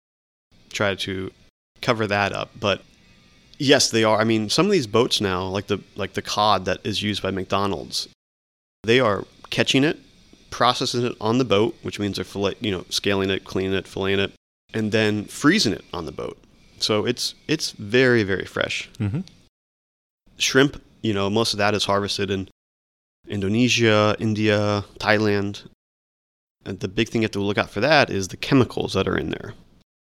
try 0.70 0.94
to 0.94 1.30
cover 1.82 2.06
that 2.06 2.32
up, 2.32 2.50
but 2.58 2.82
yes, 3.58 3.90
they 3.90 4.04
are. 4.04 4.18
I 4.18 4.24
mean, 4.24 4.48
some 4.48 4.66
of 4.66 4.72
these 4.72 4.86
boats 4.86 5.20
now, 5.20 5.44
like 5.44 5.66
the 5.66 5.80
like 5.96 6.14
the 6.14 6.22
cod 6.22 6.64
that 6.64 6.80
is 6.84 7.02
used 7.02 7.22
by 7.22 7.30
McDonald's, 7.30 8.08
they 8.84 9.00
are 9.00 9.24
catching 9.50 9.84
it, 9.84 9.98
processing 10.54 11.04
it 11.04 11.16
on 11.20 11.38
the 11.38 11.44
boat, 11.44 11.74
which 11.82 11.98
means 11.98 12.14
they're 12.14 12.24
fillet, 12.24 12.54
you 12.60 12.70
know, 12.70 12.84
scaling 12.88 13.28
it, 13.28 13.42
cleaning 13.42 13.74
it, 13.74 13.86
filleting 13.86 14.18
it, 14.18 14.32
and 14.72 14.92
then 14.92 15.24
freezing 15.24 15.72
it 15.72 15.84
on 15.92 16.06
the 16.06 16.12
boat. 16.12 16.38
So 16.78 17.04
it's 17.04 17.34
it's 17.48 17.72
very 17.72 18.22
very 18.22 18.44
fresh. 18.44 18.88
Mm-hmm. 19.00 19.22
Shrimp, 20.38 20.80
you 21.02 21.12
know, 21.12 21.28
most 21.28 21.54
of 21.54 21.58
that 21.58 21.74
is 21.74 21.84
harvested 21.84 22.30
in 22.30 22.48
Indonesia, 23.26 24.14
India, 24.20 24.84
Thailand. 25.00 25.66
And 26.64 26.78
the 26.78 26.88
big 26.88 27.08
thing 27.08 27.22
you 27.22 27.26
have 27.26 27.32
to 27.32 27.40
look 27.40 27.58
out 27.58 27.70
for 27.70 27.80
that 27.80 28.08
is 28.08 28.28
the 28.28 28.36
chemicals 28.36 28.92
that 28.92 29.08
are 29.08 29.18
in 29.18 29.30
there. 29.30 29.54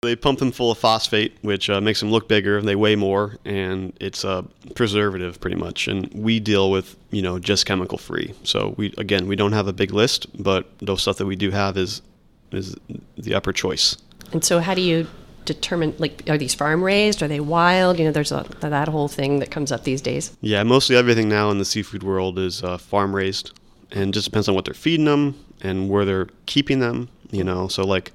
They 0.03 0.15
pump 0.15 0.39
them 0.39 0.53
full 0.53 0.71
of 0.71 0.79
phosphate, 0.79 1.37
which 1.43 1.69
uh, 1.69 1.81
makes 1.81 1.99
them 1.99 2.13
look 2.13 2.29
bigger. 2.29 2.57
And 2.57 2.69
they 2.69 2.77
weigh 2.77 2.95
more, 2.95 3.37
and 3.45 3.93
it's 3.99 4.23
a 4.23 4.45
preservative 4.77 5.41
pretty 5.41 5.57
much. 5.57 5.89
And 5.89 6.09
we 6.15 6.39
deal 6.39 6.71
with, 6.71 6.95
you 7.11 7.21
know, 7.21 7.41
just 7.41 7.67
chemical 7.67 7.99
free. 7.99 8.33
So 8.45 8.77
we 8.77 8.95
again, 8.97 9.27
we 9.27 9.35
don't 9.35 9.51
have 9.55 9.67
a 9.67 9.73
big 9.73 9.93
list, 9.93 10.29
but 10.41 10.69
the 10.79 10.95
stuff 10.95 11.17
that 11.17 11.27
we 11.27 11.35
do 11.35 11.51
have 11.51 11.77
is 11.77 12.01
is 12.53 12.77
the 13.17 13.35
upper 13.35 13.53
choice. 13.53 13.97
And 14.33 14.45
so, 14.45 14.61
how 14.61 14.73
do 14.73 14.83
you 14.83 15.09
determine? 15.47 15.97
Like, 15.99 16.23
are 16.29 16.39
these 16.39 16.55
farm 16.55 16.85
raised? 16.85 17.21
Are 17.21 17.29
they 17.29 17.41
wild? 17.41 17.99
You 17.99 18.05
know, 18.05 18.13
there's 18.13 18.31
a, 18.31 18.47
that 18.61 18.87
whole 18.87 19.09
thing 19.09 19.41
that 19.41 19.51
comes 19.51 19.73
up 19.73 19.83
these 19.83 20.01
days. 20.01 20.37
Yeah, 20.43 20.63
mostly 20.63 20.95
everything 20.95 21.29
now 21.29 21.51
in 21.51 21.59
the 21.59 21.65
seafood 21.65 22.05
world 22.05 22.39
is 22.39 22.63
uh, 22.63 22.79
farm 22.79 23.17
raised, 23.17 23.59
and 23.91 24.15
just 24.15 24.27
depends 24.27 24.49
on 24.49 24.55
what 24.55 24.65
they're 24.65 24.75
feeding 24.75 25.07
them 25.07 25.45
and 25.61 25.91
where 25.91 26.05
they're 26.05 26.29
keeping 26.47 26.79
them. 26.79 27.09
You 27.33 27.43
know, 27.43 27.67
so 27.67 27.85
like 27.85 28.13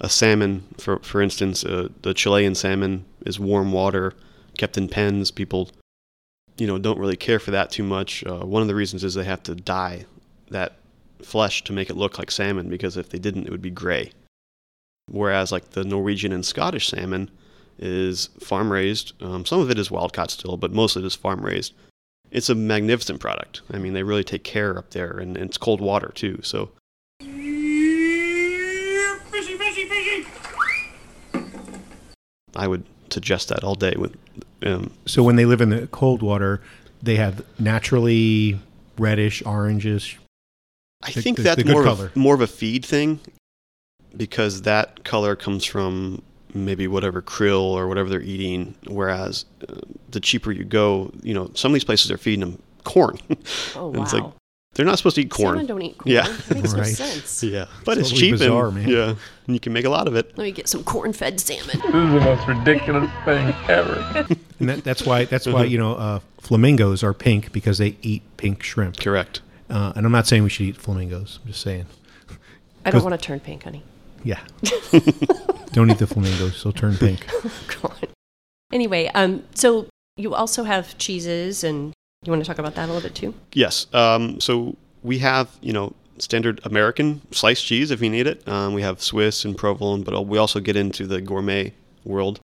a 0.00 0.08
salmon, 0.08 0.64
for 0.78 0.98
for 1.00 1.22
instance, 1.22 1.64
uh, 1.64 1.88
the 2.02 2.14
Chilean 2.14 2.54
salmon 2.54 3.04
is 3.24 3.38
warm 3.38 3.72
water, 3.72 4.14
kept 4.58 4.76
in 4.76 4.88
pens. 4.88 5.30
People, 5.30 5.70
you 6.58 6.66
know, 6.66 6.78
don't 6.78 6.98
really 6.98 7.16
care 7.16 7.38
for 7.38 7.52
that 7.52 7.70
too 7.70 7.84
much. 7.84 8.24
Uh, 8.24 8.40
one 8.40 8.62
of 8.62 8.68
the 8.68 8.74
reasons 8.74 9.04
is 9.04 9.14
they 9.14 9.24
have 9.24 9.42
to 9.44 9.54
dye 9.54 10.04
that 10.50 10.76
flesh 11.22 11.62
to 11.64 11.72
make 11.72 11.88
it 11.88 11.96
look 11.96 12.18
like 12.18 12.30
salmon 12.30 12.68
because 12.68 12.96
if 12.96 13.08
they 13.08 13.18
didn't, 13.18 13.46
it 13.46 13.50
would 13.50 13.62
be 13.62 13.70
gray. 13.70 14.12
Whereas 15.10 15.52
like 15.52 15.70
the 15.70 15.84
Norwegian 15.84 16.32
and 16.32 16.44
Scottish 16.44 16.88
salmon 16.88 17.30
is 17.78 18.28
farm 18.40 18.72
raised. 18.72 19.12
Um, 19.22 19.44
some 19.44 19.60
of 19.60 19.70
it 19.70 19.78
is 19.78 19.90
wild 19.90 20.12
caught 20.12 20.30
still, 20.30 20.56
but 20.56 20.72
most 20.72 20.96
of 20.96 21.04
it 21.04 21.06
is 21.06 21.14
farm 21.14 21.44
raised. 21.44 21.74
It's 22.30 22.48
a 22.48 22.54
magnificent 22.54 23.20
product. 23.20 23.62
I 23.70 23.78
mean, 23.78 23.92
they 23.92 24.02
really 24.02 24.24
take 24.24 24.44
care 24.44 24.78
up 24.78 24.90
there, 24.90 25.18
and, 25.18 25.36
and 25.36 25.50
it's 25.50 25.58
cold 25.58 25.80
water 25.80 26.12
too. 26.14 26.40
So 26.42 26.70
I 32.56 32.66
would 32.68 32.84
suggest 33.10 33.48
that 33.48 33.62
all 33.64 33.74
day. 33.74 33.94
With 33.96 34.16
um, 34.64 34.90
So 35.06 35.22
when 35.22 35.36
they 35.36 35.44
live 35.44 35.60
in 35.60 35.70
the 35.70 35.86
cold 35.88 36.22
water, 36.22 36.60
they 37.02 37.16
have 37.16 37.44
naturally 37.58 38.58
reddish, 38.98 39.42
oranges. 39.44 40.14
I 41.02 41.10
The- 41.12 41.22
think 41.22 41.36
the- 41.38 41.42
that's 41.42 41.62
the 41.62 41.72
more 41.72 41.82
color. 41.84 42.06
of, 42.06 42.16
more 42.16 42.34
of 42.34 42.40
a 42.40 42.46
feed 42.46 42.84
thing. 42.84 43.20
because 44.16 44.62
that 44.62 45.04
color 45.04 45.34
comes 45.34 45.64
from 45.64 46.20
maybe 46.54 46.86
whatever 46.86 47.22
krill 47.22 47.62
or 47.62 47.88
whatever 47.88 48.10
they're 48.10 48.20
eating. 48.20 48.74
Whereas 48.86 49.46
uh, 49.66 49.74
the 50.10 50.20
cheaper 50.20 50.52
you 50.52 50.64
go, 50.64 51.10
you 51.22 51.32
know, 51.32 51.50
some 51.54 51.72
of 51.72 51.74
these 51.74 51.84
places 51.84 52.10
are 52.10 52.18
feeding 52.18 52.40
them 52.40 52.62
corn. 52.84 53.18
Oh, 53.74 53.88
And 53.88 53.96
wow. 53.96 54.02
it's 54.02 54.12
like, 54.12 54.24
they're 54.74 54.86
not 54.86 54.96
supposed 54.98 55.16
to 55.16 55.22
eat 55.22 55.30
corn. 55.30 55.48
Salmon 55.54 55.66
don't 55.66 55.82
eat 55.82 55.98
corn. 55.98 56.12
Yeah. 56.14 56.26
That 56.48 56.54
makes 56.56 56.72
no 56.72 56.78
Right. 56.82 56.86
sense. 56.94 57.42
Yeah, 57.42 57.66
but 57.84 57.98
it's, 57.98 58.08
totally 58.10 58.20
cheap 58.30 58.38
bizarre, 58.38 58.66
and 58.68 58.74
man. 58.76 58.88
yeah, 58.88 59.14
and 59.46 59.54
you 59.54 59.60
can 59.60 59.72
make 59.72 59.84
a 59.84 59.90
lot 59.90 60.08
of 60.08 60.14
it. 60.16 60.36
Let 60.38 60.44
me 60.44 60.52
get 60.52 60.68
some 60.68 60.82
corn-fed 60.84 61.40
salmon. 61.40 61.66
This 61.66 61.84
is 61.84 61.90
the 61.90 62.20
most 62.20 62.46
ridiculous 62.48 63.10
thing 63.24 63.54
ever. 63.68 64.26
And 64.60 64.68
that, 64.68 64.84
that's 64.84 65.04
why 65.04 65.24
that's 65.24 65.46
why 65.48 65.64
you 65.64 65.76
know 65.76 65.94
uh, 65.96 66.20
flamingos 66.38 67.02
are 67.02 67.12
pink 67.12 67.50
because 67.52 67.78
they 67.78 67.96
eat 68.00 68.22
pink 68.36 68.62
shrimp. 68.62 68.96
Correct. 68.98 69.40
Uh, 69.68 69.92
and 69.96 70.06
I'm 70.06 70.12
not 70.12 70.28
saying 70.28 70.44
we 70.44 70.50
should 70.50 70.66
eat 70.66 70.76
flamingos. 70.76 71.40
I'm 71.42 71.48
just 71.48 71.62
saying, 71.62 71.86
I 72.84 72.90
don't 72.90 73.00
'Cause- 73.00 73.02
want 73.10 73.20
to 73.20 73.26
turn 73.26 73.40
pink, 73.40 73.64
honey. 73.64 73.82
yeah. 74.22 74.38
Don't 75.72 75.90
eat 75.90 75.98
the 75.98 76.06
flamingos; 76.06 76.62
they'll 76.62 76.72
turn 76.72 76.96
pink. 76.96 77.26
God. 77.82 78.08
Anyway, 78.72 79.10
um, 79.14 79.42
so 79.54 79.88
you 80.16 80.32
also 80.34 80.62
have 80.64 80.96
cheeses, 80.98 81.64
and 81.64 81.92
you 82.24 82.32
want 82.32 82.44
to 82.44 82.48
talk 82.48 82.58
about 82.58 82.74
that 82.76 82.88
a 82.88 82.92
little 82.92 83.02
bit 83.02 83.14
too? 83.14 83.34
Yes. 83.52 83.86
Um, 83.92 84.40
so 84.40 84.76
we 85.02 85.18
have, 85.18 85.50
you 85.60 85.72
know, 85.72 85.94
standard 86.18 86.60
American 86.64 87.20
sliced 87.32 87.66
cheese 87.66 87.90
if 87.90 88.00
you 88.00 88.10
need 88.10 88.26
it. 88.26 88.46
Um, 88.46 88.74
we 88.74 88.82
have 88.82 89.02
Swiss 89.02 89.44
and 89.44 89.56
provolone, 89.56 90.02
but 90.02 90.20
we 90.26 90.38
also 90.38 90.60
get 90.60 90.76
into 90.76 91.06
the 91.06 91.20
gourmet 91.20 91.72
world, 92.04 92.40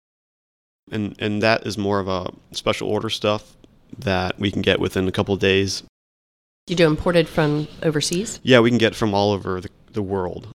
and 0.90 1.14
and 1.18 1.42
that 1.42 1.66
is 1.66 1.76
more 1.76 2.00
of 2.00 2.08
a 2.08 2.32
special 2.52 2.88
order 2.88 3.10
stuff 3.10 3.56
that 3.98 4.38
we 4.38 4.50
can 4.50 4.62
get 4.62 4.80
within 4.80 5.06
a 5.08 5.12
couple 5.12 5.34
of 5.34 5.40
days. 5.40 5.82
You 6.66 6.74
do 6.74 6.86
imported 6.86 7.28
from 7.28 7.68
overseas? 7.82 8.40
Yeah, 8.42 8.60
we 8.60 8.70
can 8.70 8.78
get 8.78 8.94
from 8.94 9.14
all 9.14 9.30
over 9.30 9.60
the, 9.60 9.68
the 9.92 10.02
world. 10.02 10.48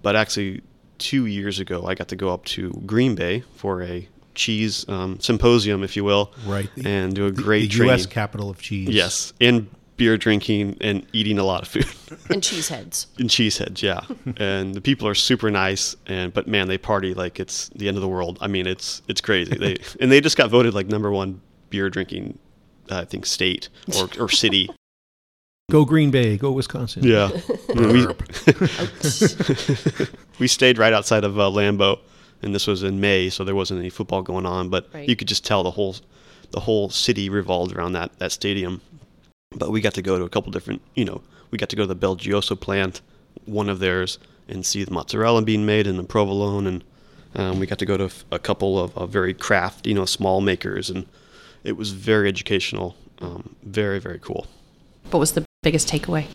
But 0.00 0.16
actually, 0.16 0.62
two 0.98 1.26
years 1.26 1.60
ago, 1.60 1.84
I 1.86 1.94
got 1.94 2.08
to 2.08 2.16
go 2.16 2.32
up 2.32 2.44
to 2.46 2.70
Green 2.86 3.14
Bay 3.14 3.44
for 3.56 3.82
a 3.82 4.08
cheese 4.34 4.88
um, 4.88 5.18
symposium, 5.20 5.82
if 5.82 5.96
you 5.96 6.04
will, 6.04 6.32
Right. 6.46 6.68
The, 6.76 6.88
and 6.88 7.14
do 7.14 7.26
a 7.26 7.30
the- 7.30 7.42
great 7.42 7.62
the 7.70 7.76
training. 7.76 7.88
U.S. 7.90 8.06
capital 8.06 8.50
of 8.50 8.60
cheese. 8.60 8.88
Yes, 8.88 9.32
and 9.40 9.68
beer 9.98 10.16
drinking 10.16 10.76
and 10.80 11.06
eating 11.12 11.38
a 11.38 11.44
lot 11.44 11.62
of 11.62 11.68
food. 11.68 11.86
And 12.30 12.42
cheese 12.42 12.68
heads. 12.68 13.06
and 13.18 13.28
cheeseheads, 13.28 13.82
yeah. 13.82 14.00
and 14.38 14.74
the 14.74 14.80
people 14.80 15.06
are 15.06 15.14
super 15.14 15.50
nice, 15.50 15.94
and 16.06 16.32
but 16.32 16.48
man, 16.48 16.68
they 16.68 16.78
party 16.78 17.14
like 17.14 17.38
it's 17.38 17.68
the 17.76 17.88
end 17.88 17.96
of 17.96 18.00
the 18.00 18.08
world. 18.08 18.38
I 18.40 18.46
mean, 18.48 18.66
it's 18.66 19.02
it's 19.08 19.20
crazy. 19.20 19.56
They 19.56 19.76
and 20.00 20.10
they 20.10 20.20
just 20.20 20.36
got 20.36 20.50
voted 20.50 20.74
like 20.74 20.86
number 20.88 21.10
one 21.10 21.40
beer 21.70 21.88
drinking, 21.90 22.38
uh, 22.90 22.98
I 23.00 23.04
think, 23.04 23.26
state 23.26 23.68
or 23.98 24.08
or 24.18 24.28
city. 24.28 24.68
Go 25.70 25.84
Green 25.86 26.10
Bay. 26.10 26.36
Go 26.36 26.50
Wisconsin. 26.52 27.02
Yeah, 27.04 27.30
we 27.74 28.06
we 30.38 30.46
stayed 30.48 30.78
right 30.78 30.92
outside 30.92 31.24
of 31.24 31.38
uh, 31.38 31.44
Lambeau, 31.50 31.98
and 32.42 32.54
this 32.54 32.66
was 32.66 32.82
in 32.82 33.00
May, 33.00 33.30
so 33.30 33.44
there 33.44 33.54
wasn't 33.54 33.80
any 33.80 33.90
football 33.90 34.22
going 34.22 34.46
on. 34.46 34.68
But 34.68 34.88
Right. 34.92 35.08
you 35.08 35.16
could 35.16 35.28
just 35.28 35.44
tell 35.44 35.62
the 35.62 35.70
whole 35.72 35.96
the 36.50 36.60
whole 36.60 36.90
city 36.90 37.30
revolved 37.30 37.74
around 37.74 37.92
that 37.92 38.18
that 38.18 38.32
stadium. 38.32 38.80
But 39.54 39.70
we 39.70 39.80
got 39.80 39.94
to 39.94 40.02
go 40.02 40.18
to 40.18 40.24
a 40.24 40.28
couple 40.28 40.50
different, 40.52 40.82
you 40.94 41.04
know, 41.04 41.22
we 41.50 41.58
got 41.58 41.68
to 41.70 41.76
go 41.76 41.86
to 41.86 41.94
the 41.94 41.96
BelGioioso 42.06 42.58
plant, 42.58 43.00
one 43.44 43.68
of 43.68 43.78
theirs, 43.78 44.18
and 44.48 44.64
see 44.64 44.82
the 44.84 44.90
mozzarella 44.90 45.42
being 45.42 45.64
made 45.66 45.86
and 45.86 45.98
the 45.98 46.04
provolone, 46.04 46.66
and 46.66 46.84
um, 47.34 47.58
we 47.60 47.66
got 47.66 47.78
to 47.78 47.86
go 47.86 47.96
to 47.96 48.10
a 48.30 48.38
couple 48.38 48.78
of 48.82 48.96
uh, 48.96 49.06
very 49.06 49.34
craft, 49.34 49.86
you 49.86 49.94
know, 49.94 50.04
small 50.04 50.40
makers, 50.40 50.90
and 50.90 51.06
it 51.64 51.76
was 51.76 51.90
very 51.90 52.28
educational, 52.28 52.96
um, 53.20 53.54
very 53.62 53.98
very 53.98 54.18
cool. 54.18 54.46
What 55.10 55.20
was 55.20 55.32
the 55.32 55.44
biggest 55.62 55.88
takeaway? 55.88 56.26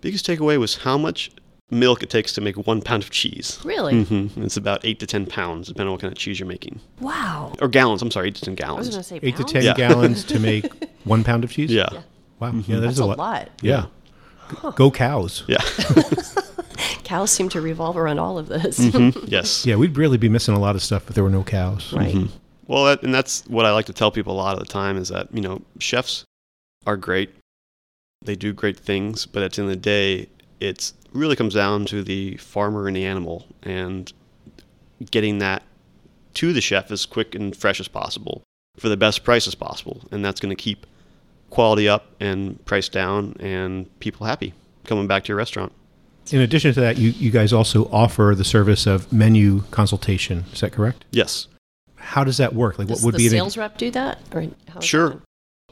Biggest 0.00 0.26
takeaway 0.26 0.58
was 0.58 0.76
how 0.78 0.98
much 0.98 1.30
milk 1.70 2.02
it 2.02 2.10
takes 2.10 2.32
to 2.34 2.40
make 2.40 2.56
one 2.66 2.80
pound 2.80 3.02
of 3.02 3.10
cheese. 3.10 3.58
Really? 3.64 4.04
hmm 4.04 4.28
It's 4.42 4.56
about 4.56 4.84
eight 4.84 4.98
to 5.00 5.06
ten 5.06 5.26
pounds, 5.26 5.68
depending 5.68 5.88
on 5.88 5.92
what 5.92 6.00
kind 6.00 6.12
of 6.12 6.18
cheese 6.18 6.38
you're 6.38 6.48
making, 6.48 6.80
Wow. 7.00 7.52
or 7.60 7.68
gallons. 7.68 8.02
I'm 8.02 8.10
sorry, 8.10 8.28
eight 8.28 8.36
to 8.36 8.42
ten 8.44 8.54
gallons. 8.54 8.86
I 8.94 8.98
was 8.98 9.08
gallons. 9.08 9.08
going 9.10 9.20
to 9.20 9.26
say 9.26 9.28
Eight 9.28 9.36
to 9.36 9.52
ten 9.52 9.62
Yeah. 9.64 9.74
gallons 9.74 10.24
to 10.24 10.38
make 10.38 10.66
one 11.04 11.24
pound 11.24 11.44
of 11.44 11.50
cheese. 11.50 11.72
Yeah, 11.72 11.88
Yeah. 11.92 12.02
Wow. 12.38 12.52
Yeah, 12.66 12.76
that 12.76 12.80
That's 12.82 12.92
is 12.94 12.98
a 13.00 13.04
a 13.04 13.06
lot. 13.06 13.18
lot. 13.18 13.48
Yeah. 13.62 13.86
Go- 14.62 14.70
Go 14.72 14.90
cows. 14.92 15.42
yeah, 15.48 15.58
Cows 17.04 17.30
seem 17.30 17.48
to 17.50 17.60
revolve 17.60 17.96
around 17.96 18.18
all 18.18 18.36
of 18.38 18.48
this. 18.48 18.78
Mhm. 18.78 19.24
yes. 19.28 19.64
Yeah, 19.64 19.76
we'd 19.76 19.96
really 19.96 20.18
be 20.18 20.28
missing 20.28 20.54
a 20.54 20.58
lot 20.60 20.74
of 20.76 20.82
stuff 20.82 21.08
if 21.08 21.14
there 21.14 21.24
were 21.24 21.30
no 21.30 21.42
cows. 21.44 21.92
Right. 21.92 22.14
Well, 22.66 22.84
that, 22.86 23.02
and 23.02 23.14
that's 23.14 23.44
what 23.46 23.64
I 23.64 23.70
like 23.72 23.86
to 23.86 23.92
tell 23.92 24.10
people 24.10 24.34
a 24.34 24.36
lot 24.42 24.54
of 24.54 24.58
the 24.60 24.66
time 24.72 24.96
is 24.96 25.08
that 25.08 25.28
you 25.32 25.40
know 25.40 25.62
chefs 25.78 26.24
are 26.84 26.96
great, 26.96 27.30
they 28.24 28.34
do 28.36 28.52
great 28.52 28.76
things, 28.78 29.24
but 29.26 29.42
at 29.42 29.52
the 29.52 29.62
end 29.62 29.70
of 29.70 29.76
the 29.76 29.80
day, 29.80 30.28
it's 30.60 30.94
really 31.12 31.36
comes 31.36 31.54
down 31.54 31.84
to 31.86 32.02
the 32.02 32.36
farmer 32.36 32.86
and 32.86 32.96
the 32.96 33.04
animal 33.04 33.46
and 33.62 34.12
getting 35.10 35.38
that 35.38 35.62
to 36.34 36.52
the 36.52 36.60
chef 36.60 36.90
as 36.90 37.06
quick 37.06 37.34
and 37.34 37.56
fresh 37.56 37.80
as 37.80 37.88
possible 37.88 38.42
for 38.76 38.88
the 38.88 38.96
best 38.96 39.24
price 39.24 39.46
as 39.46 39.54
possible, 39.54 40.02
and 40.10 40.24
that's 40.24 40.40
going 40.40 40.54
to 40.54 40.60
keep 40.62 40.86
quality 41.50 41.88
up 41.88 42.06
and 42.20 42.62
price 42.66 42.88
down 42.88 43.34
and 43.40 43.98
people 44.00 44.26
happy 44.26 44.52
coming 44.84 45.06
back 45.06 45.24
to 45.24 45.28
your 45.28 45.36
restaurant. 45.38 45.72
In 46.32 46.40
addition 46.40 46.74
to 46.74 46.80
that, 46.80 46.98
you, 46.98 47.10
you 47.10 47.30
guys 47.30 47.52
also 47.52 47.88
offer 47.90 48.34
the 48.36 48.44
service 48.44 48.86
of 48.86 49.10
menu 49.12 49.62
consultation. 49.70 50.44
Is 50.52 50.60
that 50.60 50.72
correct? 50.72 51.04
Yes, 51.12 51.46
How 51.94 52.24
does 52.24 52.36
that 52.38 52.52
work? 52.54 52.78
Like, 52.78 52.88
Does 52.88 52.98
what 53.02 53.06
would 53.06 53.14
the 53.14 53.18
be 53.18 53.26
an- 53.26 53.30
sales 53.30 53.56
rep 53.56 53.78
do 53.78 53.90
that? 53.92 54.18
Or 54.32 54.42
how 54.42 54.46
does 54.48 54.74
that 54.74 54.82
Sure. 54.84 55.22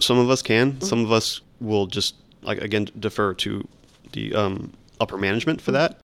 Some 0.01 0.19
of 0.19 0.31
us 0.31 0.43
can. 0.43 0.73
Mm-hmm. 0.73 0.85
Some 0.85 1.05
of 1.05 1.13
us 1.13 1.41
will 1.61 1.87
just 1.87 2.15
like 2.43 2.59
again 2.59 2.89
defer 2.99 3.35
to 3.35 3.67
the 4.15 4.35
um, 4.35 4.73
upper 5.01 5.19
management 5.19 5.61
for 5.61 5.73
that. 5.73 6.01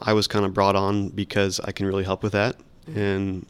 I 0.00 0.14
was 0.14 0.26
kind 0.26 0.44
of 0.44 0.54
brought 0.54 0.74
on 0.74 1.10
because 1.10 1.60
I 1.60 1.72
can 1.72 1.86
really 1.86 2.04
help 2.04 2.22
with 2.22 2.32
that, 2.32 2.56
and 2.86 3.46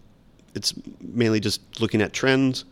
it's 0.55 0.75
mainly 1.01 1.41
just 1.41 1.81
looking 1.81 2.03
at 2.03 2.13
trends, 2.13 2.65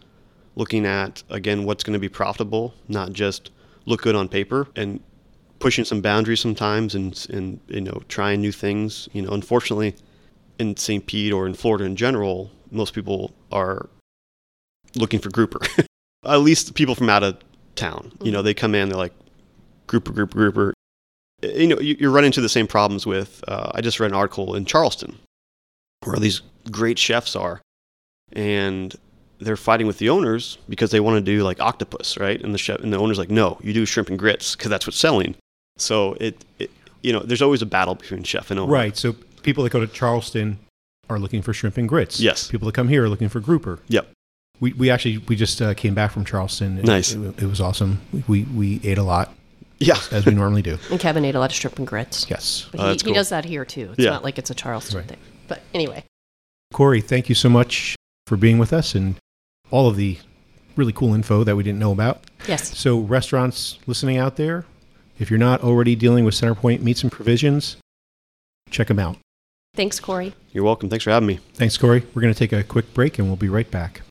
looking 0.56 0.84
at 0.84 1.22
again 1.30 1.64
what's 1.64 1.84
going 1.84 1.94
to 1.94 2.00
be 2.00 2.08
profitable, 2.08 2.74
not 2.88 3.12
just 3.12 3.50
look 3.86 4.02
good 4.02 4.16
on 4.16 4.28
paper, 4.28 4.66
and 4.76 5.00
pushing 5.60 5.84
some 5.84 6.00
boundaries 6.00 6.40
sometimes, 6.40 6.94
and 6.94 7.26
and 7.32 7.60
you 7.68 7.80
know 7.80 8.02
trying 8.08 8.40
new 8.40 8.52
things. 8.52 9.08
You 9.12 9.22
know, 9.22 9.30
unfortunately, 9.30 9.94
in 10.58 10.76
St. 10.76 11.06
Pete 11.06 11.32
or 11.32 11.46
in 11.46 11.54
Florida 11.54 11.84
in 11.84 11.96
general, 11.96 12.50
most 12.70 12.92
people 12.92 13.32
are 13.50 13.88
looking 14.96 15.20
for 15.20 15.30
grouper. 15.30 15.60
At 16.24 16.40
least 16.40 16.74
people 16.74 16.94
from 16.94 17.08
out 17.08 17.22
of 17.22 17.38
town. 17.76 18.12
You 18.22 18.30
know, 18.30 18.42
they 18.42 18.52
come 18.52 18.74
in, 18.74 18.88
they're 18.88 18.98
like 18.98 19.14
grouper, 19.90 20.12
grouper, 20.12 20.34
grouper. 20.38 20.74
You 21.42 21.66
know, 21.68 21.80
you, 21.80 21.96
you 21.98 22.10
run 22.10 22.24
into 22.24 22.40
the 22.40 22.48
same 22.48 22.66
problems 22.66 23.06
with. 23.06 23.42
Uh, 23.48 23.70
I 23.74 23.80
just 23.80 23.98
read 23.98 24.10
an 24.10 24.16
article 24.16 24.54
in 24.54 24.64
Charleston 24.64 25.18
where 26.04 26.16
these 26.18 26.42
great 26.70 26.98
chefs 26.98 27.34
are, 27.34 27.60
and 28.32 28.94
they're 29.38 29.56
fighting 29.56 29.86
with 29.86 29.98
the 29.98 30.08
owners 30.10 30.58
because 30.68 30.90
they 30.90 31.00
want 31.00 31.16
to 31.16 31.20
do 31.20 31.42
like 31.42 31.60
octopus, 31.60 32.18
right? 32.18 32.40
And 32.42 32.54
the 32.54 32.58
chef 32.58 32.80
and 32.80 32.92
the 32.92 32.98
owner's 32.98 33.18
like, 33.18 33.30
no, 33.30 33.58
you 33.62 33.72
do 33.72 33.84
shrimp 33.86 34.08
and 34.10 34.18
grits 34.18 34.54
because 34.54 34.70
that's 34.70 34.86
what's 34.86 34.98
selling. 34.98 35.34
So 35.78 36.12
it, 36.20 36.44
it, 36.58 36.70
you 37.02 37.12
know, 37.12 37.20
there's 37.20 37.42
always 37.42 37.62
a 37.62 37.66
battle 37.66 37.94
between 37.94 38.22
chef 38.22 38.50
and 38.50 38.60
owner. 38.60 38.70
Right. 38.70 38.96
So 38.96 39.14
people 39.42 39.64
that 39.64 39.70
go 39.72 39.80
to 39.80 39.86
Charleston 39.86 40.58
are 41.08 41.18
looking 41.18 41.40
for 41.42 41.54
shrimp 41.54 41.78
and 41.78 41.88
grits. 41.88 42.20
Yes. 42.20 42.48
People 42.48 42.66
that 42.66 42.74
come 42.74 42.88
here 42.88 43.04
are 43.04 43.08
looking 43.08 43.30
for 43.30 43.40
grouper. 43.40 43.78
Yep. 43.88 44.08
We, 44.60 44.74
we 44.74 44.90
actually 44.90 45.18
we 45.18 45.36
just 45.36 45.60
uh, 45.62 45.72
came 45.72 45.94
back 45.94 46.10
from 46.10 46.26
Charleston. 46.26 46.78
It- 46.78 46.84
Nice. 46.84 47.12
It, 47.14 47.42
it 47.42 47.46
was 47.46 47.62
awesome. 47.62 48.02
We 48.28 48.42
we 48.44 48.78
ate 48.84 48.98
a 48.98 49.02
lot 49.02 49.34
Yeah. 49.80 49.98
as 50.12 50.26
we 50.26 50.34
normally 50.34 50.62
do. 50.62 50.78
And 50.90 51.00
Kevin 51.00 51.24
ate 51.24 51.34
a 51.34 51.40
lot 51.40 51.50
of 51.50 51.56
shrimp 51.56 51.78
and 51.78 51.86
grits. 51.86 52.26
Yes. 52.30 52.66
But 52.70 52.80
Oh, 52.80 52.84
he, 52.84 52.88
that's 52.90 53.02
he 53.02 53.06
cool. 53.06 53.14
does 53.14 53.28
that 53.30 53.44
here 53.44 53.64
too. 53.64 53.90
It's 53.92 54.04
Yeah. 54.04 54.10
not 54.10 54.24
like 54.24 54.38
it's 54.38 54.50
a 54.50 54.54
Charleston 54.54 54.98
Right. 54.98 55.08
thing. 55.08 55.18
But 55.48 55.62
anyway, 55.74 56.04
Corey, 56.72 57.00
thank 57.00 57.28
you 57.28 57.34
so 57.34 57.48
much 57.48 57.96
for 58.26 58.36
being 58.36 58.58
with 58.58 58.72
us 58.72 58.94
and 58.94 59.16
all 59.70 59.88
of 59.88 59.96
the 59.96 60.18
really 60.76 60.92
cool 60.92 61.14
info 61.14 61.42
that 61.44 61.56
we 61.56 61.62
didn't 61.62 61.78
know 61.80 61.92
about. 61.92 62.22
yes. 62.46 62.78
So, 62.78 62.98
restaurants 63.00 63.78
listening 63.86 64.16
out 64.18 64.36
there, 64.36 64.64
if 65.18 65.30
you're 65.30 65.38
not 65.38 65.62
already 65.62 65.94
dealing 65.96 66.24
with 66.24 66.34
Centerpoint 66.34 66.80
Meats 66.82 67.02
and 67.02 67.10
Provisions, 67.10 67.76
check 68.70 68.86
them 68.88 68.98
out. 68.98 69.16
Thanks, 69.74 69.98
Corey. 70.00 70.34
You're 70.52 70.64
welcome. 70.64 70.88
Thanks 70.88 71.04
for 71.04 71.10
having 71.10 71.26
me. 71.26 71.38
Thanks, 71.54 71.76
Corey. 71.76 72.04
We're 72.14 72.22
going 72.22 72.32
to 72.34 72.38
take 72.38 72.52
a 72.52 72.62
quick 72.62 72.92
break 72.94 73.18
and 73.18 73.28
we'll 73.28 73.36
be 73.36 73.48
right 73.48 73.70
back. 73.70 74.02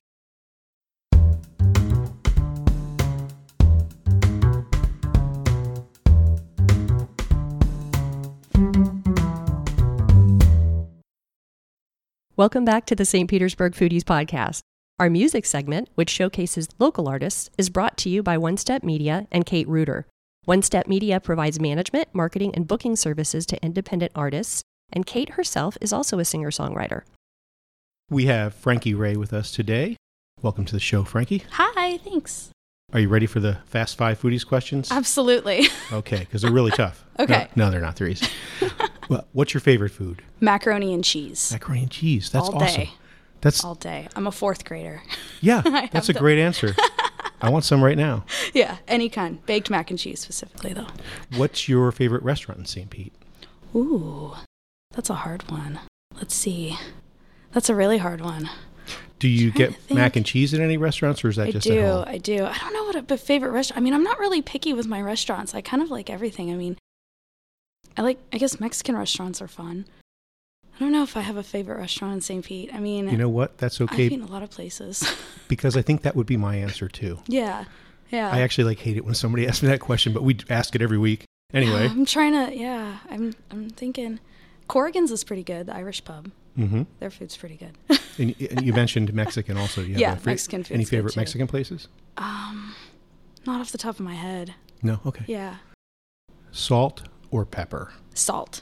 Welcome 12.40 12.64
back 12.64 12.86
to 12.86 12.96
the 12.96 13.04
St. 13.04 13.30
Petersburg 13.30 13.74
Foodies 13.74 14.04
Podcast. 14.04 14.62
Our 14.98 15.10
music 15.10 15.46
segment, 15.46 15.90
which 15.96 16.10
showcases 16.10 16.70
local 16.80 17.10
artists, 17.10 17.50
is 17.58 17.70
brought 17.70 17.98
to 17.98 18.10
you 18.10 18.24
by 18.24 18.38
One 18.38 18.56
Step 18.56 18.82
Media 18.82 19.28
and 19.30 19.46
Kate 19.46 19.68
Reuter. 19.68 20.08
One 20.46 20.62
Step 20.62 20.88
Media 20.88 21.20
provides 21.20 21.60
management, 21.60 22.08
marketing, 22.14 22.56
and 22.56 22.66
booking 22.66 22.96
services 22.96 23.46
to 23.48 23.62
independent 23.62 24.14
artists, 24.16 24.64
and 24.90 25.06
Kate 25.06 25.32
herself 25.32 25.78
is 25.82 25.92
also 25.92 26.18
a 26.18 26.24
singer 26.24 26.50
songwriter. 26.50 27.02
We 28.10 28.28
have 28.28 28.54
Frankie 28.54 28.94
Raye 28.94 29.18
with 29.18 29.34
us 29.34 29.52
today. 29.52 29.98
Welcome 30.42 30.64
to 30.64 30.72
the 30.72 30.80
show, 30.80 31.04
Frankie. 31.04 31.44
Hi, 31.52 31.98
thanks. 31.98 32.52
Are 32.94 33.00
you 33.00 33.08
ready 33.10 33.28
for 33.28 33.40
the 33.40 33.58
fast 33.66 33.98
five 33.98 34.20
foodies 34.22 34.46
questions? 34.46 34.92
Absolutely. 34.92 35.68
Okay, 35.92 36.20
because 36.20 36.42
they're 36.44 36.52
really 36.52 36.72
tough. 36.72 37.04
Okay. 37.20 37.50
No, 37.54 37.66
no, 37.66 37.72
they're 37.72 37.82
not. 37.82 37.98
They're 37.98 38.08
easy. 38.08 38.28
well, 39.10 39.28
what's 39.34 39.54
your 39.54 39.60
favorite 39.60 39.90
food? 39.92 40.22
Macaroni 40.40 40.94
and 40.94 41.04
cheese. 41.04 41.52
Macaroni 41.52 41.82
and 41.82 41.92
cheese. 41.92 42.30
That's 42.30 42.48
All 42.48 42.56
awesome. 42.64 42.82
day. 42.84 42.92
That's 43.42 43.62
All 43.66 43.76
day. 43.76 44.08
I'm 44.16 44.26
a 44.26 44.32
fourth 44.32 44.64
grader. 44.64 45.02
yeah. 45.42 45.60
That's 45.92 46.08
a 46.08 46.14
the- 46.14 46.20
great 46.20 46.40
answer. 46.40 46.74
I 47.42 47.50
want 47.50 47.66
some 47.66 47.84
right 47.84 47.98
now. 47.98 48.24
yeah, 48.54 48.78
any 48.88 49.10
kind. 49.10 49.46
Baked 49.46 49.70
mac 49.70 49.90
and 49.90 50.00
cheese 50.00 50.22
specifically, 50.22 50.72
though. 50.72 50.88
What's 51.36 51.68
your 51.68 51.92
favorite 51.92 52.24
restaurant 52.24 52.60
in 52.60 52.66
St. 52.66 52.90
Pete? 52.90 53.14
Ooh, 53.76 54.34
that's 54.96 55.10
a 55.10 55.16
hard 55.16 55.50
one. 55.52 55.80
Let's 56.16 56.34
see. 56.36 56.78
That's 57.52 57.70
a 57.70 57.76
really 57.76 57.98
hard 57.98 58.22
one. 58.22 58.50
Do 59.20 59.28
you 59.28 59.52
get 59.52 59.76
mac 59.92 60.16
and 60.16 60.26
cheese 60.26 60.54
at 60.54 60.62
any 60.62 60.78
restaurants, 60.78 61.24
or 61.24 61.30
is 61.30 61.36
that 61.36 61.48
I 61.48 61.52
just 61.52 61.68
do. 61.68 61.78
at 61.78 61.86
home? 61.86 62.06
I 62.08 62.18
do. 62.18 62.46
I 62.46 62.58
don't 62.58 62.74
know 62.74 62.84
what 62.86 63.12
a 63.12 63.18
favorite 63.18 63.52
restaurant. 63.52 63.78
I 63.78 63.84
mean, 63.84 63.94
I'm 63.94 64.04
not 64.04 64.18
really 64.18 64.42
picky 64.42 64.74
with 64.74 64.88
my 64.88 65.02
restaurants. 65.02 65.54
I 65.54 65.62
kind 65.62 65.84
of 65.84 65.92
like 65.92 66.10
everything. 66.10 66.52
I 66.52 66.56
mean, 66.56 66.78
I 67.98 68.02
like. 68.02 68.20
I 68.32 68.38
guess 68.38 68.60
Mexican 68.60 68.96
restaurants 68.98 69.42
are 69.42 69.48
fun. 69.48 69.86
I 70.76 70.80
don't 70.80 70.94
know 70.94 71.04
if 71.04 71.18
I 71.18 71.22
have 71.22 71.36
a 71.36 71.44
favorite 71.44 71.78
restaurant 71.78 72.14
in 72.14 72.22
St. 72.22 72.46
Pete. 72.46 72.74
I 72.74 72.80
mean, 72.80 73.10
You 73.10 73.18
know 73.18 73.28
what? 73.28 73.58
That's 73.58 73.82
okay. 73.82 74.06
I've 74.06 74.12
eaten 74.14 74.26
a 74.26 74.32
lot 74.32 74.44
of 74.44 74.50
places. 74.50 75.04
because 75.50 75.76
I 75.76 75.82
think 75.82 76.04
that 76.04 76.16
would 76.16 76.28
be 76.28 76.38
my 76.38 76.56
answer 76.56 76.88
too. 76.88 77.20
yeah, 77.28 77.66
yeah. 78.12 78.32
I 78.32 78.40
actually 78.42 78.64
like 78.64 78.80
hate 78.80 78.96
it 78.96 79.04
when 79.04 79.16
somebody 79.16 79.46
asks 79.50 79.62
me 79.62 79.68
that 79.68 79.82
question, 79.82 80.14
but 80.14 80.24
we 80.24 80.38
ask 80.50 80.74
it 80.76 80.82
every 80.82 80.98
week 80.98 81.26
anyway. 81.54 81.88
I'm 81.92 82.06
trying 82.06 82.34
to. 82.34 82.56
Yeah, 82.56 83.00
I'm. 83.10 83.36
I'm 83.52 83.70
thinking. 83.70 84.22
Corrigan's 84.70 85.12
is 85.12 85.26
pretty 85.26 85.44
good. 85.44 85.66
The 85.66 85.76
Irish 85.76 86.06
pub. 86.06 86.30
Hmm 86.68 86.84
Their 87.00 87.10
food's 87.10 87.38
pretty 87.38 87.56
good. 87.58 87.78
And, 88.18 88.36
and 88.52 88.66
you 88.66 88.74
mentioned 88.74 89.14
Mexican 89.14 89.58
also. 89.58 89.82
You 89.82 89.94
have 89.94 90.00
Yeah, 90.02 90.18
Mexican 90.26 90.64
food's 90.64 90.72
Any 90.76 90.86
favorite. 90.86 91.16
Mexican 91.16 91.48
places? 91.48 91.88
um, 92.18 92.76
not 93.46 93.62
off 93.62 93.72
the 93.72 93.78
top 93.78 93.96
of 93.96 94.02
my 94.02 94.16
head. 94.16 94.56
No. 94.84 95.00
Okay. 95.06 95.24
Yeah, 95.28 95.56
Salt 96.52 97.04
or 97.32 97.46
pepper? 97.46 97.94
salt. 98.14 98.62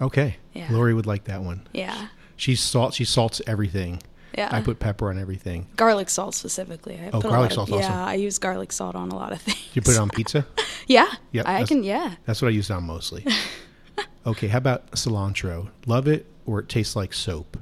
Okay. 0.00 0.36
Yeah. 0.52 0.68
Lori 0.70 0.92
would 0.94 1.06
like 1.06 1.24
that 1.24 1.42
one. 1.42 1.66
Yeah, 1.72 2.08
She's 2.36 2.60
salt. 2.60 2.94
She 2.94 3.04
salts 3.04 3.40
everything. 3.46 4.00
yeah. 4.36 4.48
I 4.52 4.60
put 4.60 4.78
pepper 4.78 5.08
on 5.10 5.18
everything. 5.18 5.66
garlic 5.76 6.08
salt 6.10 6.34
specifically. 6.34 6.96
I 7.00 7.08
Oh, 7.08 7.20
put 7.20 7.30
garlic 7.30 7.52
salt. 7.52 7.68
of- 7.70 7.74
awesome. 7.76 7.90
Yeah, 7.92 8.04
I 8.06 8.14
use 8.14 8.38
garlic 8.38 8.70
salt 8.72 8.94
on 8.94 9.08
a 9.10 9.16
lot 9.16 9.32
of 9.32 9.40
things. 9.40 9.58
You 9.74 9.82
put 9.82 9.94
it 9.94 9.98
on 10.00 10.10
pizza. 10.10 10.46
Yeah, 10.86 11.06
Yep, 11.32 11.46
I 11.46 11.64
can. 11.64 11.82
Yeah, 11.84 12.14
That's 12.24 12.40
what 12.40 12.48
I 12.48 12.52
use 12.52 12.70
it 12.70 12.72
on 12.74 12.84
mostly. 12.84 13.24
okay. 14.28 14.48
How 14.48 14.58
about 14.58 14.90
cilantro? 14.92 15.68
Love 15.86 16.06
it 16.08 16.26
or 16.46 16.60
it 16.60 16.68
tastes 16.68 16.94
like 16.96 17.12
soap? 17.12 17.56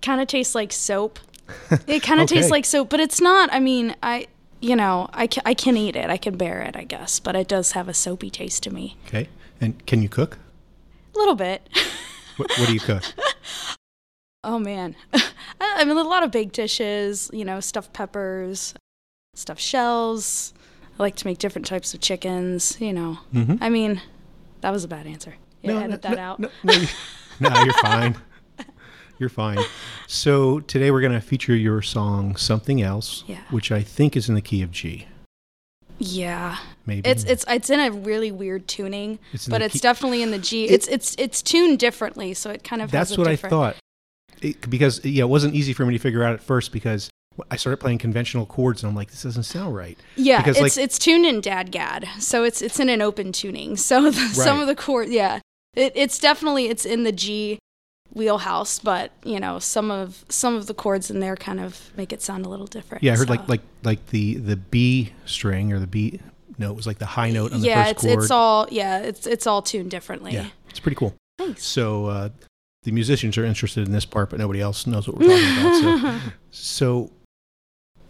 kind 0.00 0.20
of 0.20 0.28
tastes 0.28 0.54
like 0.54 0.72
soap. 0.72 1.18
It 1.86 2.02
kind 2.02 2.20
of 2.20 2.24
Okay. 2.24 2.36
tastes 2.36 2.50
like 2.50 2.64
soap, 2.64 2.88
but 2.90 3.00
it's 3.00 3.20
not. 3.20 3.48
I 3.52 3.58
mean, 3.60 3.96
I, 4.02 4.26
you 4.60 4.76
know, 4.76 5.08
I 5.12 5.26
can, 5.26 5.42
I 5.46 5.54
can 5.54 5.76
eat 5.76 5.96
it. 5.96 6.10
I 6.10 6.16
can 6.18 6.36
bear 6.36 6.60
it, 6.62 6.76
I 6.76 6.84
guess, 6.84 7.18
but 7.20 7.34
it 7.34 7.48
does 7.48 7.72
have 7.72 7.88
a 7.88 7.94
soapy 7.94 8.30
taste 8.30 8.62
to 8.64 8.70
me. 8.70 8.96
Okay. 9.06 9.28
And 9.60 9.84
can 9.86 10.02
you 10.02 10.08
cook? 10.08 10.38
A 11.14 11.18
little 11.18 11.34
bit. 11.34 11.68
What, 12.36 12.48
what 12.58 12.66
do 12.66 12.72
you 12.72 12.80
cook? 12.80 13.02
Oh 14.44 14.58
man, 14.58 14.94
I 15.12 15.20
I 15.60 15.84
mean, 15.84 15.96
a 15.96 16.02
lot 16.04 16.22
of 16.22 16.30
baked 16.30 16.54
dishes. 16.54 17.28
You 17.32 17.44
know, 17.44 17.58
stuffed 17.58 17.92
peppers, 17.92 18.72
stuffed 19.34 19.60
shells. 19.60 20.54
I 20.98 21.02
like 21.02 21.16
to 21.16 21.26
make 21.26 21.38
different 21.38 21.66
types 21.66 21.92
of 21.92 22.00
chickens. 22.00 22.80
You 22.80 22.92
know, 22.92 23.18
hmm 23.32 23.56
I 23.60 23.68
mean, 23.68 24.00
that 24.60 24.70
was 24.70 24.84
a 24.84 24.88
bad 24.88 25.06
answer. 25.06 25.34
Yeah, 25.74 25.82
edit 25.84 26.02
that 26.02 26.16
no, 26.16 26.22
out. 26.22 26.40
No, 26.40 26.50
no, 26.64 26.72
you- 26.72 26.88
no, 27.40 27.62
you're 27.64 27.72
fine. 27.74 28.16
You're 29.18 29.28
fine. 29.28 29.58
So 30.06 30.60
today 30.60 30.90
we're 30.92 31.00
going 31.00 31.12
to 31.12 31.20
feature 31.20 31.54
your 31.54 31.82
song 31.82 32.36
"Something 32.36 32.80
Else," 32.82 33.24
Yeah. 33.26 33.38
which 33.50 33.72
I 33.72 33.82
think 33.82 34.16
is 34.16 34.28
in 34.28 34.34
the 34.36 34.40
key 34.42 34.62
of 34.62 34.70
G. 34.70 35.06
Yeah, 36.00 36.56
Maybe 36.86 37.08
it's 37.10 37.24
it's 37.24 37.44
it's 37.48 37.70
in 37.70 37.80
a 37.80 37.90
really 37.90 38.30
weird 38.30 38.68
tuning, 38.68 39.18
It's 39.32 39.48
but 39.48 39.60
it's 39.62 39.74
key- 39.74 39.78
definitely 39.80 40.22
in 40.22 40.30
the 40.30 40.38
G. 40.38 40.66
It- 40.66 40.70
It's 40.70 40.86
it's 40.88 41.14
it's 41.18 41.42
tuned 41.42 41.80
differently, 41.80 42.34
so 42.34 42.50
it 42.50 42.62
kind 42.62 42.80
of 42.80 42.92
has 42.92 43.08
That's 43.08 43.18
what 43.18 43.26
I 43.26 43.34
thought. 43.34 43.76
It, 44.40 44.70
because 44.70 45.04
yeah, 45.04 45.24
it 45.24 45.28
wasn't 45.28 45.56
easy 45.56 45.72
for 45.72 45.84
me 45.84 45.94
to 45.94 45.98
figure 45.98 46.22
out 46.22 46.32
at 46.34 46.40
first 46.40 46.70
because 46.70 47.10
I 47.50 47.56
started 47.56 47.78
playing 47.78 47.98
conventional 47.98 48.46
chords 48.46 48.84
and 48.84 48.90
I'm 48.90 48.94
like, 48.94 49.10
this 49.10 49.24
doesn't 49.24 49.42
sound 49.42 49.74
right. 49.74 49.98
Yeah, 50.14 50.38
because 50.38 50.56
it's 50.58 50.76
like 50.76 50.84
it's 50.84 50.98
tuned 51.00 51.26
in 51.26 51.40
DADGAD, 51.40 52.06
so 52.20 52.44
it's 52.44 52.62
it's 52.62 52.78
in 52.78 52.88
an 52.88 53.02
open 53.02 53.32
tuning. 53.32 53.76
So 53.76 54.02
the, 54.10 54.12
some 54.12 54.60
of 54.60 54.68
the 54.68 54.76
chord, 54.76 55.08
yeah, 55.08 55.40
it, 55.78 55.92
it's 55.94 56.18
definitely 56.18 56.66
it's 56.66 56.84
in 56.84 57.04
the 57.04 57.12
G 57.12 57.58
wheelhouse, 58.12 58.78
but 58.78 59.12
you 59.24 59.38
know 59.38 59.58
some 59.58 59.90
of 59.90 60.24
some 60.28 60.54
of 60.56 60.66
the 60.66 60.74
chords 60.74 61.10
in 61.10 61.20
there 61.20 61.36
kind 61.36 61.60
of 61.60 61.90
make 61.96 62.12
it 62.12 62.22
sound 62.22 62.44
a 62.46 62.48
little 62.48 62.66
different. 62.66 63.02
yeah, 63.02 63.12
I 63.12 63.16
heard 63.16 63.28
so- 63.28 63.34
like 63.34 63.48
like 63.48 63.62
like 63.84 64.06
the 64.08 64.34
the 64.36 64.56
B 64.56 65.12
string 65.26 65.72
or 65.72 65.78
the 65.78 65.86
B 65.86 66.20
note 66.58 66.74
was 66.74 66.86
like 66.86 66.98
the 66.98 67.06
high 67.06 67.30
note 67.30 67.52
on 67.52 67.60
the 67.60 67.66
yeah, 67.66 67.84
first 67.84 67.92
it's 67.92 68.02
chord. 68.02 68.22
it's 68.22 68.30
all 68.30 68.68
yeah, 68.70 68.98
it's 69.00 69.26
it's 69.26 69.46
all 69.46 69.62
tuned 69.62 69.90
differently. 69.90 70.32
yeah, 70.32 70.48
it's 70.68 70.80
pretty 70.80 70.96
cool. 70.96 71.14
Thanks. 71.38 71.64
So 71.64 72.06
uh, 72.06 72.28
the 72.82 72.92
musicians 72.92 73.38
are 73.38 73.44
interested 73.44 73.86
in 73.86 73.92
this 73.92 74.04
part, 74.04 74.30
but 74.30 74.38
nobody 74.38 74.60
else 74.60 74.86
knows 74.86 75.06
what 75.06 75.18
we're 75.18 75.28
talking 75.28 76.00
about. 76.00 76.20
So, 76.20 76.30
so 76.50 77.12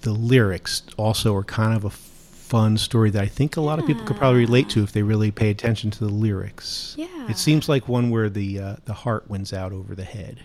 the 0.00 0.12
lyrics 0.12 0.82
also 0.96 1.34
are 1.34 1.44
kind 1.44 1.76
of 1.76 1.84
a 1.84 1.90
fun 2.48 2.78
story 2.78 3.10
that 3.10 3.22
I 3.22 3.26
think 3.26 3.56
a 3.56 3.60
lot 3.60 3.78
of 3.78 3.86
people 3.86 4.04
could 4.04 4.16
probably 4.16 4.40
relate 4.40 4.70
to 4.70 4.82
if 4.82 4.92
they 4.92 5.02
really 5.02 5.30
pay 5.30 5.50
attention 5.50 5.90
to 5.92 5.98
the 6.00 6.10
lyrics. 6.10 6.94
Yeah. 6.96 7.28
It 7.28 7.36
seems 7.36 7.68
like 7.68 7.88
one 7.88 8.08
where 8.08 8.30
the 8.30 8.58
uh, 8.58 8.76
the 8.86 8.94
heart 8.94 9.28
wins 9.28 9.52
out 9.52 9.72
over 9.72 9.94
the 9.94 10.04
head. 10.04 10.40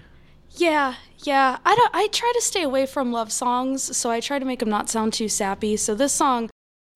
Yeah, 0.56 0.96
yeah. 1.20 1.58
I 1.66 1.76
don't. 1.76 1.96
I 1.96 2.08
try 2.08 2.32
to 2.36 2.42
stay 2.42 2.62
away 2.64 2.86
from 2.86 3.12
love 3.12 3.32
songs, 3.32 3.96
so 3.96 4.12
I 4.12 4.20
try 4.20 4.38
to 4.38 4.46
make 4.46 4.60
them 4.60 4.70
not 4.70 4.90
sound 4.90 5.14
too 5.14 5.30
sappy. 5.30 5.78
So 5.78 5.96
this 5.96 6.14
song, 6.14 6.50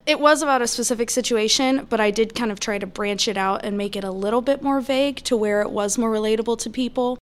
it 0.06 0.20
was 0.20 0.42
about 0.42 0.62
a 0.62 0.68
specific 0.68 1.10
situation, 1.10 1.88
but 1.90 2.00
I 2.00 2.12
did 2.12 2.36
kind 2.36 2.52
of 2.52 2.60
try 2.60 2.78
to 2.78 2.86
branch 2.86 3.28
it 3.28 3.38
out 3.38 3.64
and 3.64 3.78
make 3.78 3.96
it 3.96 4.04
a 4.04 4.12
little 4.12 4.42
bit 4.42 4.62
more 4.62 4.82
vague 4.82 5.18
to 5.24 5.38
where 5.38 5.62
it 5.62 5.72
was 5.72 5.98
more 5.98 6.12
relatable 6.12 6.60
to 6.60 6.70
people. 6.70 7.18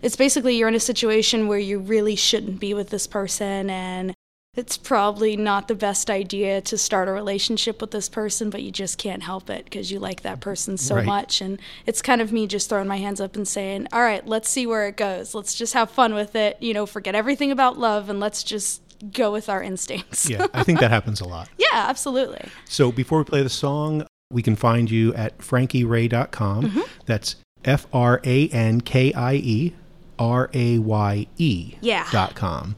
It's 0.00 0.16
basically 0.16 0.56
you're 0.56 0.68
in 0.68 0.74
a 0.74 0.80
situation 0.80 1.46
where 1.46 1.58
you 1.58 1.78
really 1.78 2.16
shouldn't 2.16 2.58
be 2.58 2.74
with 2.74 2.90
this 2.90 3.06
person 3.06 3.70
and 3.70 4.14
it's 4.56 4.76
probably 4.76 5.36
not 5.36 5.68
the 5.68 5.74
best 5.74 6.08
idea 6.10 6.60
to 6.62 6.78
start 6.78 7.08
a 7.08 7.12
relationship 7.12 7.80
with 7.80 7.90
this 7.90 8.08
person, 8.08 8.50
but 8.50 8.62
you 8.62 8.70
just 8.70 8.98
can't 8.98 9.22
help 9.22 9.50
it 9.50 9.64
because 9.64 9.90
you 9.90 9.98
like 9.98 10.22
that 10.22 10.40
person 10.40 10.76
so 10.76 10.96
Right. 10.96 11.06
much. 11.06 11.40
And 11.40 11.58
it's 11.84 12.00
kind 12.02 12.20
of 12.20 12.32
me 12.32 12.46
just 12.46 12.68
throwing 12.68 12.88
my 12.88 12.96
hands 12.96 13.20
up 13.20 13.36
and 13.36 13.46
saying, 13.46 13.86
all 13.92 14.00
right, 14.00 14.26
let's 14.26 14.48
see 14.48 14.66
where 14.66 14.88
it 14.88 14.96
goes. 14.96 15.34
Let's 15.34 15.54
just 15.54 15.74
have 15.74 15.90
fun 15.90 16.14
with 16.14 16.34
it. 16.34 16.56
You 16.60 16.74
know, 16.74 16.86
forget 16.86 17.14
everything 17.14 17.50
about 17.50 17.78
love 17.78 18.08
and 18.08 18.18
let's 18.18 18.42
just 18.42 18.80
go 19.12 19.30
with 19.30 19.48
our 19.50 19.62
instincts. 19.62 20.28
Yeah, 20.30 20.46
I 20.54 20.62
think 20.62 20.80
that 20.80 20.90
happens 20.90 21.20
a 21.20 21.28
lot. 21.28 21.48
yeah, 21.58 21.66
absolutely. 21.72 22.48
So 22.64 22.90
before 22.90 23.18
we 23.18 23.24
play 23.24 23.42
the 23.42 23.50
song, 23.50 24.06
we 24.32 24.42
can 24.42 24.56
find 24.56 24.90
you 24.90 25.12
at 25.14 25.36
frankieraye.com. 25.38 26.64
Mm-hmm. 26.64 26.80
That's 27.04 27.36
F 27.64 27.86
R 27.92 28.20
A 28.24 28.48
N 28.48 28.80
K 28.80 29.12
I 29.12 29.34
E 29.34 29.74
R 30.18 30.50
A 30.54 30.78
Y 30.78 31.26
E 31.36 31.74
Yeah. 31.80 32.06
dot 32.10 32.34
com. 32.34 32.76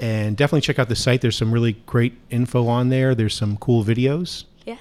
And 0.00 0.36
definitely 0.36 0.62
check 0.62 0.78
out 0.78 0.88
the 0.88 0.96
site. 0.96 1.20
There's 1.20 1.36
some 1.36 1.52
really 1.52 1.74
great 1.86 2.14
info 2.30 2.66
on 2.66 2.88
there. 2.88 3.14
There's 3.14 3.34
some 3.34 3.56
cool 3.58 3.84
videos. 3.84 4.44
Yeah. 4.64 4.78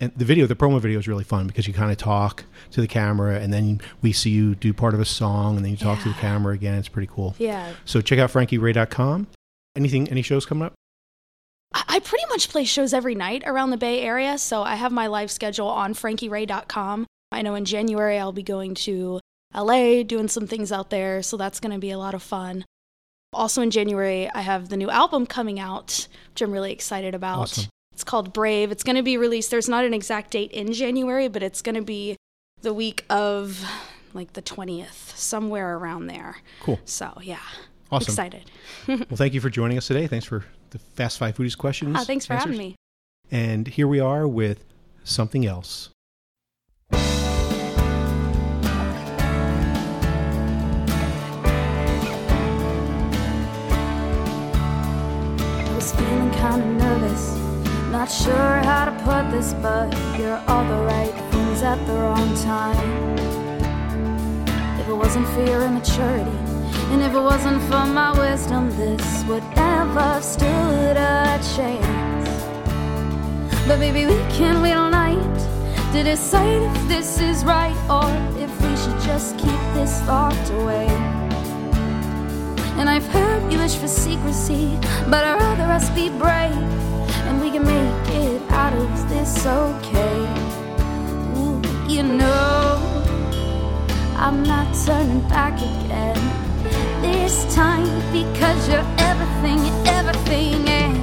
And 0.00 0.12
the 0.16 0.24
video, 0.24 0.46
the 0.46 0.56
promo 0.56 0.80
video 0.80 0.98
is 0.98 1.06
really 1.06 1.24
fun 1.24 1.46
because 1.46 1.68
you 1.68 1.74
kind 1.74 1.92
of 1.92 1.98
talk 1.98 2.44
to 2.72 2.80
the 2.80 2.88
camera 2.88 3.38
and 3.38 3.52
then 3.52 3.80
we 4.02 4.12
see 4.12 4.30
you 4.30 4.54
do 4.54 4.72
part 4.72 4.94
of 4.94 5.00
a 5.00 5.04
song 5.04 5.56
and 5.56 5.64
then 5.64 5.72
you 5.72 5.78
talk 5.78 6.00
to 6.02 6.08
the 6.08 6.14
camera 6.14 6.54
again. 6.54 6.74
It's 6.74 6.88
pretty 6.88 7.10
cool. 7.12 7.34
Yeah. 7.38 7.72
So 7.84 8.00
check 8.00 8.18
out 8.18 8.30
frankieraye.com. 8.30 9.28
Anything, 9.76 10.08
any 10.08 10.22
shows 10.22 10.46
coming 10.46 10.64
up? 10.64 10.74
I 11.72 11.94
I 11.94 12.00
pretty 12.00 12.24
much 12.28 12.48
play 12.48 12.64
shows 12.64 12.92
every 12.92 13.14
night 13.14 13.44
around 13.46 13.70
the 13.70 13.76
Bay 13.76 14.00
Area, 14.00 14.36
so 14.36 14.64
I 14.64 14.74
have 14.74 14.90
my 14.90 15.06
live 15.06 15.30
schedule 15.30 15.68
on 15.68 15.94
frankieraye.com. 15.94 17.06
I 17.30 17.42
know 17.42 17.54
in 17.54 17.64
January 17.64 18.18
I'll 18.18 18.32
be 18.32 18.42
going 18.42 18.74
to 18.74 19.20
LA, 19.54 20.02
doing 20.02 20.26
some 20.26 20.48
things 20.48 20.72
out 20.72 20.90
there, 20.90 21.22
so 21.22 21.36
that's 21.36 21.60
going 21.60 21.70
to 21.70 21.78
be 21.78 21.92
a 21.92 21.98
lot 21.98 22.14
of 22.14 22.22
fun. 22.24 22.64
Also 23.34 23.62
in 23.62 23.70
January, 23.70 24.30
I 24.34 24.40
have 24.40 24.68
the 24.68 24.76
new 24.76 24.90
album 24.90 25.26
coming 25.26 25.58
out, 25.60 26.08
which 26.30 26.42
I'm 26.42 26.52
really 26.52 26.72
excited 26.72 27.14
about. 27.14 27.38
Awesome. 27.38 27.68
It's 27.92 28.04
called 28.04 28.32
Brave. 28.32 28.72
It's 28.72 28.82
going 28.82 28.96
to 28.96 29.02
be 29.02 29.16
released. 29.16 29.50
There's 29.50 29.68
not 29.68 29.84
an 29.84 29.94
exact 29.94 30.32
date 30.32 30.50
in 30.50 30.72
January, 30.72 31.28
but 31.28 31.42
it's 31.42 31.62
going 31.62 31.76
to 31.76 31.82
be 31.82 32.16
the 32.62 32.74
week 32.74 33.04
of 33.08 33.64
like 34.14 34.32
the 34.32 34.42
20th, 34.42 35.16
somewhere 35.16 35.76
around 35.76 36.06
there. 36.06 36.36
Cool. 36.60 36.80
So, 36.84 37.12
yeah. 37.22 37.38
Awesome. 37.92 38.12
Excited. 38.12 38.50
Well, 38.88 39.16
thank 39.16 39.32
you 39.34 39.40
for 39.40 39.48
joining 39.50 39.78
us 39.78 39.86
today. 39.86 40.06
Thanks 40.06 40.26
for 40.26 40.44
the 40.70 40.78
Fast 40.78 41.18
Five 41.18 41.36
Foodies 41.36 41.56
questions. 41.56 41.96
Ah, 41.98 42.04
thanks 42.04 42.26
for 42.26 42.34
answers. 42.34 42.52
having 42.52 42.58
me. 42.58 42.76
And 43.30 43.66
here 43.66 43.88
we 43.88 44.00
are 44.00 44.26
with 44.28 44.64
something 45.04 45.46
else. 45.46 45.90
Kinda 56.54 56.84
nervous, 56.84 57.36
not 57.90 58.08
sure 58.10 58.56
how 58.62 58.84
to 58.84 58.92
put 59.04 59.30
this, 59.30 59.54
but 59.54 59.92
you're 60.18 60.40
all 60.46 60.64
the 60.64 60.80
right 60.84 61.14
things 61.30 61.62
at 61.62 61.84
the 61.86 61.94
wrong 61.94 62.32
time. 62.42 63.18
If 64.78 64.88
it 64.88 64.94
wasn't 64.94 65.26
for 65.28 65.42
your 65.42 65.62
immaturity, 65.62 66.38
and 66.92 67.02
if 67.02 67.12
it 67.12 67.24
wasn't 67.32 67.60
for 67.62 67.86
my 67.86 68.12
wisdom, 68.12 68.70
this 68.76 69.24
would 69.28 69.44
never 69.56 70.00
have 70.00 70.24
stood 70.24 70.96
a 70.96 71.40
chance. 71.56 72.28
But 73.66 73.80
baby, 73.80 74.06
we 74.06 74.18
can 74.38 74.62
wait 74.62 74.74
all 74.74 74.90
night 74.90 75.38
to 75.92 76.02
decide 76.04 76.62
if 76.62 76.88
this 76.88 77.20
is 77.20 77.44
right 77.44 77.76
or 77.90 78.10
if 78.44 78.52
we 78.62 78.76
should 78.76 79.00
just 79.00 79.38
keep 79.38 79.62
this 79.74 80.06
locked 80.06 80.50
away. 80.50 81.13
And 82.78 82.88
I've 82.90 83.06
heard 83.06 83.52
you 83.52 83.58
wish 83.58 83.76
for 83.76 83.88
secrecy, 83.88 84.78
but 85.08 85.24
I'd 85.24 85.40
rather 85.40 85.64
us 85.64 85.88
be 85.90 86.08
brave 86.10 86.52
and 87.26 87.40
we 87.40 87.50
can 87.50 87.64
make 87.64 88.08
it 88.14 88.42
out 88.50 88.72
of 88.72 89.08
this 89.08 89.46
okay. 89.46 90.18
Ooh, 91.38 91.62
you 91.88 92.02
know, 92.02 92.80
I'm 94.16 94.42
not 94.42 94.74
turning 94.84 95.20
back 95.28 95.54
again 95.58 96.44
this 97.02 97.54
time 97.54 97.86
because 98.12 98.68
you're 98.68 98.88
everything, 99.10 99.60
everything. 99.86 100.68
And 100.68 100.96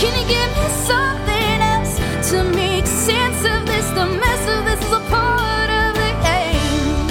can 0.00 0.12
you 0.18 0.26
give 0.36 0.50
me 0.58 0.68
something 0.90 1.56
else 1.72 1.94
to 2.30 2.44
make 2.44 2.86
sense 2.86 3.40
of 3.44 3.66
this? 3.66 3.86
The 3.90 4.06
mess 4.22 4.42
of 4.54 4.60
this 4.68 4.80
is 4.86 4.92
a 4.92 5.02
part 5.14 5.70
of 5.82 5.90
the 6.02 6.12
game. 6.28 7.06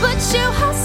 But 0.00 0.18
you 0.34 0.46
have 0.60 0.75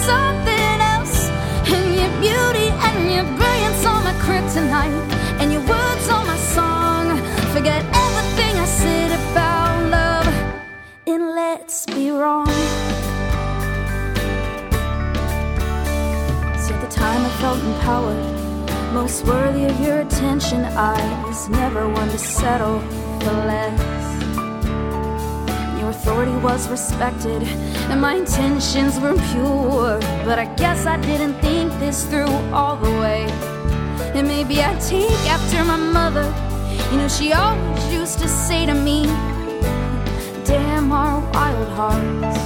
kryptonite, 4.52 5.12
and 5.40 5.52
your 5.52 5.62
words 5.62 6.10
on 6.10 6.28
my 6.28 6.38
song. 6.38 7.18
Forget 7.54 7.84
everything 7.94 8.58
I 8.58 8.66
said 8.66 9.12
about 9.32 9.90
love, 9.90 10.28
and 11.08 11.36
let's 11.36 11.86
be 11.86 12.12
wrong. 12.12 12.48
See, 16.58 16.74
at 16.74 16.82
the 16.82 16.90
time 16.90 17.26
I 17.26 17.30
felt 17.40 17.60
empowered, 17.64 18.94
most 18.94 19.26
worthy 19.26 19.66
of 19.66 19.80
your 19.80 20.02
attention. 20.02 20.66
I 20.66 21.00
was 21.26 21.48
never 21.50 21.88
one 21.88 22.10
to 22.10 22.18
settle 22.18 22.80
for 23.22 23.32
less. 23.32 23.80
Your 25.80 25.90
authority 25.90 26.36
was 26.44 26.68
respected, 26.70 27.44
and 27.90 28.02
my 28.02 28.16
intentions 28.16 29.00
were 29.00 29.16
pure. 29.32 30.00
But 30.26 30.40
I 30.40 30.46
guess 30.56 30.86
I 30.86 30.98
didn't 30.98 31.36
think 31.40 31.72
this 31.80 32.06
through 32.06 32.34
all 32.54 32.76
the 32.76 32.92
way. 33.00 33.61
And 34.14 34.28
maybe 34.28 34.62
I'd 34.62 34.80
take 34.82 35.24
after 35.30 35.64
my 35.64 35.78
mother. 35.78 36.28
You 36.92 36.98
know, 36.98 37.08
she 37.08 37.32
always 37.32 37.94
used 37.94 38.20
to 38.20 38.28
say 38.28 38.66
to 38.66 38.74
me, 38.74 39.06
Damn 40.44 40.92
our 40.92 41.22
wild 41.32 41.70
hearts. 41.70 42.38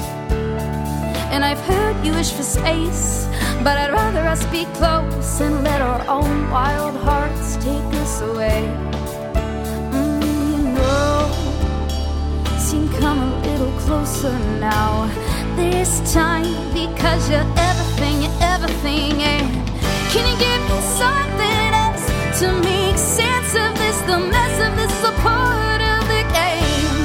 And 1.34 1.44
I've 1.44 1.60
heard 1.62 2.06
you 2.06 2.14
wish 2.14 2.32
for 2.32 2.44
space, 2.44 3.28
but 3.64 3.78
I'd 3.80 3.92
rather 3.92 4.22
us 4.22 4.46
be 4.48 4.66
close 4.76 5.42
and 5.42 5.64
let 5.64 5.82
our 5.82 6.02
own 6.08 6.50
wild 6.52 6.96
hearts 6.98 7.56
take 7.58 7.90
us 8.04 8.22
away. 8.22 8.62
Mm, 9.92 10.22
you 10.22 10.64
know, 10.78 11.28
seem 12.60 12.88
come 13.00 13.20
a 13.20 13.42
little 13.48 13.74
closer 13.80 14.38
now. 14.60 15.08
This 15.56 16.14
time, 16.14 16.46
because 16.74 17.28
you're 17.30 17.52
everything, 17.58 18.22
you're 18.22 18.40
everything. 18.42 19.14
And 19.24 19.48
can 20.12 20.24
you 20.30 20.38
give 20.38 20.62
me 20.70 20.80
something 21.02 21.55
to 22.40 22.52
make 22.64 22.98
sense 22.98 23.56
of 23.56 23.72
this? 23.78 23.98
The 24.02 24.20
mess 24.20 24.60
of 24.68 24.76
this 24.76 24.92
is 24.92 25.04
a 25.06 25.14
part 25.24 25.82
of 25.82 26.02
the 26.14 26.24
game. 26.36 27.00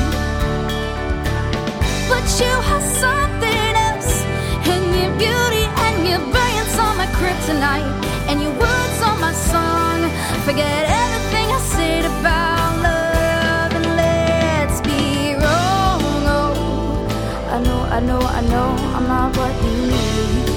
But 2.11 2.25
you 2.41 2.53
have 2.71 2.83
something 2.83 3.73
else, 3.89 4.25
and 4.73 4.85
your 4.99 5.13
beauty 5.23 5.65
and 5.87 5.97
your 6.09 6.19
brilliance 6.33 6.77
on 6.79 6.97
my 6.97 7.07
kryptonite, 7.19 7.91
and 8.29 8.43
your 8.43 8.55
words 8.59 9.01
on 9.09 9.21
my 9.21 9.33
song. 9.33 10.11
Forget 10.45 10.83
everything 11.03 11.47
I 11.59 11.61
said 11.77 12.05
about 12.07 12.73
love, 12.83 13.73
and 13.79 13.89
let's 14.03 14.81
be 14.81 15.35
wrong. 15.35 16.03
Oh, 16.27 17.07
I 17.55 17.59
know, 17.67 17.81
I 17.97 18.01
know, 18.01 18.21
I 18.21 18.41
know, 18.53 18.71
I'm 18.97 19.07
not 19.07 19.37
what 19.37 19.55
you 19.63 19.87
need. 19.93 20.50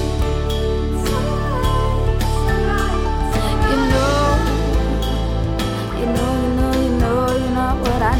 I 8.06 8.10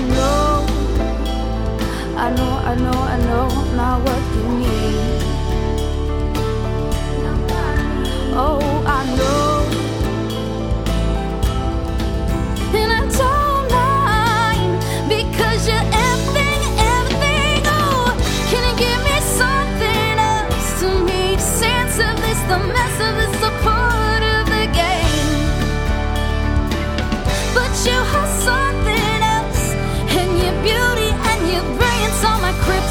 know, 0.00 0.64
I 2.16 2.30
know, 2.30 2.50
I 2.64 2.74
know, 2.74 2.92
I 2.92 3.18
know, 3.18 3.48
not 3.76 4.00
what 4.02 4.22
you 4.34 4.59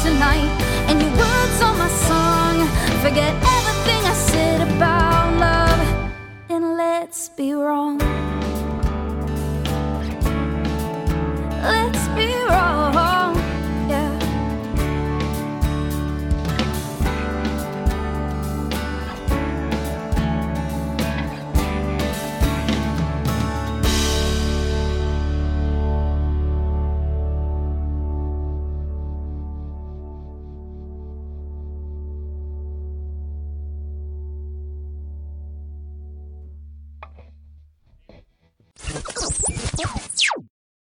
kryptonite, 0.00 0.60
and 0.88 1.00
your 1.00 1.10
words 1.10 1.62
on 1.62 1.78
my 1.78 1.88
song. 1.88 2.66
Forget 3.02 3.59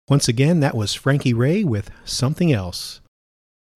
Once 0.06 0.28
again, 0.28 0.60
that 0.60 0.76
was 0.76 0.92
Frankie 0.92 1.32
Raye 1.32 1.64
with 1.64 1.90
Something 2.04 2.52
Else. 2.52 3.00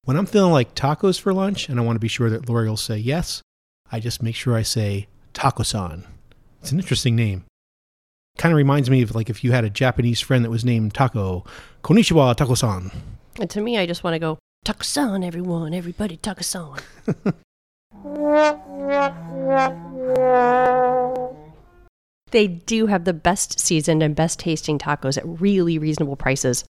When 0.04 0.18
I'm 0.18 0.26
feeling 0.26 0.52
like 0.52 0.74
tacos 0.74 1.18
for 1.18 1.32
lunch 1.32 1.70
and 1.70 1.80
I 1.80 1.82
want 1.82 1.96
to 1.96 2.00
be 2.00 2.08
sure 2.08 2.28
that 2.28 2.46
Lori 2.46 2.68
will 2.68 2.76
say 2.76 2.98
yes, 2.98 3.40
I 3.90 3.98
just 3.98 4.22
make 4.22 4.34
sure 4.34 4.54
I 4.54 4.60
say 4.60 5.08
taco-san. 5.32 6.04
It's 6.60 6.70
an 6.70 6.80
interesting 6.80 7.16
name. 7.16 7.46
Kind 8.36 8.52
of 8.52 8.58
reminds 8.58 8.90
me 8.90 9.00
of 9.00 9.14
like 9.14 9.30
if 9.30 9.42
you 9.42 9.52
had 9.52 9.64
a 9.64 9.70
Japanese 9.70 10.20
friend 10.20 10.44
that 10.44 10.50
was 10.50 10.66
named 10.66 10.92
Taco. 10.92 11.46
Konnichiwa, 11.82 12.36
taco-san. 12.36 12.90
And 13.40 13.48
to 13.48 13.62
me, 13.62 13.78
I 13.78 13.86
just 13.86 14.04
want 14.04 14.14
to 14.14 14.18
go, 14.18 14.38
Takusan, 14.66 15.24
everyone, 15.24 15.72
everybody, 15.72 16.18
Takusan. 16.18 16.78
they 22.30 22.46
do 22.46 22.86
have 22.86 23.04
the 23.04 23.12
best 23.12 23.58
seasoned 23.58 24.02
and 24.02 24.14
best 24.14 24.38
tasting 24.38 24.78
tacos 24.78 25.16
at 25.16 25.40
really 25.40 25.78
reasonable 25.78 26.16
prices. 26.16 26.64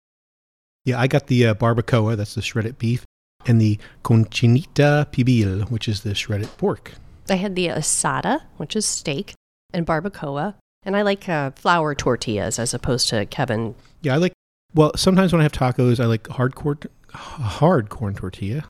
Yeah, 0.85 1.01
I 1.01 1.07
got 1.07 1.27
the 1.27 1.47
uh, 1.49 1.55
barbacoa, 1.55 2.17
that's 2.17 2.35
the 2.35 2.43
shredded 2.43 2.79
beef, 2.79 3.05
and 3.45 3.61
the 3.61 3.79
conchinita 4.05 5.11
pibil, 5.13 5.71
which 5.71 5.89
is 5.89 6.03
the 6.03 6.15
shredded 6.15 6.57
pork. 6.59 6.93
I 7.29 7.35
had 7.35 7.57
the 7.57 7.69
asada, 7.69 8.43
which 8.57 8.77
is 8.77 8.87
steak, 8.87 9.35
and 9.75 9.87
barbacoa. 9.87 10.55
And 10.85 10.97
I 10.97 11.03
like 11.03 11.29
uh, 11.29 11.51
flour 11.51 11.97
tortillas 11.97 12.61
as 12.61 12.73
opposed 12.73 13.09
to 13.09 13.27
Kevin. 13.27 13.75
Yeah, 14.03 14.15
I 14.15 14.19
like. 14.19 14.33
Well, 14.75 14.93
sometimes 14.97 15.33
when 15.33 15.41
I 15.41 15.43
have 15.43 15.53
tacos, 15.53 15.99
I 15.99 16.07
like 16.07 16.29
hard 16.29 16.55
corn, 16.55 16.79
hard 17.13 17.89
corn 17.89 18.15
tortilla, 18.15 18.65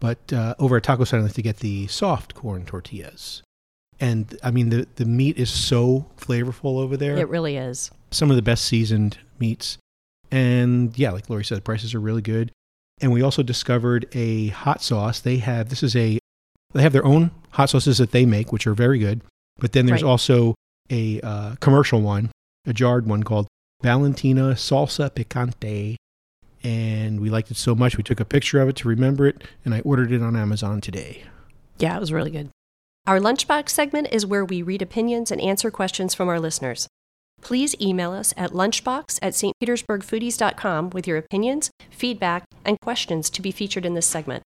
but 0.00 0.32
uh, 0.32 0.54
over 0.58 0.78
at 0.78 0.84
Taco 0.84 1.04
Sun, 1.04 1.20
I 1.20 1.22
like 1.24 1.34
to 1.34 1.42
get 1.42 1.58
the 1.58 1.86
soft 1.88 2.34
corn 2.34 2.64
tortillas. 2.64 3.42
And 4.02 4.36
I 4.42 4.50
mean, 4.50 4.70
the 4.70 4.88
the 4.96 5.04
meat 5.04 5.38
is 5.38 5.48
so 5.48 6.06
flavorful 6.18 6.80
over 6.80 6.96
there. 6.96 7.16
It 7.16 7.28
really 7.28 7.56
is. 7.56 7.90
Some 8.10 8.30
of 8.30 8.36
the 8.36 8.42
best 8.42 8.64
seasoned 8.64 9.16
meats, 9.38 9.78
and 10.30 10.98
yeah, 10.98 11.12
like 11.12 11.30
Lori 11.30 11.44
said, 11.44 11.64
prices 11.64 11.94
are 11.94 12.00
really 12.00 12.20
good. 12.20 12.50
And 13.00 13.12
we 13.12 13.22
also 13.22 13.42
discovered 13.44 14.06
a 14.12 14.48
hot 14.48 14.82
sauce. 14.82 15.20
They 15.20 15.36
have 15.36 15.68
this 15.68 15.84
is 15.84 15.94
a 15.94 16.18
they 16.74 16.82
have 16.82 16.92
their 16.92 17.04
own 17.04 17.30
hot 17.50 17.70
sauces 17.70 17.98
that 17.98 18.10
they 18.10 18.26
make, 18.26 18.52
which 18.52 18.66
are 18.66 18.74
very 18.74 18.98
good. 18.98 19.20
But 19.60 19.70
then 19.72 19.86
there's 19.86 20.02
Right. 20.02 20.08
also 20.10 20.56
a 20.90 21.20
uh, 21.20 21.54
commercial 21.60 22.00
one, 22.00 22.32
a 22.66 22.72
jarred 22.72 23.06
one 23.06 23.22
called 23.22 23.46
Valentina 23.82 24.54
Salsa 24.54 25.10
Picante. 25.10 25.94
And 26.64 27.20
we 27.20 27.30
liked 27.30 27.50
it 27.50 27.56
so 27.56 27.74
much, 27.74 27.96
we 27.96 28.02
took 28.02 28.20
a 28.20 28.24
picture 28.24 28.60
of 28.60 28.68
it 28.68 28.76
to 28.76 28.88
remember 28.88 29.26
it, 29.26 29.42
and 29.64 29.74
I 29.74 29.80
ordered 29.80 30.12
it 30.12 30.22
on 30.22 30.36
Amazon 30.36 30.80
today. 30.80 31.24
Yeah, 31.78 31.96
it 31.96 32.00
was 32.00 32.12
really 32.12 32.30
good. 32.30 32.50
Our 33.04 33.18
Lunchbox 33.18 33.70
segment 33.70 34.08
is 34.12 34.24
where 34.24 34.44
we 34.44 34.62
read 34.62 34.80
opinions 34.80 35.32
and 35.32 35.40
answer 35.40 35.72
questions 35.72 36.14
from 36.14 36.28
our 36.28 36.38
listeners. 36.38 36.86
Please 37.40 37.74
email 37.80 38.12
us 38.12 38.32
at 38.36 38.52
lunchbox 38.52 39.18
at 39.20 39.32
stpetersburgfoodies.com 39.32 40.90
with 40.90 41.08
your 41.08 41.18
opinions, 41.18 41.70
feedback, 41.90 42.44
and 42.64 42.80
questions 42.80 43.28
to 43.30 43.42
be 43.42 43.50
featured 43.50 43.84
in 43.84 43.94
this 43.94 44.06
segment. 44.06 44.44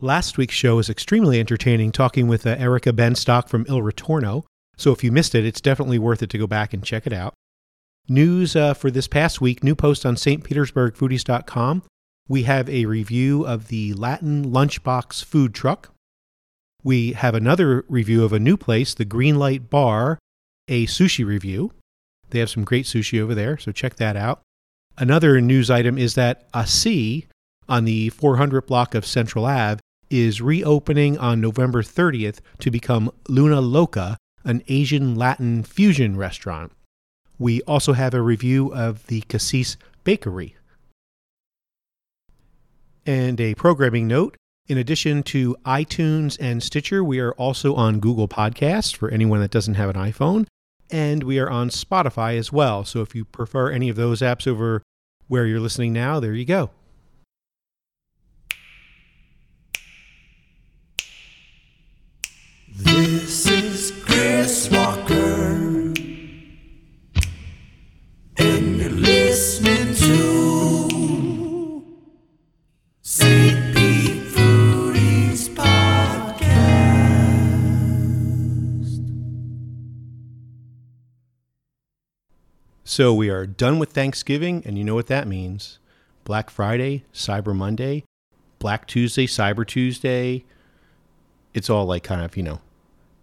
Last 0.00 0.38
week's 0.38 0.54
show 0.54 0.76
was 0.76 0.88
extremely 0.88 1.38
entertaining, 1.38 1.92
talking 1.92 2.26
with 2.26 2.46
uh, 2.46 2.56
Erica 2.58 2.90
Benstock 2.90 3.50
from 3.50 3.66
Il 3.68 3.82
Ritorno. 3.82 4.44
So 4.78 4.90
if 4.90 5.04
you 5.04 5.12
missed 5.12 5.34
it, 5.34 5.44
it's 5.44 5.60
definitely 5.60 5.98
worth 5.98 6.22
it 6.22 6.30
to 6.30 6.38
go 6.38 6.46
back 6.46 6.72
and 6.72 6.82
check 6.82 7.06
it 7.06 7.12
out. 7.12 7.34
News 8.08 8.56
uh, 8.56 8.72
for 8.72 8.90
this 8.90 9.06
past 9.06 9.42
week 9.42 9.62
new 9.62 9.74
post 9.74 10.06
on 10.06 10.14
stpetersburgfoodies.com. 10.16 11.82
We 12.28 12.44
have 12.44 12.70
a 12.70 12.86
review 12.86 13.44
of 13.46 13.68
the 13.68 13.92
Latin 13.92 14.46
Lunchbox 14.46 15.22
food 15.22 15.54
truck. 15.54 15.91
We 16.84 17.12
have 17.12 17.34
another 17.34 17.84
review 17.88 18.24
of 18.24 18.32
a 18.32 18.40
new 18.40 18.56
place, 18.56 18.92
the 18.94 19.04
Greenlight 19.04 19.70
Bar, 19.70 20.18
a 20.68 20.86
sushi 20.86 21.24
review. 21.24 21.72
They 22.30 22.40
have 22.40 22.50
some 22.50 22.64
great 22.64 22.86
sushi 22.86 23.20
over 23.20 23.34
there, 23.34 23.56
so 23.58 23.72
check 23.72 23.96
that 23.96 24.16
out. 24.16 24.40
Another 24.98 25.40
news 25.40 25.70
item 25.70 25.96
is 25.96 26.14
that 26.16 26.48
Asi 26.52 27.28
on 27.68 27.84
the 27.84 28.08
400 28.10 28.66
block 28.66 28.94
of 28.94 29.06
Central 29.06 29.46
Ave 29.46 29.80
is 30.10 30.42
reopening 30.42 31.16
on 31.18 31.40
November 31.40 31.82
30th 31.82 32.40
to 32.58 32.70
become 32.70 33.10
Luna 33.28 33.60
Loca, 33.60 34.18
an 34.44 34.62
Asian 34.68 35.14
Latin 35.14 35.62
fusion 35.62 36.16
restaurant. 36.16 36.72
We 37.38 37.62
also 37.62 37.92
have 37.94 38.12
a 38.12 38.20
review 38.20 38.74
of 38.74 39.06
the 39.06 39.22
Cassis 39.22 39.76
Bakery. 40.04 40.56
And 43.06 43.40
a 43.40 43.54
programming 43.54 44.06
note 44.06 44.36
in 44.72 44.78
addition 44.78 45.22
to 45.22 45.54
iTunes 45.66 46.38
and 46.40 46.62
Stitcher, 46.62 47.04
we 47.04 47.20
are 47.20 47.32
also 47.32 47.74
on 47.74 48.00
Google 48.00 48.26
Podcasts 48.26 48.96
for 48.96 49.10
anyone 49.10 49.38
that 49.40 49.50
doesn't 49.50 49.74
have 49.74 49.90
an 49.90 49.96
iPhone. 49.96 50.46
And 50.90 51.24
we 51.24 51.38
are 51.38 51.50
on 51.50 51.68
Spotify 51.68 52.38
as 52.38 52.50
well. 52.50 52.82
So 52.86 53.02
if 53.02 53.14
you 53.14 53.26
prefer 53.26 53.70
any 53.70 53.90
of 53.90 53.96
those 53.96 54.22
apps 54.22 54.46
over 54.48 54.82
where 55.28 55.44
you're 55.44 55.60
listening 55.60 55.92
now, 55.92 56.20
there 56.20 56.32
you 56.32 56.46
go. 56.46 56.70
This 62.74 63.46
is 63.46 63.92
So 82.92 83.14
we 83.14 83.30
are 83.30 83.46
done 83.46 83.78
with 83.78 83.92
Thanksgiving, 83.92 84.62
and 84.66 84.76
you 84.76 84.84
know 84.84 84.94
what 84.94 85.06
that 85.06 85.26
means 85.26 85.78
Black 86.24 86.50
Friday, 86.50 87.06
Cyber 87.14 87.56
Monday, 87.56 88.04
Black 88.58 88.86
Tuesday, 88.86 89.26
Cyber 89.26 89.66
Tuesday. 89.66 90.44
It's 91.54 91.70
all 91.70 91.86
like 91.86 92.02
kind 92.02 92.20
of, 92.20 92.36
you 92.36 92.42
know, 92.42 92.60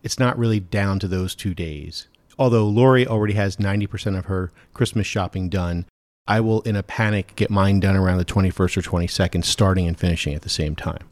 it's 0.02 0.18
not 0.18 0.40
really 0.40 0.60
down 0.60 0.98
to 0.98 1.08
those 1.08 1.36
two 1.36 1.54
days. 1.54 2.08
Although 2.40 2.66
Lori 2.66 3.06
already 3.06 3.36
has 3.36 3.58
90% 3.58 4.18
of 4.18 4.26
her 4.26 4.52
Christmas 4.74 5.06
shopping 5.06 5.50
done, 5.50 5.86
I 6.26 6.40
will, 6.40 6.62
in 6.62 6.76
a 6.76 6.82
panic, 6.82 7.36
get 7.36 7.52
mine 7.52 7.80
done 7.80 7.96
around 7.96 8.18
the 8.18 8.26
21st 8.26 8.78
or 8.78 8.82
22nd, 8.82 9.46
starting 9.46 9.88
and 9.88 10.00
finishing 10.00 10.34
at 10.34 10.42
the 10.42 10.50
same 10.50 10.76
time. 10.76 11.10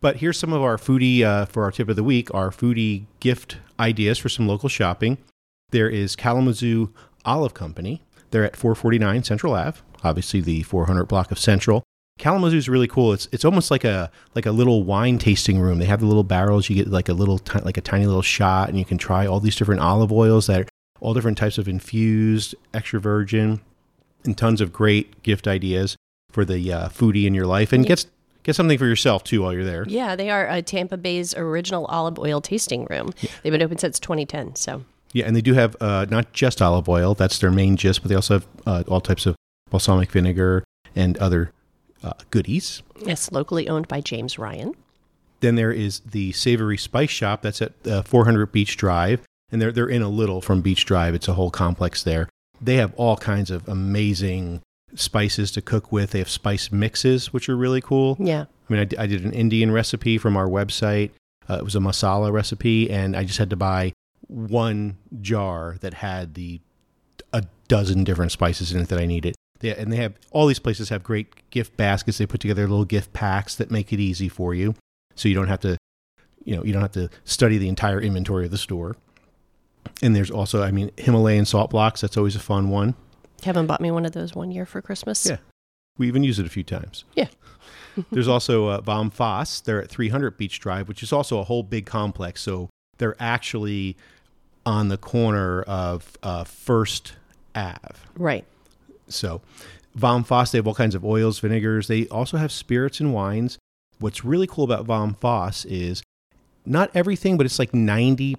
But 0.00 0.16
here's 0.16 0.38
some 0.38 0.54
of 0.54 0.62
our 0.62 0.78
foodie, 0.78 1.24
uh, 1.24 1.44
for 1.44 1.62
our 1.62 1.70
tip 1.70 1.90
of 1.90 1.96
the 1.96 2.02
week, 2.02 2.32
our 2.32 2.48
foodie 2.48 3.04
gift 3.20 3.58
ideas 3.78 4.16
for 4.16 4.30
some 4.30 4.48
local 4.48 4.70
shopping. 4.70 5.18
There 5.72 5.90
is 5.90 6.16
Kalamazoo 6.16 6.94
Olive 7.24 7.54
Company. 7.54 8.02
They're 8.30 8.44
at 8.44 8.56
449 8.56 9.24
Central 9.24 9.54
Ave, 9.54 9.80
obviously 10.04 10.40
the 10.40 10.62
400 10.62 11.04
block 11.04 11.30
of 11.30 11.38
Central. 11.38 11.82
Kalamazoo 12.18 12.56
is 12.56 12.68
really 12.68 12.88
cool. 12.88 13.12
It's 13.12 13.28
it's 13.30 13.44
almost 13.44 13.70
like 13.70 13.84
a 13.84 14.10
like 14.34 14.44
a 14.44 14.50
little 14.50 14.82
wine 14.82 15.18
tasting 15.18 15.60
room. 15.60 15.78
They 15.78 15.86
have 15.86 16.00
the 16.00 16.06
little 16.06 16.24
barrels. 16.24 16.68
You 16.68 16.74
get 16.76 16.88
like 16.88 17.08
a 17.08 17.12
little 17.12 17.38
ti- 17.38 17.60
like 17.60 17.76
a 17.76 17.80
tiny 17.80 18.06
little 18.06 18.22
shot, 18.22 18.68
and 18.68 18.78
you 18.78 18.84
can 18.84 18.98
try 18.98 19.24
all 19.24 19.38
these 19.40 19.54
different 19.54 19.80
olive 19.80 20.12
oils 20.12 20.48
that 20.48 20.62
are 20.62 20.66
all 21.00 21.14
different 21.14 21.38
types 21.38 21.58
of 21.58 21.68
infused, 21.68 22.56
extra 22.74 22.98
virgin, 22.98 23.60
and 24.24 24.36
tons 24.36 24.60
of 24.60 24.72
great 24.72 25.22
gift 25.22 25.46
ideas 25.46 25.96
for 26.32 26.44
the 26.44 26.72
uh, 26.72 26.88
foodie 26.88 27.24
in 27.24 27.34
your 27.34 27.46
life, 27.46 27.72
and 27.72 27.86
get 27.86 28.04
get 28.42 28.56
something 28.56 28.78
for 28.78 28.86
yourself 28.86 29.22
too 29.22 29.42
while 29.42 29.52
you're 29.52 29.64
there. 29.64 29.84
Yeah, 29.86 30.16
they 30.16 30.28
are 30.28 30.48
uh, 30.48 30.60
Tampa 30.60 30.96
Bay's 30.96 31.34
original 31.36 31.86
olive 31.86 32.18
oil 32.18 32.40
tasting 32.40 32.84
room. 32.90 33.12
They've 33.42 33.52
been 33.52 33.62
open 33.62 33.78
since 33.78 34.00
2010. 34.00 34.56
So 34.56 34.84
Yeah, 35.18 35.26
and 35.26 35.34
they 35.34 35.40
do 35.40 35.54
have 35.54 35.74
uh, 35.80 36.06
not 36.08 36.32
just 36.32 36.62
olive 36.62 36.88
oil, 36.88 37.14
that's 37.14 37.38
their 37.38 37.50
main 37.50 37.76
gist, 37.76 38.02
but 38.02 38.08
they 38.08 38.14
also 38.14 38.34
have 38.34 38.46
uh, 38.66 38.84
all 38.88 39.00
types 39.00 39.26
of 39.26 39.34
balsamic 39.70 40.10
vinegar 40.12 40.62
and 40.94 41.18
other 41.18 41.50
uh, 42.04 42.12
goodies. 42.30 42.82
yes, 43.04 43.32
locally 43.32 43.68
owned 43.68 43.88
by 43.88 44.00
James 44.00 44.38
Ryan. 44.38 44.74
Then 45.40 45.54
there 45.56 45.72
is 45.72 46.00
the 46.00 46.32
Savory 46.32 46.76
Spice 46.76 47.10
Shop 47.10 47.42
that's 47.42 47.60
at 47.62 47.72
uh, 47.86 48.02
400 48.02 48.52
Beach 48.52 48.76
Drive, 48.76 49.20
and 49.50 49.60
they're, 49.60 49.72
they're 49.72 49.88
in 49.88 50.02
a 50.02 50.08
little 50.08 50.40
from 50.40 50.60
Beach 50.62 50.84
Drive. 50.84 51.14
It's 51.14 51.28
a 51.28 51.34
whole 51.34 51.50
complex 51.50 52.02
there. 52.02 52.28
They 52.60 52.76
have 52.76 52.92
all 52.94 53.16
kinds 53.16 53.50
of 53.50 53.68
amazing 53.68 54.62
spices 54.94 55.50
to 55.52 55.60
cook 55.62 55.90
with. 55.92 56.10
They 56.12 56.18
have 56.18 56.28
spice 56.28 56.70
mixes, 56.72 57.32
which 57.32 57.48
are 57.48 57.56
really 57.56 57.80
cool. 57.80 58.16
Yeah. 58.20 58.46
I 58.68 58.72
mean, 58.72 58.80
I, 58.80 58.84
d- 58.84 58.96
I 58.98 59.06
did 59.06 59.24
an 59.24 59.32
Indian 59.32 59.70
recipe 59.70 60.18
from 60.18 60.36
our 60.36 60.46
website. 60.48 61.10
Uh, 61.48 61.54
it 61.54 61.64
was 61.64 61.74
a 61.76 61.80
masala 61.80 62.32
recipe, 62.32 62.90
and 62.90 63.16
I 63.16 63.24
just 63.24 63.38
had 63.38 63.50
to 63.50 63.56
buy 63.56 63.92
one 64.28 64.96
jar 65.20 65.76
that 65.80 65.94
had 65.94 66.34
the 66.34 66.60
a 67.32 67.44
dozen 67.66 68.04
different 68.04 68.32
spices 68.32 68.72
in 68.72 68.80
it 68.80 68.88
that 68.88 68.98
I 68.98 69.06
needed. 69.06 69.34
Yeah, 69.60 69.74
and 69.76 69.92
they 69.92 69.96
have 69.96 70.14
all 70.30 70.46
these 70.46 70.60
places 70.60 70.88
have 70.90 71.02
great 71.02 71.50
gift 71.50 71.76
baskets. 71.76 72.18
They 72.18 72.26
put 72.26 72.40
together 72.40 72.68
little 72.68 72.84
gift 72.84 73.12
packs 73.12 73.56
that 73.56 73.70
make 73.70 73.92
it 73.92 73.98
easy 73.98 74.28
for 74.28 74.54
you, 74.54 74.74
so 75.16 75.28
you 75.28 75.34
don't 75.34 75.48
have 75.48 75.60
to, 75.60 75.76
you 76.44 76.56
know, 76.56 76.62
you 76.62 76.72
don't 76.72 76.82
have 76.82 76.92
to 76.92 77.10
study 77.24 77.58
the 77.58 77.68
entire 77.68 78.00
inventory 78.00 78.44
of 78.44 78.50
the 78.50 78.58
store. 78.58 78.96
And 80.00 80.14
there's 80.14 80.30
also, 80.30 80.62
I 80.62 80.70
mean, 80.70 80.90
Himalayan 80.96 81.44
salt 81.44 81.70
blocks. 81.70 82.00
That's 82.00 82.16
always 82.16 82.36
a 82.36 82.40
fun 82.40 82.68
one. 82.68 82.94
Kevin 83.40 83.66
bought 83.66 83.80
me 83.80 83.90
one 83.90 84.04
of 84.04 84.12
those 84.12 84.34
one 84.34 84.52
year 84.52 84.66
for 84.66 84.80
Christmas. 84.80 85.26
Yeah. 85.26 85.38
We 85.96 86.06
even 86.06 86.22
use 86.22 86.38
it 86.38 86.46
a 86.46 86.50
few 86.50 86.62
times. 86.62 87.04
Yeah. 87.14 87.28
There's 88.12 88.28
also 88.28 88.68
uh, 88.68 88.80
Vom 88.80 89.10
Fass. 89.10 89.60
They're 89.60 89.82
at 89.82 89.90
300 89.90 90.36
Beach 90.36 90.60
Drive, 90.60 90.86
which 90.86 91.02
is 91.02 91.12
also 91.12 91.40
a 91.40 91.44
whole 91.44 91.64
big 91.64 91.86
complex. 91.86 92.40
So 92.42 92.70
they're 92.98 93.16
actually 93.18 93.96
on 94.68 94.88
the 94.88 94.98
corner 94.98 95.62
of 95.62 96.18
uh, 96.22 96.44
First 96.44 97.14
Ave. 97.54 97.94
Right. 98.16 98.44
So 99.08 99.40
Vom 99.94 100.24
Fass, 100.24 100.52
they 100.52 100.58
have 100.58 100.66
all 100.66 100.74
kinds 100.74 100.94
of 100.94 101.04
oils, 101.06 101.38
vinegars. 101.38 101.88
They 101.88 102.06
also 102.08 102.36
have 102.36 102.52
spirits 102.52 103.00
and 103.00 103.14
wines. 103.14 103.56
What's 103.98 104.24
really 104.26 104.46
cool 104.46 104.64
about 104.64 104.84
Vom 104.84 105.14
Fass 105.14 105.64
is 105.64 106.02
not 106.66 106.90
everything, 106.94 107.38
but 107.38 107.46
it's 107.46 107.58
like 107.58 107.72
90% 107.72 108.36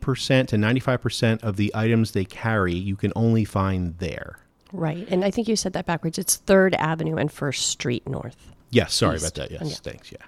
to 0.47 0.55
95% 0.55 1.43
of 1.43 1.55
the 1.57 1.71
items 1.73 2.11
they 2.11 2.25
carry 2.25 2.75
you 2.75 2.95
can 2.95 3.11
only 3.15 3.43
find 3.43 3.97
there. 3.97 4.38
Right. 4.71 5.07
And 5.09 5.25
I 5.25 5.32
think 5.32 5.47
you 5.47 5.55
said 5.55 5.73
that 5.73 5.88
backwards. 5.88 6.19
It's 6.19 6.38
3rd 6.38 6.75
Avenue 6.75 7.15
and 7.15 7.32
1st 7.32 7.55
Street 7.63 8.07
North. 8.07 8.38
Yes, 8.69 8.93
sorry 8.93 9.15
East. 9.15 9.36
about 9.36 9.49
that. 9.49 9.51
Yes, 9.51 9.69
Yeah. 9.71 9.91
thanks. 9.91 10.11
Yeah. 10.11 10.25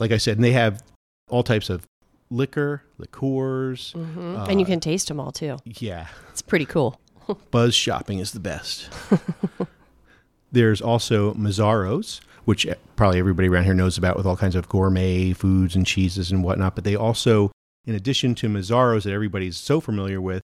Like 0.00 0.10
I 0.10 0.16
said, 0.16 0.38
and 0.38 0.44
they 0.44 0.52
have 0.52 0.82
all 1.28 1.42
types 1.42 1.68
of 1.68 1.86
liquor, 2.32 2.82
liqueurs. 2.98 3.92
Mhm. 3.96 4.48
and 4.48 4.60
you 4.60 4.64
uh, 4.66 4.68
can 4.68 4.80
taste 4.80 5.08
them 5.08 5.20
all 5.20 5.32
too. 5.32 5.58
Yeah. 5.64 6.08
It's 6.30 6.42
pretty 6.42 6.64
cool. 6.66 6.98
Buzz 7.50 7.74
shopping 7.74 8.18
is 8.18 8.32
the 8.32 8.40
best. 8.40 8.88
There's 10.52 10.80
also 10.82 11.32
Mazzaro's, 11.34 12.20
which 12.44 12.66
probably 12.96 13.18
everybody 13.18 13.48
around 13.48 13.64
here 13.64 13.74
knows 13.74 13.96
about 13.96 14.16
with 14.16 14.26
all 14.26 14.36
kinds 14.36 14.54
of 14.54 14.68
gourmet 14.68 15.32
foods 15.32 15.74
and 15.76 15.86
cheeses 15.86 16.30
and 16.30 16.44
whatnot. 16.44 16.74
But 16.74 16.84
they 16.84 16.94
also, 16.96 17.52
in 17.86 17.94
addition 17.94 18.34
to 18.36 18.48
Mazzaro's 18.48 19.04
that 19.04 19.12
everybody's 19.12 19.56
so 19.56 19.80
familiar 19.80 20.20
with, 20.20 20.42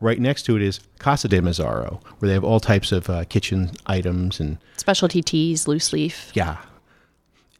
right 0.00 0.18
next 0.20 0.44
to 0.44 0.56
it 0.56 0.62
is 0.62 0.80
Casa 0.98 1.28
de 1.28 1.40
Mazzaro, 1.40 2.02
where 2.18 2.28
they 2.28 2.34
have 2.34 2.44
all 2.44 2.60
types 2.60 2.90
of 2.92 3.10
uh, 3.10 3.24
kitchen 3.24 3.72
items 3.86 4.40
and 4.40 4.58
Specialty 4.76 5.22
teas, 5.22 5.68
loose 5.68 5.92
leaf. 5.92 6.30
yeah. 6.34 6.58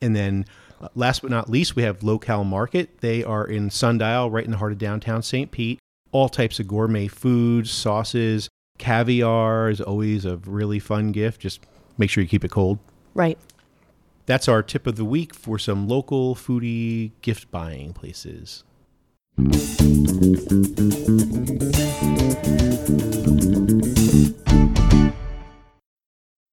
And 0.00 0.14
then 0.16 0.46
uh, 0.80 0.88
last 0.94 1.22
but 1.22 1.30
not 1.30 1.48
least, 1.48 1.76
we 1.76 1.82
have 1.82 2.02
Local 2.02 2.44
Market. 2.44 3.00
They 3.00 3.22
are 3.24 3.44
in 3.44 3.70
Sundial, 3.70 4.30
right 4.30 4.44
in 4.44 4.50
the 4.50 4.56
heart 4.56 4.72
of 4.72 4.78
downtown 4.78 5.22
St. 5.22 5.50
Pete. 5.50 5.78
All 6.12 6.28
types 6.28 6.60
of 6.60 6.68
gourmet 6.68 7.08
foods, 7.08 7.70
sauces, 7.70 8.48
caviar 8.78 9.68
is 9.68 9.80
always 9.80 10.24
a 10.24 10.36
really 10.38 10.78
fun 10.78 11.12
gift. 11.12 11.40
Just 11.40 11.60
make 11.98 12.10
sure 12.10 12.22
you 12.22 12.28
keep 12.28 12.44
it 12.44 12.50
cold. 12.50 12.78
Right. 13.14 13.38
That's 14.26 14.48
our 14.48 14.62
tip 14.62 14.86
of 14.86 14.96
the 14.96 15.04
week 15.04 15.34
for 15.34 15.58
some 15.58 15.86
local 15.86 16.34
foodie 16.34 17.12
gift 17.20 17.50
buying 17.50 17.92
places. 17.92 18.64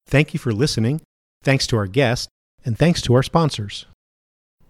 Thank 0.06 0.34
you 0.34 0.38
for 0.38 0.52
listening. 0.52 1.00
Thanks 1.42 1.66
to 1.68 1.76
our 1.76 1.86
guest, 1.86 2.28
and 2.64 2.76
thanks 2.76 3.00
to 3.02 3.14
our 3.14 3.22
sponsors. 3.22 3.86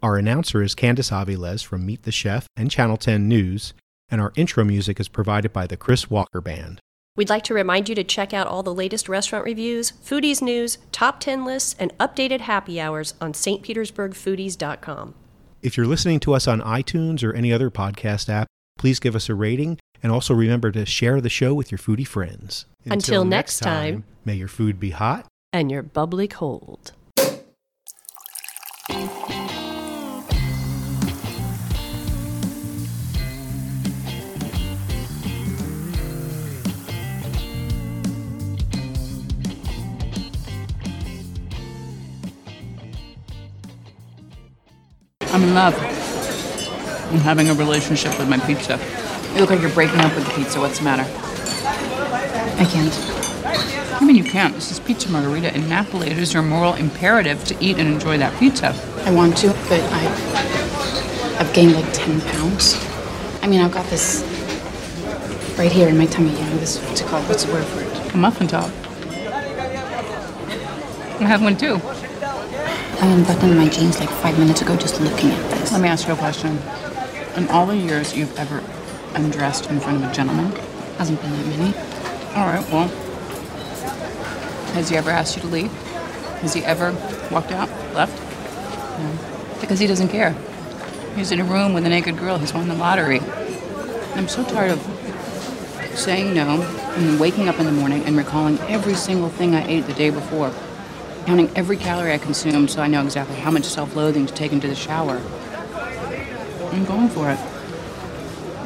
Our 0.02 0.16
announcer 0.16 0.60
is 0.64 0.74
Candice 0.74 1.12
Aviles 1.12 1.64
from 1.64 1.86
Meet 1.86 2.02
the 2.02 2.10
Chef 2.10 2.48
and 2.56 2.72
Channel 2.72 2.96
10 2.96 3.28
News, 3.28 3.72
and 4.10 4.20
our 4.20 4.32
intro 4.34 4.64
music 4.64 4.98
is 4.98 5.06
provided 5.06 5.52
by 5.52 5.68
the 5.68 5.76
Chris 5.76 6.10
Walker 6.10 6.40
Band. 6.40 6.80
We'd 7.14 7.30
like 7.30 7.44
to 7.44 7.54
remind 7.54 7.88
you 7.88 7.94
to 7.94 8.02
check 8.02 8.34
out 8.34 8.48
all 8.48 8.64
the 8.64 8.74
latest 8.74 9.08
restaurant 9.08 9.44
reviews, 9.44 9.92
foodies 9.92 10.42
news, 10.42 10.78
top 10.90 11.20
10 11.20 11.44
lists, 11.44 11.76
and 11.78 11.96
updated 11.98 12.40
happy 12.40 12.80
hours 12.80 13.14
on 13.20 13.32
stpetersburgfoodies.com. 13.32 15.14
If 15.62 15.76
you're 15.76 15.86
listening 15.86 16.18
to 16.20 16.34
us 16.34 16.48
on 16.48 16.60
iTunes 16.62 17.22
or 17.22 17.32
any 17.32 17.52
other 17.52 17.70
podcast 17.70 18.28
app, 18.28 18.48
please 18.78 18.98
give 18.98 19.14
us 19.14 19.28
a 19.28 19.36
rating 19.36 19.78
and 20.02 20.10
also 20.10 20.34
remember 20.34 20.72
to 20.72 20.84
share 20.84 21.20
the 21.20 21.30
show 21.30 21.54
with 21.54 21.70
your 21.70 21.78
foodie 21.78 22.04
friends. 22.04 22.66
Until 22.84 23.24
next 23.24 23.60
time. 23.60 24.02
may 24.24 24.34
your 24.34 24.48
food 24.48 24.80
be 24.80 24.90
hot. 24.90 25.26
And 25.52 25.70
you're 25.70 25.84
bubbly 25.84 26.26
cold. 26.26 26.90
I'm 45.42 45.48
in 45.48 45.54
love. 45.56 45.74
I'm 47.10 47.18
having 47.18 47.48
a 47.48 47.54
relationship 47.54 48.16
with 48.16 48.28
my 48.28 48.38
pizza. 48.38 48.78
You 49.34 49.40
look 49.40 49.50
like 49.50 49.60
you're 49.60 49.70
breaking 49.70 49.98
up 49.98 50.14
with 50.14 50.24
the 50.24 50.32
pizza. 50.34 50.60
What's 50.60 50.78
the 50.78 50.84
matter? 50.84 51.02
I 51.02 52.64
can't. 52.64 54.00
I 54.00 54.04
mean, 54.04 54.14
you 54.14 54.22
can't. 54.22 54.54
This 54.54 54.70
is 54.70 54.78
Pizza 54.78 55.10
Margarita 55.10 55.52
in 55.52 55.68
Napoli. 55.68 56.10
It 56.10 56.18
is 56.18 56.32
your 56.32 56.44
moral 56.44 56.74
imperative 56.74 57.42
to 57.46 57.56
eat 57.60 57.78
and 57.78 57.92
enjoy 57.92 58.18
that 58.18 58.38
pizza. 58.38 58.72
I 59.04 59.12
want 59.12 59.36
to, 59.38 59.48
but 59.68 59.80
I, 59.80 61.36
I've 61.40 61.52
gained 61.52 61.72
like 61.72 61.92
10 61.92 62.20
pounds. 62.20 62.76
I 63.42 63.48
mean, 63.48 63.62
I've 63.62 63.72
got 63.72 63.86
this 63.86 64.22
right 65.58 65.72
here 65.72 65.88
in 65.88 65.98
my 65.98 66.06
tummy, 66.06 66.30
you 66.30 66.38
know, 66.38 66.56
this, 66.58 66.78
what's 66.84 67.00
it 67.00 67.08
called? 67.08 67.28
What's 67.28 67.44
the 67.44 67.52
word 67.52 67.64
for 67.64 67.80
it? 67.80 68.14
A 68.14 68.16
muffin 68.16 68.46
top. 68.46 68.70
I 71.20 71.24
have 71.24 71.42
one 71.42 71.56
too. 71.56 71.80
I 73.02 73.06
unbuttoned 73.06 73.56
my 73.58 73.68
jeans 73.68 73.98
like 73.98 74.08
five 74.08 74.38
minutes 74.38 74.62
ago 74.62 74.76
just 74.76 75.00
looking 75.00 75.30
at 75.30 75.50
this. 75.50 75.72
Let 75.72 75.80
me 75.80 75.88
ask 75.88 76.06
you 76.06 76.14
a 76.14 76.16
question. 76.16 76.56
In 77.36 77.48
all 77.48 77.66
the 77.66 77.76
years 77.76 78.16
you've 78.16 78.38
ever 78.38 78.62
undressed 79.16 79.68
in 79.70 79.80
front 79.80 80.04
of 80.04 80.10
a 80.10 80.14
gentleman, 80.14 80.52
Hasn't 80.98 81.20
been 81.20 81.32
that 81.32 81.46
many. 81.46 81.74
all 82.36 82.46
right, 82.46 82.64
well, 82.70 82.86
has 84.74 84.88
he 84.88 84.96
ever 84.96 85.10
asked 85.10 85.34
you 85.34 85.42
to 85.42 85.48
leave? 85.48 85.72
Has 86.42 86.54
he 86.54 86.64
ever 86.64 86.92
walked 87.30 87.50
out, 87.50 87.68
left? 87.92 88.16
No. 89.00 89.58
Because 89.60 89.80
he 89.80 89.86
doesn't 89.88 90.08
care. 90.08 90.36
He's 91.16 91.32
in 91.32 91.40
a 91.40 91.44
room 91.44 91.72
with 91.74 91.84
a 91.84 91.88
naked 91.88 92.18
girl. 92.18 92.38
He's 92.38 92.54
won 92.54 92.68
the 92.68 92.74
lottery. 92.74 93.20
I'm 94.14 94.28
so 94.28 94.44
tired 94.44 94.70
of 94.70 94.80
saying 95.98 96.34
no 96.34 96.62
and 96.96 97.18
waking 97.18 97.48
up 97.48 97.58
in 97.58 97.66
the 97.66 97.72
morning 97.72 98.04
and 98.04 98.16
recalling 98.16 98.58
every 98.60 98.94
single 98.94 99.28
thing 99.28 99.54
I 99.56 99.66
ate 99.66 99.86
the 99.86 99.94
day 99.94 100.10
before, 100.10 100.52
counting 101.26 101.50
every 101.56 101.76
calorie 101.76 102.12
I 102.12 102.18
consume 102.18 102.68
so 102.68 102.82
I 102.82 102.88
know 102.88 103.04
exactly 103.04 103.36
how 103.36 103.50
much 103.50 103.64
self 103.64 103.94
loathing 103.94 104.26
to 104.26 104.34
take 104.34 104.52
into 104.52 104.68
the 104.68 104.74
shower. 104.74 105.20
I'm 106.72 106.84
going 106.84 107.08
for 107.08 107.30
it. 107.30 107.38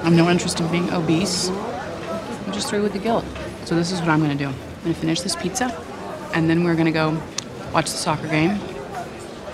I'm 0.02 0.16
no 0.16 0.30
interest 0.30 0.60
in 0.60 0.70
being 0.70 0.92
obese. 0.92 1.48
I'm 1.48 2.52
just 2.52 2.68
through 2.68 2.82
with 2.82 2.92
the 2.92 2.98
guilt. 2.98 3.24
So 3.64 3.74
this 3.74 3.90
is 3.90 4.00
what 4.00 4.10
I'm 4.10 4.20
gonna 4.20 4.34
do. 4.34 4.46
I'm 4.48 4.82
gonna 4.82 4.94
finish 4.94 5.20
this 5.20 5.34
pizza, 5.34 5.76
and 6.34 6.48
then 6.48 6.64
we're 6.64 6.76
gonna 6.76 6.92
go 6.92 7.20
watch 7.72 7.90
the 7.90 7.96
soccer 7.96 8.28
game. 8.28 8.60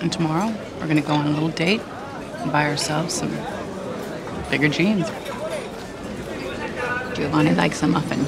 And 0.01 0.13
tomorrow, 0.13 0.55
we're 0.79 0.89
gonna 0.89 1.01
go 1.01 1.15
on 1.15 1.27
a 1.27 1.31
little 1.31 1.49
date 1.49 1.81
and 2.41 2.53
buy 2.53 2.69
ourselves 2.69 3.15
some 3.15 3.31
bigger 4.51 4.69
jeans. 4.69 5.09
Giovanni 7.17 7.55
likes 7.55 7.83
a 7.83 7.89
muffin. 7.89 8.27